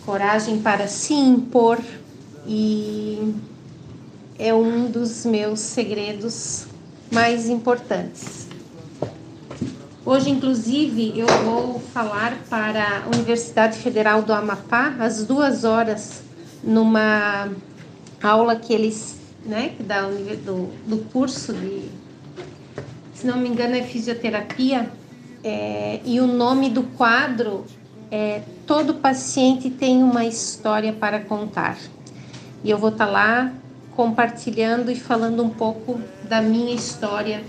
coragem 0.03 0.59
para 0.59 0.87
se 0.87 1.13
impor 1.13 1.79
e 2.47 3.35
é 4.39 4.51
um 4.51 4.89
dos 4.89 5.23
meus 5.23 5.59
segredos 5.59 6.65
mais 7.11 7.47
importantes. 7.47 8.47
Hoje, 10.03 10.31
inclusive, 10.31 11.13
eu 11.17 11.27
vou 11.45 11.79
falar 11.93 12.35
para 12.49 13.03
a 13.03 13.15
Universidade 13.15 13.77
Federal 13.77 14.23
do 14.23 14.33
Amapá 14.33 14.95
às 14.99 15.23
duas 15.23 15.63
horas 15.63 16.23
numa 16.63 17.49
aula 18.21 18.55
que 18.55 18.73
eles, 18.73 19.17
né, 19.45 19.75
da 19.79 20.01
do, 20.01 20.69
do 20.87 20.97
curso 21.11 21.53
de, 21.53 21.87
se 23.13 23.27
não 23.27 23.37
me 23.37 23.47
engano, 23.47 23.75
é 23.75 23.83
fisioterapia 23.83 24.91
é, 25.43 25.99
e 26.05 26.19
o 26.19 26.27
nome 26.27 26.69
do 26.69 26.83
quadro 26.83 27.65
é 28.09 28.41
Todo 28.65 28.93
paciente 28.93 29.69
tem 29.69 30.01
uma 30.01 30.23
história 30.23 30.93
para 30.93 31.19
contar. 31.19 31.77
E 32.63 32.69
eu 32.69 32.77
vou 32.77 32.89
estar 32.89 33.07
tá 33.07 33.11
lá 33.11 33.53
compartilhando 33.93 34.89
e 34.89 34.95
falando 34.95 35.43
um 35.43 35.49
pouco 35.49 35.99
da 36.29 36.41
minha 36.41 36.73
história 36.73 37.43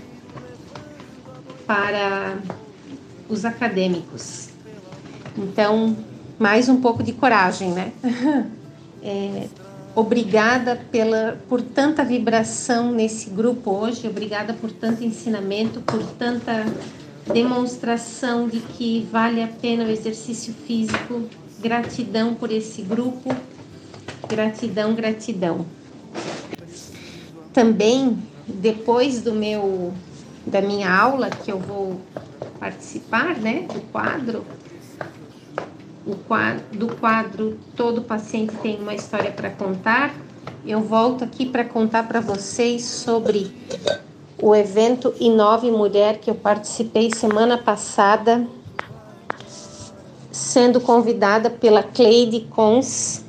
para 1.65 2.37
os 3.29 3.45
acadêmicos. 3.45 4.49
Então, 5.37 5.95
mais 6.37 6.67
um 6.67 6.81
pouco 6.81 7.01
de 7.01 7.13
coragem, 7.13 7.71
né? 7.71 7.91
É, 9.07 9.47
obrigada 9.93 10.81
pela, 10.91 11.37
por 11.47 11.61
tanta 11.61 12.03
vibração 12.03 12.91
nesse 12.91 13.29
grupo 13.29 13.69
hoje, 13.69 14.07
obrigada 14.07 14.51
por 14.51 14.71
tanto 14.71 15.03
ensinamento, 15.03 15.79
por 15.81 16.01
tanta 16.17 16.65
demonstração 17.31 18.47
de 18.47 18.59
que 18.59 19.07
vale 19.11 19.41
a 19.41 19.47
pena 19.47 19.83
o 19.83 19.89
exercício 19.89 20.53
físico. 20.53 21.23
Gratidão 21.59 22.33
por 22.33 22.51
esse 22.51 22.81
grupo. 22.81 23.35
Gratidão, 24.27 24.93
gratidão. 24.93 25.65
Também 27.53 28.17
depois 28.47 29.21
do 29.21 29.33
meu 29.33 29.93
da 30.45 30.61
minha 30.61 30.93
aula 30.93 31.29
que 31.29 31.51
eu 31.51 31.57
vou 31.57 31.99
participar, 32.59 33.35
né, 33.37 33.65
do 33.73 33.81
quadro, 33.91 34.45
o 36.05 36.15
quadro, 36.15 36.63
do 36.71 36.95
quadro 36.95 37.57
Todo 37.75 38.01
Paciente 38.03 38.55
tem 38.57 38.79
uma 38.79 38.93
história 38.93 39.31
para 39.31 39.49
contar. 39.49 40.13
Eu 40.65 40.81
volto 40.81 41.23
aqui 41.23 41.45
para 41.45 41.65
contar 41.65 42.07
para 42.07 42.19
vocês 42.19 42.83
sobre 42.85 43.51
o 44.41 44.53
evento 44.55 45.13
Inove 45.19 45.71
Mulher 45.71 46.19
que 46.19 46.29
eu 46.29 46.35
participei 46.35 47.09
semana 47.13 47.57
passada, 47.57 48.45
sendo 50.31 50.81
convidada 50.81 51.49
pela 51.49 51.81
Cleide 51.81 52.41
Cons, 52.49 53.23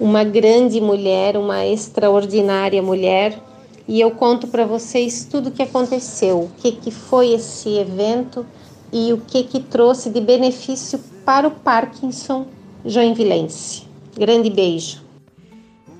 uma 0.00 0.24
grande 0.24 0.80
mulher, 0.80 1.36
uma 1.36 1.64
extraordinária 1.64 2.82
mulher, 2.82 3.40
e 3.86 4.00
eu 4.00 4.10
conto 4.10 4.48
para 4.48 4.64
vocês 4.64 5.24
tudo 5.30 5.48
o 5.48 5.52
que 5.52 5.62
aconteceu, 5.62 6.40
o 6.40 6.50
que, 6.58 6.72
que 6.72 6.90
foi 6.90 7.32
esse 7.32 7.68
evento 7.78 8.44
e 8.92 9.12
o 9.12 9.18
que, 9.18 9.44
que 9.44 9.60
trouxe 9.60 10.10
de 10.10 10.20
benefício 10.20 10.98
para 11.24 11.46
o 11.46 11.50
Parkinson 11.50 12.46
Joinvilense. 12.84 13.84
Grande 14.16 14.50
beijo. 14.50 15.02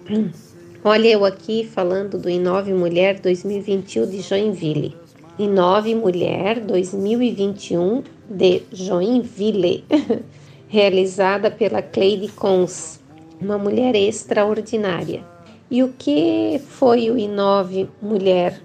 Olha 0.85 1.07
eu 1.07 1.25
aqui 1.25 1.65
falando 1.65 2.19
do 2.19 2.29
Inove 2.29 2.75
Mulher 2.75 3.21
2021 3.21 4.05
de 4.05 4.21
Joinville. 4.21 4.97
Inove 5.39 5.95
Mulher 5.95 6.59
2021 6.59 8.03
de 8.29 8.63
Joinville, 8.73 9.85
realizada 10.67 11.53
pela 11.53 11.83
Cleide 11.83 12.27
Cons, 12.33 12.99
uma 13.41 13.57
mulher 13.57 13.95
extraordinária. 13.95 15.23
E 15.71 15.85
o 15.85 15.95
que 15.97 16.61
foi 16.67 17.09
o 17.13 17.15
I9 17.15 17.87
Mulher? 18.03 18.61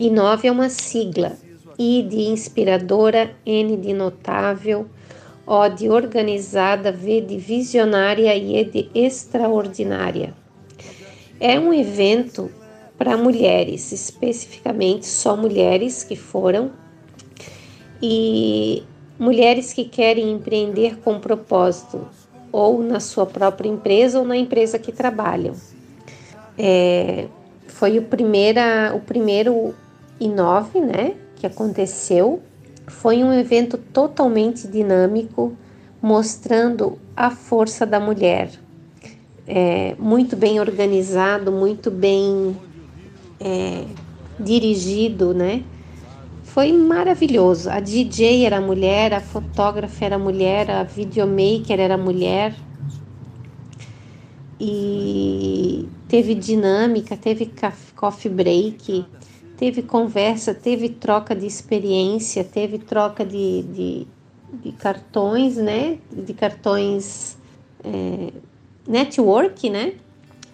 I9 0.00 0.44
é 0.44 0.50
uma 0.50 0.70
sigla. 0.70 1.36
I 1.78 2.02
de 2.02 2.30
inspiradora, 2.30 3.36
N 3.44 3.76
de 3.76 3.92
notável, 3.92 4.86
O 5.46 5.68
de 5.68 5.90
organizada, 5.90 6.90
V 6.90 7.20
de 7.20 7.36
visionária 7.36 8.34
e 8.34 8.56
E 8.56 8.64
de 8.64 8.90
extraordinária. 8.94 10.32
É 11.40 11.58
um 11.58 11.72
evento 11.72 12.50
para 12.96 13.16
mulheres, 13.16 13.92
especificamente 13.92 15.06
só 15.06 15.36
mulheres 15.36 16.02
que 16.02 16.16
foram 16.16 16.72
e 18.02 18.82
mulheres 19.18 19.72
que 19.72 19.84
querem 19.84 20.32
empreender 20.32 20.98
com 20.98 21.20
propósito, 21.20 22.08
ou 22.50 22.82
na 22.82 22.98
sua 22.98 23.26
própria 23.26 23.68
empresa 23.68 24.18
ou 24.18 24.24
na 24.24 24.36
empresa 24.36 24.78
que 24.78 24.90
trabalham. 24.90 25.54
É, 26.56 27.26
foi 27.66 27.98
o, 27.98 28.02
primeira, 28.02 28.92
o 28.94 29.00
primeiro 29.00 29.74
Inove, 30.18 30.80
né, 30.80 31.14
que 31.36 31.46
aconteceu. 31.46 32.42
Foi 32.86 33.22
um 33.22 33.32
evento 33.32 33.78
totalmente 33.78 34.66
dinâmico, 34.66 35.56
mostrando 36.00 36.98
a 37.16 37.30
força 37.30 37.84
da 37.84 38.00
mulher. 38.00 38.50
É, 39.50 39.96
muito 39.98 40.36
bem 40.36 40.60
organizado, 40.60 41.50
muito 41.50 41.90
bem 41.90 42.54
é, 43.40 43.86
dirigido, 44.38 45.32
né? 45.32 45.64
Foi 46.44 46.70
maravilhoso. 46.70 47.70
A 47.70 47.80
DJ 47.80 48.44
era 48.44 48.60
mulher, 48.60 49.14
a 49.14 49.22
fotógrafa 49.22 50.04
era 50.04 50.18
mulher, 50.18 50.70
a 50.70 50.82
videomaker 50.82 51.80
era 51.80 51.96
mulher. 51.96 52.54
E 54.60 55.88
teve 56.08 56.34
dinâmica, 56.34 57.16
teve 57.16 57.50
coffee 57.96 58.30
break, 58.30 59.06
teve 59.56 59.80
conversa, 59.80 60.52
teve 60.52 60.90
troca 60.90 61.34
de 61.34 61.46
experiência, 61.46 62.44
teve 62.44 62.78
troca 62.78 63.24
de, 63.24 63.62
de, 63.62 64.06
de 64.62 64.72
cartões, 64.72 65.56
né? 65.56 65.96
De 66.12 66.34
cartões 66.34 67.38
é, 67.82 68.30
network, 68.88 69.68
né? 69.68 69.92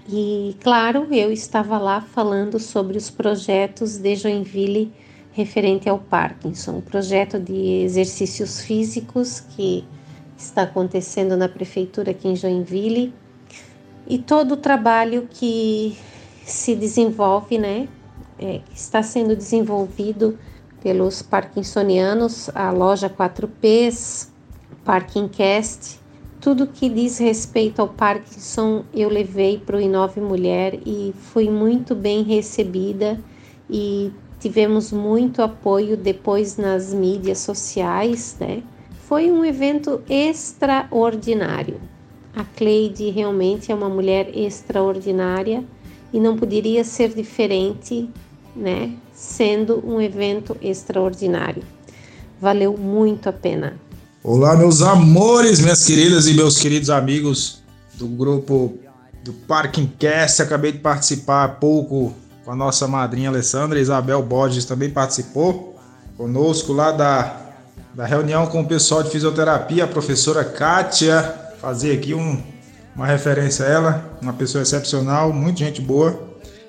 E 0.08 0.56
claro, 0.60 1.06
eu 1.12 1.32
estava 1.32 1.78
lá 1.78 2.00
falando 2.00 2.58
sobre 2.58 2.98
os 2.98 3.08
projetos 3.08 3.96
de 3.96 4.16
Joinville 4.16 4.92
referente 5.32 5.88
ao 5.88 5.98
Parkinson, 5.98 6.76
um 6.76 6.80
projeto 6.80 7.38
de 7.38 7.82
exercícios 7.82 8.60
físicos 8.60 9.40
que 9.40 9.84
está 10.36 10.62
acontecendo 10.62 11.36
na 11.36 11.48
prefeitura 11.48 12.10
aqui 12.10 12.28
em 12.28 12.36
Joinville 12.36 13.14
e 14.06 14.18
todo 14.18 14.52
o 14.52 14.56
trabalho 14.56 15.26
que 15.30 15.96
se 16.44 16.74
desenvolve, 16.74 17.56
né, 17.56 17.88
é, 18.38 18.60
está 18.74 19.02
sendo 19.02 19.34
desenvolvido 19.34 20.38
pelos 20.82 21.22
parkinsonianos, 21.22 22.50
a 22.54 22.70
loja 22.70 23.08
4Ps, 23.08 24.28
Parkingcast, 24.84 25.98
tudo 26.44 26.66
que 26.66 26.90
diz 26.90 27.16
respeito 27.16 27.80
ao 27.80 27.88
Parkinson 27.88 28.84
eu 28.92 29.08
levei 29.08 29.56
para 29.56 29.78
o 29.78 29.80
Inove 29.80 30.20
Mulher 30.20 30.78
e 30.84 31.14
fui 31.18 31.48
muito 31.48 31.94
bem 31.94 32.22
recebida 32.22 33.18
e 33.70 34.12
tivemos 34.38 34.92
muito 34.92 35.40
apoio 35.40 35.96
depois 35.96 36.58
nas 36.58 36.92
mídias 36.92 37.38
sociais, 37.38 38.36
né? 38.38 38.62
Foi 39.08 39.30
um 39.30 39.42
evento 39.42 40.02
extraordinário. 40.06 41.80
A 42.36 42.44
Cleide 42.44 43.08
realmente 43.08 43.72
é 43.72 43.74
uma 43.74 43.88
mulher 43.88 44.28
extraordinária 44.36 45.64
e 46.12 46.20
não 46.20 46.36
poderia 46.36 46.84
ser 46.84 47.08
diferente, 47.14 48.06
né? 48.54 48.94
Sendo 49.14 49.82
um 49.82 49.98
evento 49.98 50.58
extraordinário. 50.60 51.62
Valeu 52.38 52.76
muito 52.76 53.30
a 53.30 53.32
pena. 53.32 53.80
Olá, 54.26 54.56
meus 54.56 54.80
amores, 54.80 55.60
minhas 55.60 55.84
queridas 55.84 56.26
e 56.26 56.32
meus 56.32 56.58
queridos 56.58 56.88
amigos 56.88 57.62
do 57.92 58.06
grupo 58.06 58.78
do 59.22 59.34
Parking 59.34 59.86
Cast. 59.98 60.40
Acabei 60.40 60.72
de 60.72 60.78
participar 60.78 61.44
há 61.44 61.48
pouco 61.48 62.14
com 62.42 62.50
a 62.50 62.56
nossa 62.56 62.88
madrinha 62.88 63.28
Alessandra, 63.28 63.78
Isabel 63.78 64.22
Borges 64.22 64.64
também 64.64 64.88
participou 64.88 65.78
conosco 66.16 66.72
lá 66.72 66.90
da, 66.90 67.36
da 67.94 68.06
reunião 68.06 68.46
com 68.46 68.62
o 68.62 68.66
pessoal 68.66 69.02
de 69.02 69.10
fisioterapia, 69.10 69.84
a 69.84 69.86
professora 69.86 70.42
Kátia, 70.42 71.20
fazer 71.60 71.92
aqui 71.92 72.14
um, 72.14 72.42
uma 72.96 73.06
referência 73.06 73.66
a 73.66 73.68
ela, 73.68 74.18
uma 74.22 74.32
pessoa 74.32 74.62
excepcional, 74.62 75.34
muita 75.34 75.58
gente 75.58 75.82
boa, 75.82 76.18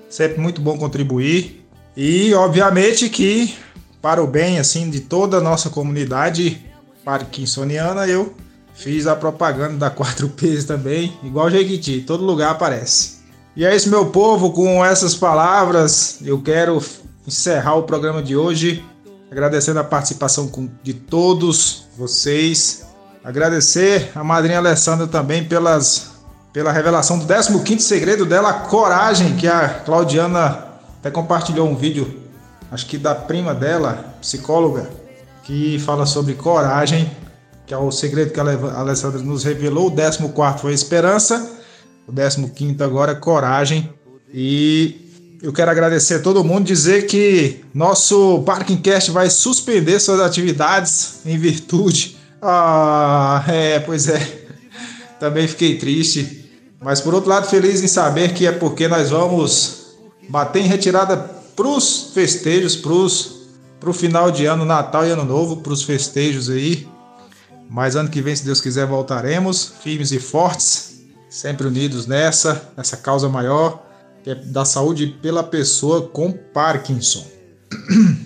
sempre 0.09 0.41
muito 0.41 0.59
bom 0.59 0.77
contribuir 0.77 1.65
e 1.95 2.33
obviamente 2.33 3.07
que 3.07 3.55
para 4.01 4.21
o 4.21 4.27
bem 4.27 4.59
assim 4.59 4.89
de 4.89 4.99
toda 4.99 5.37
a 5.37 5.41
nossa 5.41 5.69
comunidade 5.69 6.64
parkinsoniana 7.05 8.07
eu 8.07 8.33
fiz 8.73 9.07
a 9.07 9.15
propaganda 9.15 9.77
da 9.77 9.91
4Ps 9.91 10.65
também, 10.67 11.17
igual 11.23 11.49
Jequiti, 11.49 12.01
todo 12.01 12.25
lugar 12.25 12.51
aparece. 12.51 13.15
E 13.55 13.63
é 13.63 13.73
isso, 13.73 13.89
meu 13.89 14.07
povo. 14.07 14.51
Com 14.51 14.83
essas 14.83 15.15
palavras, 15.15 16.17
eu 16.25 16.41
quero 16.41 16.83
encerrar 17.25 17.75
o 17.75 17.83
programa 17.83 18.21
de 18.21 18.35
hoje, 18.35 18.83
agradecendo 19.31 19.79
a 19.79 19.83
participação 19.83 20.51
de 20.83 20.93
todos 20.93 21.85
vocês. 21.97 22.85
Agradecer 23.23 24.11
a 24.13 24.23
madrinha 24.23 24.57
Alessandra 24.57 25.07
também 25.07 25.45
pelas, 25.45 26.11
pela 26.51 26.71
revelação 26.71 27.17
do 27.17 27.25
15 27.63 27.79
segredo 27.79 28.25
dela, 28.25 28.51
coragem, 28.51 29.37
que 29.37 29.47
a 29.47 29.69
Claudiana 29.69 30.65
até 30.99 31.09
compartilhou 31.09 31.69
um 31.69 31.75
vídeo, 31.75 32.21
acho 32.69 32.85
que 32.85 32.97
da 32.97 33.15
prima 33.15 33.55
dela, 33.55 34.15
psicóloga, 34.19 34.89
que 35.45 35.77
fala 35.79 36.05
sobre 36.07 36.33
coragem, 36.33 37.09
que 37.67 37.73
é 37.73 37.77
o 37.77 37.91
segredo 37.91 38.33
que 38.33 38.39
a 38.39 38.79
Alessandra 38.79 39.21
nos 39.21 39.43
revelou. 39.43 39.87
O 39.87 39.95
14 39.95 40.59
foi 40.59 40.73
esperança. 40.73 41.51
O 42.07 42.11
15 42.11 42.83
agora 42.83 43.13
é 43.13 43.15
coragem. 43.15 43.93
E 44.33 45.37
eu 45.41 45.53
quero 45.53 45.69
agradecer 45.69 46.15
a 46.15 46.19
todo 46.19 46.43
mundo, 46.43 46.65
dizer 46.65 47.05
que 47.05 47.63
nosso 47.73 48.41
Parking 48.43 48.77
Cast 48.77 49.11
vai 49.11 49.29
suspender 49.29 49.99
suas 49.99 50.19
atividades 50.19 51.19
em 51.25 51.37
virtude. 51.37 52.17
Ah, 52.47 53.43
é, 53.47 53.79
pois 53.79 54.07
é. 54.07 54.21
Também 55.19 55.47
fiquei 55.47 55.79
triste. 55.79 56.51
Mas 56.79 57.01
por 57.01 57.15
outro 57.15 57.27
lado, 57.27 57.47
feliz 57.49 57.81
em 57.81 57.87
saber 57.87 58.35
que 58.35 58.45
é 58.45 58.51
porque 58.51 58.87
nós 58.87 59.09
vamos 59.09 59.95
bater 60.29 60.61
em 60.61 60.67
retirada 60.67 61.17
para 61.17 61.67
os 61.67 62.11
festejos, 62.13 62.75
para 62.75 62.91
o 63.89 63.93
final 63.93 64.31
de 64.31 64.45
ano, 64.45 64.65
Natal 64.65 65.05
e 65.05 65.11
Ano 65.11 65.25
Novo, 65.25 65.57
para 65.57 65.73
os 65.73 65.83
festejos 65.83 66.49
aí. 66.49 66.87
Mas 67.69 67.95
ano 67.95 68.09
que 68.09 68.21
vem, 68.21 68.35
se 68.35 68.45
Deus 68.45 68.61
quiser, 68.61 68.85
voltaremos 68.85 69.73
firmes 69.81 70.11
e 70.11 70.19
fortes 70.19 70.95
sempre 71.29 71.67
unidos 71.67 72.07
nessa, 72.07 72.71
nessa 72.77 72.95
causa 72.95 73.27
maior, 73.27 73.83
que 74.23 74.29
é 74.29 74.35
da 74.35 74.63
saúde 74.63 75.07
pela 75.21 75.43
pessoa 75.43 76.07
com 76.07 76.31
Parkinson. 76.31 77.25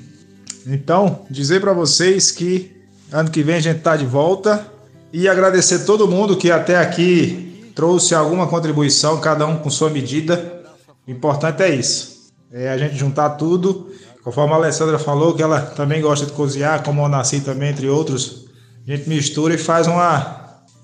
Então, 0.71 1.25
dizer 1.31 1.61
para 1.61 1.73
vocês 1.73 2.29
que 2.29 2.79
ano 3.11 3.31
que 3.31 3.41
vem 3.41 3.55
a 3.55 3.59
gente 3.59 3.77
está 3.77 3.97
de 3.97 4.05
volta 4.05 4.67
e 5.11 5.27
agradecer 5.27 5.79
todo 5.79 6.07
mundo 6.07 6.37
que 6.37 6.51
até 6.51 6.77
aqui 6.77 7.71
trouxe 7.73 8.13
alguma 8.13 8.45
contribuição, 8.45 9.19
cada 9.19 9.47
um 9.47 9.57
com 9.57 9.69
sua 9.69 9.89
medida. 9.89 10.61
O 11.07 11.11
importante 11.11 11.63
é 11.63 11.73
isso, 11.73 12.29
é 12.51 12.69
a 12.69 12.77
gente 12.77 12.95
juntar 12.97 13.31
tudo. 13.31 13.88
Conforme 14.23 14.53
a 14.53 14.57
Alessandra 14.57 14.99
falou, 14.99 15.33
que 15.33 15.41
ela 15.41 15.61
também 15.61 16.01
gosta 16.01 16.25
de 16.25 16.33
cozinhar, 16.33 16.83
como 16.83 17.01
o 17.01 17.09
Nasci 17.09 17.39
também, 17.39 17.69
entre 17.69 17.87
outros, 17.87 18.45
a 18.87 18.91
gente 18.91 19.07
mistura 19.07 19.53
e 19.53 19.57
faz 19.57 19.87
uma 19.87 20.39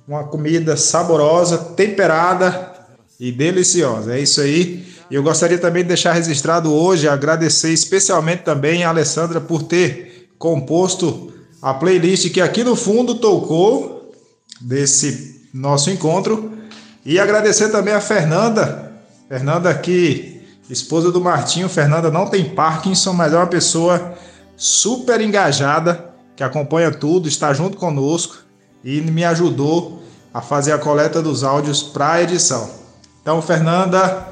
uma 0.08 0.24
comida 0.26 0.78
saborosa, 0.78 1.58
temperada 1.58 2.74
e 3.20 3.32
deliciosa. 3.32 4.16
É 4.16 4.20
isso 4.20 4.42
aí. 4.42 4.86
E 5.10 5.16
eu 5.16 5.24
gostaria 5.24 5.58
também 5.58 5.84
de 5.84 5.90
deixar 5.90 6.14
registrado 6.14 6.72
hoje, 6.74 7.08
agradecer 7.08 7.72
especialmente 7.72 8.44
também 8.44 8.84
a 8.84 8.90
Alessandra 8.90 9.40
por 9.40 9.64
ter 9.64 10.30
composto 10.38 11.34
a 11.62 11.74
playlist 11.74 12.32
que 12.32 12.42
aqui 12.42 12.64
no 12.64 12.76
fundo 12.76 13.16
tocou 13.16 14.14
desse 14.62 15.50
nosso 15.54 15.90
encontro. 15.90 16.52
E 17.06 17.20
agradecer 17.20 17.70
também 17.70 17.94
a 17.94 18.02
Fernanda, 18.02 18.92
Fernanda 19.30 19.74
que 19.74 20.35
esposa 20.70 21.12
do 21.12 21.22
Martinho, 21.22 21.70
Fernanda 21.70 22.10
não 22.10 22.28
tem 22.28 22.50
Parkinson, 22.56 23.14
mas 23.14 23.34
é 23.34 23.38
uma 23.38 23.48
pessoa 23.48 24.16
super 24.58 25.22
engajada, 25.22 26.14
que 26.36 26.44
acompanha 26.44 26.92
tudo, 26.92 27.28
está 27.28 27.54
junto 27.54 27.78
conosco 27.78 28.38
e 28.84 29.02
me 29.02 29.24
ajudou 29.24 30.04
a 30.34 30.42
fazer 30.42 30.74
a 30.74 30.78
coleta 30.78 31.22
dos 31.22 31.44
áudios 31.44 31.82
para 31.82 32.14
a 32.14 32.22
edição. 32.22 32.70
Então, 33.22 33.42
Fernanda, 33.42 34.28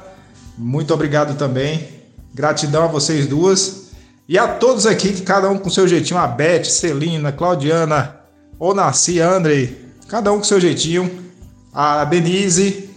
muito 0.58 0.94
obrigado 0.94 1.38
também. 1.38 1.88
Gratidão 2.34 2.84
a 2.84 2.88
vocês 2.88 3.28
duas 3.28 3.84
e 4.28 4.38
a 4.38 4.48
todos 4.48 4.86
aqui, 4.86 5.22
cada 5.22 5.50
um 5.50 5.58
com 5.58 5.70
seu 5.70 5.88
jeitinho, 5.88 6.20
a 6.20 6.28
Beth, 6.28 6.66
Celina, 6.66 7.32
Claudiana, 7.32 8.22
Onassi, 8.58 9.20
Andrei, 9.20 9.86
cada 10.08 10.32
um 10.32 10.38
com 10.38 10.44
seu 10.44 10.60
jeitinho, 10.60 11.24
a 11.74 12.06
Denise, 12.06 12.90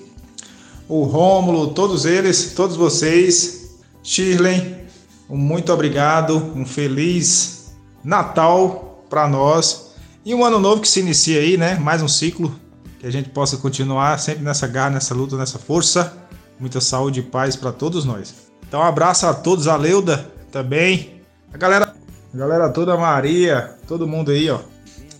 o 0.89 1.05
Rômulo, 1.05 1.69
todos 1.69 2.05
eles, 2.05 2.53
todos 2.55 2.77
vocês. 2.77 3.77
Shirley, 4.03 4.87
um 5.29 5.37
muito 5.37 5.73
obrigado, 5.73 6.37
um 6.55 6.65
feliz 6.65 7.75
Natal 8.05 9.05
para 9.11 9.29
nós 9.29 9.91
e 10.25 10.35
um 10.35 10.45
ano 10.45 10.61
novo 10.61 10.81
que 10.81 10.89
se 10.89 11.01
inicia 11.01 11.41
aí, 11.41 11.57
né? 11.57 11.75
Mais 11.77 12.03
um 12.03 12.09
ciclo 12.09 12.55
que 13.01 13.07
a 13.07 13.11
gente 13.11 13.31
possa 13.31 13.57
continuar 13.57 14.19
sempre 14.19 14.45
nessa 14.45 14.67
garra, 14.67 14.91
nessa 14.91 15.15
luta, 15.15 15.37
nessa 15.37 15.59
força. 15.59 16.17
Muita 16.59 16.81
saúde 16.81 17.21
e 17.21 17.23
paz 17.23 17.57
para 17.57 17.73
todos 17.73 18.05
nós. 18.05 18.35
Então, 18.67 18.81
um 18.81 18.85
abraço 18.85 19.27
a 19.27 19.35
todos, 19.35 19.69
a 19.69 19.77
Leuda 19.77 20.31
também, 20.51 21.21
a 21.53 21.59
galera, 21.59 21.95
a 22.33 22.37
galera 22.37 22.69
toda, 22.71 22.95
a 22.95 22.97
Maria, 22.97 23.77
todo 23.87 24.07
mundo 24.07 24.31
aí, 24.31 24.49
ó, 24.49 24.61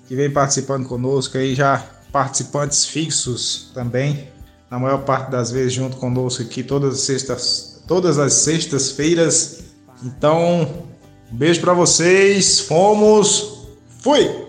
que 0.09 0.17
vem 0.17 0.31
participando 0.31 0.89
conosco 0.89 1.37
aí, 1.37 1.55
já 1.55 1.85
participantes 2.11 2.87
fixos 2.87 3.71
também, 3.75 4.29
na 4.71 4.79
maior 4.79 5.05
parte 5.05 5.31
das 5.31 5.51
vezes 5.51 5.73
junto 5.73 5.97
conosco 5.97 6.43
aqui 6.43 6.63
todas 6.63 6.95
as 6.95 7.01
sextas, 7.01 7.83
todas 7.87 8.19
as 8.19 8.33
sextas-feiras. 8.33 9.61
Então, 10.03 10.85
um 11.33 11.37
beijo 11.37 11.61
para 11.61 11.73
vocês. 11.73 12.61
Fomos. 12.61 13.67
Fui. 14.01 14.46